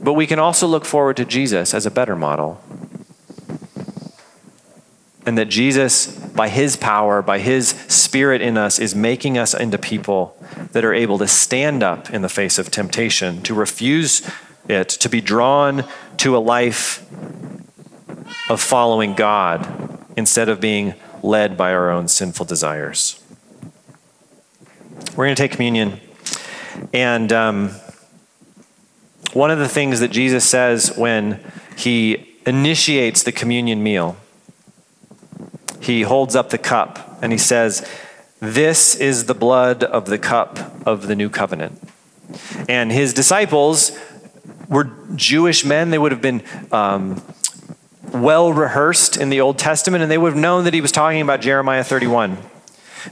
but 0.00 0.12
we 0.12 0.28
can 0.28 0.38
also 0.38 0.68
look 0.68 0.84
forward 0.84 1.16
to 1.16 1.24
Jesus 1.24 1.74
as 1.74 1.86
a 1.86 1.90
better 1.90 2.14
model. 2.14 2.60
And 5.26 5.36
that 5.36 5.46
Jesus, 5.46 6.06
by 6.06 6.48
his 6.48 6.76
power, 6.76 7.20
by 7.20 7.40
his 7.40 7.70
spirit 7.88 8.40
in 8.40 8.56
us, 8.56 8.78
is 8.78 8.94
making 8.94 9.36
us 9.36 9.52
into 9.52 9.76
people 9.76 10.36
that 10.70 10.84
are 10.84 10.94
able 10.94 11.18
to 11.18 11.26
stand 11.26 11.82
up 11.82 12.10
in 12.10 12.22
the 12.22 12.28
face 12.28 12.58
of 12.58 12.70
temptation, 12.70 13.42
to 13.42 13.52
refuse 13.52 14.28
it, 14.68 14.88
to 14.88 15.08
be 15.08 15.20
drawn 15.20 15.84
to 16.18 16.36
a 16.36 16.38
life 16.38 17.04
of 18.48 18.60
following 18.60 19.14
God 19.14 19.98
instead 20.16 20.48
of 20.48 20.60
being 20.60 20.94
led 21.22 21.56
by 21.56 21.72
our 21.72 21.90
own 21.90 22.08
sinful 22.08 22.46
desires. 22.46 23.22
We're 25.16 25.26
going 25.26 25.36
to 25.36 25.42
take 25.42 25.52
communion. 25.52 26.00
And 26.92 27.32
um, 27.32 27.70
one 29.32 29.50
of 29.50 29.58
the 29.58 29.68
things 29.68 30.00
that 30.00 30.10
Jesus 30.10 30.48
says 30.48 30.96
when 30.96 31.40
he 31.76 32.38
initiates 32.46 33.22
the 33.22 33.32
communion 33.32 33.82
meal 33.82 34.16
he 35.80 36.02
holds 36.02 36.34
up 36.36 36.50
the 36.50 36.58
cup 36.58 37.18
and 37.22 37.32
he 37.32 37.38
says, 37.38 37.88
This 38.40 38.94
is 38.94 39.26
the 39.26 39.34
blood 39.34 39.84
of 39.84 40.06
the 40.06 40.18
cup 40.18 40.86
of 40.86 41.06
the 41.06 41.14
new 41.14 41.28
covenant. 41.28 41.80
And 42.68 42.90
his 42.90 43.14
disciples 43.14 43.96
were 44.68 44.90
Jewish 45.14 45.64
men. 45.64 45.90
They 45.90 45.98
would 45.98 46.12
have 46.12 46.20
been 46.20 46.42
um, 46.72 47.22
well 48.12 48.52
rehearsed 48.52 49.16
in 49.16 49.30
the 49.30 49.40
Old 49.40 49.58
Testament, 49.58 50.02
and 50.02 50.10
they 50.10 50.18
would 50.18 50.32
have 50.32 50.40
known 50.40 50.64
that 50.64 50.74
he 50.74 50.80
was 50.80 50.92
talking 50.92 51.20
about 51.20 51.40
Jeremiah 51.40 51.84
31. 51.84 52.38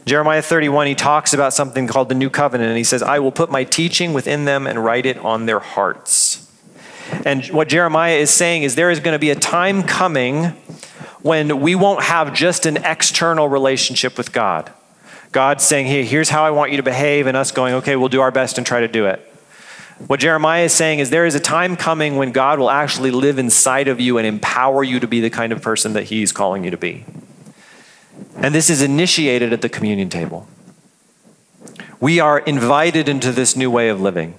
Jeremiah 0.07 0.43
31, 0.43 0.89
he 0.89 0.95
talks 0.95 1.33
about 1.33 1.55
something 1.55 1.87
called 1.87 2.09
the 2.09 2.15
New 2.15 2.31
Covenant, 2.31 2.69
and 2.69 2.77
he 2.77 2.85
says, 2.85 3.03
I 3.03 3.21
will 3.21 3.31
put 3.31 3.51
my 3.51 3.65
teaching 3.65 4.13
within 4.13 4.45
them 4.45 4.67
and 4.67 4.85
write 4.85 5.07
it 5.07 5.17
on 5.19 5.47
their 5.47 5.61
hearts. 5.61 6.41
And 7.25 7.45
what 7.47 7.69
Jeremiah 7.69 8.17
is 8.17 8.31
saying 8.31 8.65
is 8.65 8.75
there 8.75 8.91
is 8.91 8.99
going 8.99 9.15
to 9.15 9.19
be 9.19 9.31
a 9.31 9.37
time 9.37 9.83
coming 9.83 10.57
when 11.25 11.63
we 11.63 11.75
won't 11.75 12.03
have 12.03 12.35
just 12.35 12.67
an 12.67 12.77
external 12.77 13.49
relationship 13.49 14.19
with 14.19 14.31
God. 14.31 14.71
God 15.33 15.59
saying, 15.63 15.87
hey, 15.87 16.05
here's 16.05 16.29
how 16.29 16.45
I 16.45 16.51
want 16.51 16.71
you 16.71 16.77
to 16.77 16.83
behave, 16.83 17.27
and 17.27 17.35
us 17.35 17.51
going, 17.51 17.73
okay, 17.77 17.97
we'll 17.97 18.11
do 18.11 18.21
our 18.21 18.31
best 18.31 18.59
and 18.59 18.67
try 18.67 18.81
to 18.81 18.89
do 18.89 19.07
it. 19.07 19.21
What 20.07 20.21
Jeremiah 20.21 20.65
is 20.65 20.75
saying 20.75 20.99
is 20.99 21.09
there 21.09 21.25
is 21.25 21.35
a 21.35 21.41
time 21.41 21.77
coming 21.77 22.17
when 22.17 22.31
God 22.31 22.59
will 22.59 22.69
actually 22.69 23.11
live 23.11 23.39
inside 23.39 23.89
of 23.89 24.01
you 24.01 24.19
and 24.19 24.27
empower 24.27 24.85
you 24.85 25.01
to 25.01 25.07
be 25.07 25.23
the 25.23 25.31
kind 25.31 25.51
of 25.51 25.63
person 25.63 25.95
that 25.95 26.05
He's 26.05 26.31
calling 26.31 26.63
you 26.63 26.71
to 26.71 26.77
be. 26.77 27.07
And 28.37 28.55
this 28.55 28.69
is 28.69 28.83
initiated 28.83 29.51
at 29.51 29.63
the 29.63 29.71
communion 29.71 30.11
table. 30.11 30.47
We 32.01 32.21
are 32.21 32.41
invited 32.41 33.09
into 33.09 33.33
this 33.33 33.57
new 33.57 33.71
way 33.71 33.89
of 33.89 33.99
living. 33.99 34.39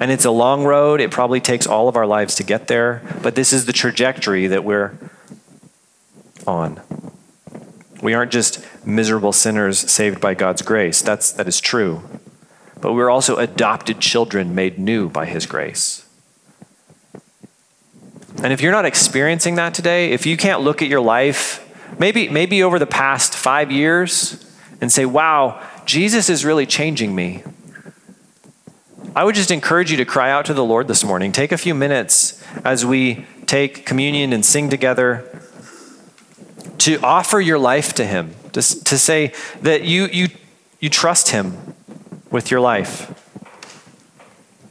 And 0.00 0.10
it's 0.10 0.24
a 0.24 0.30
long 0.30 0.64
road. 0.64 1.00
It 1.00 1.10
probably 1.10 1.40
takes 1.40 1.66
all 1.66 1.88
of 1.88 1.96
our 1.96 2.06
lives 2.06 2.34
to 2.36 2.42
get 2.42 2.68
there, 2.68 3.02
but 3.22 3.34
this 3.34 3.52
is 3.52 3.66
the 3.66 3.72
trajectory 3.72 4.46
that 4.46 4.62
we're 4.64 4.98
on. 6.46 6.80
We 8.02 8.12
aren't 8.12 8.30
just 8.30 8.64
miserable 8.86 9.32
sinners 9.32 9.78
saved 9.78 10.20
by 10.20 10.34
God's 10.34 10.62
grace. 10.62 11.00
That's, 11.02 11.32
that 11.32 11.48
is 11.48 11.60
true. 11.60 12.02
But 12.80 12.92
we're 12.92 13.10
also 13.10 13.36
adopted 13.36 14.00
children 14.00 14.54
made 14.54 14.78
new 14.78 15.08
by 15.08 15.24
His 15.26 15.46
grace. 15.46 16.06
And 18.42 18.52
if 18.52 18.60
you're 18.60 18.72
not 18.72 18.84
experiencing 18.84 19.54
that 19.54 19.72
today, 19.72 20.12
if 20.12 20.26
you 20.26 20.36
can't 20.36 20.60
look 20.60 20.82
at 20.82 20.88
your 20.88 21.00
life, 21.00 21.66
maybe, 21.98 22.28
maybe 22.28 22.62
over 22.62 22.78
the 22.78 22.86
past 22.86 23.34
five 23.34 23.72
years, 23.72 24.44
and 24.80 24.92
say, 24.92 25.06
wow, 25.06 25.62
Jesus 25.86 26.28
is 26.28 26.44
really 26.44 26.66
changing 26.66 27.14
me. 27.14 27.42
I 29.16 29.24
would 29.24 29.34
just 29.34 29.50
encourage 29.50 29.90
you 29.90 29.96
to 29.96 30.04
cry 30.04 30.30
out 30.30 30.44
to 30.44 30.52
the 30.52 30.62
Lord 30.62 30.88
this 30.88 31.02
morning. 31.02 31.32
Take 31.32 31.50
a 31.50 31.56
few 31.56 31.74
minutes 31.74 32.44
as 32.66 32.84
we 32.84 33.24
take 33.46 33.86
communion 33.86 34.34
and 34.34 34.44
sing 34.44 34.68
together 34.68 35.24
to 36.76 37.00
offer 37.02 37.40
your 37.40 37.58
life 37.58 37.94
to 37.94 38.04
Him, 38.04 38.34
to, 38.52 38.60
to 38.60 38.98
say 38.98 39.32
that 39.62 39.84
you, 39.84 40.04
you, 40.08 40.28
you 40.80 40.90
trust 40.90 41.30
Him 41.30 41.74
with 42.30 42.50
your 42.50 42.60
life, 42.60 43.10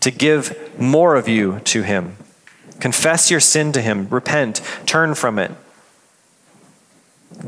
to 0.01 0.11
give 0.11 0.79
more 0.79 1.15
of 1.15 1.27
you 1.27 1.59
to 1.61 1.81
Him. 1.81 2.15
Confess 2.79 3.31
your 3.31 3.39
sin 3.39 3.71
to 3.71 3.81
Him, 3.81 4.07
repent, 4.09 4.61
turn 4.85 5.15
from 5.15 5.39
it. 5.39 5.49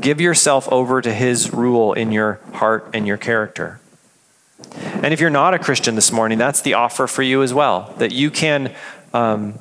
Give 0.00 0.20
yourself 0.20 0.68
over 0.72 1.00
to 1.00 1.14
His 1.14 1.52
rule 1.52 1.92
in 1.92 2.10
your 2.10 2.40
heart 2.54 2.90
and 2.92 3.06
your 3.06 3.18
character. 3.18 3.78
And 4.82 5.12
if 5.12 5.20
you're 5.20 5.30
not 5.30 5.54
a 5.54 5.58
Christian 5.58 5.94
this 5.94 6.10
morning, 6.10 6.38
that's 6.38 6.60
the 6.60 6.74
offer 6.74 7.06
for 7.06 7.22
you 7.22 7.42
as 7.42 7.54
well 7.54 7.94
that 7.98 8.12
you 8.12 8.30
can 8.30 8.74
um, 9.14 9.58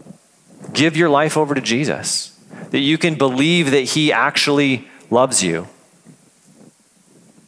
give 0.73 0.97
your 0.97 1.09
life 1.09 1.37
over 1.37 1.53
to 1.53 1.61
Jesus, 1.61 2.37
that 2.71 2.79
you 2.79 2.97
can 2.97 3.15
believe 3.15 3.71
that 3.71 3.81
He 3.81 4.11
actually 4.11 4.87
loves 5.09 5.43
you, 5.43 5.67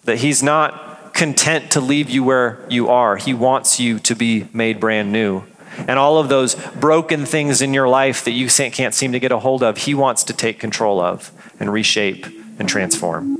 that 0.03 0.19
He's 0.19 0.43
not 0.43 1.13
content 1.13 1.71
to 1.71 1.81
leave 1.81 2.09
you 2.09 2.23
where 2.23 2.65
you 2.69 2.89
are, 2.89 3.17
He 3.17 3.33
wants 3.33 3.79
you 3.79 3.99
to 3.99 4.15
be 4.15 4.47
made 4.53 4.79
brand 4.79 5.11
new. 5.11 5.43
And 5.77 5.97
all 5.97 6.17
of 6.17 6.29
those 6.29 6.55
broken 6.55 7.25
things 7.25 7.61
in 7.61 7.73
your 7.73 7.87
life 7.87 8.25
that 8.25 8.31
you 8.31 8.47
can't 8.47 8.93
seem 8.93 9.11
to 9.13 9.19
get 9.19 9.31
a 9.31 9.39
hold 9.39 9.63
of, 9.63 9.77
He 9.77 9.93
wants 9.93 10.23
to 10.25 10.33
take 10.33 10.59
control 10.59 10.99
of 10.99 11.31
and 11.59 11.71
reshape 11.71 12.25
and 12.59 12.69
transform. 12.69 13.39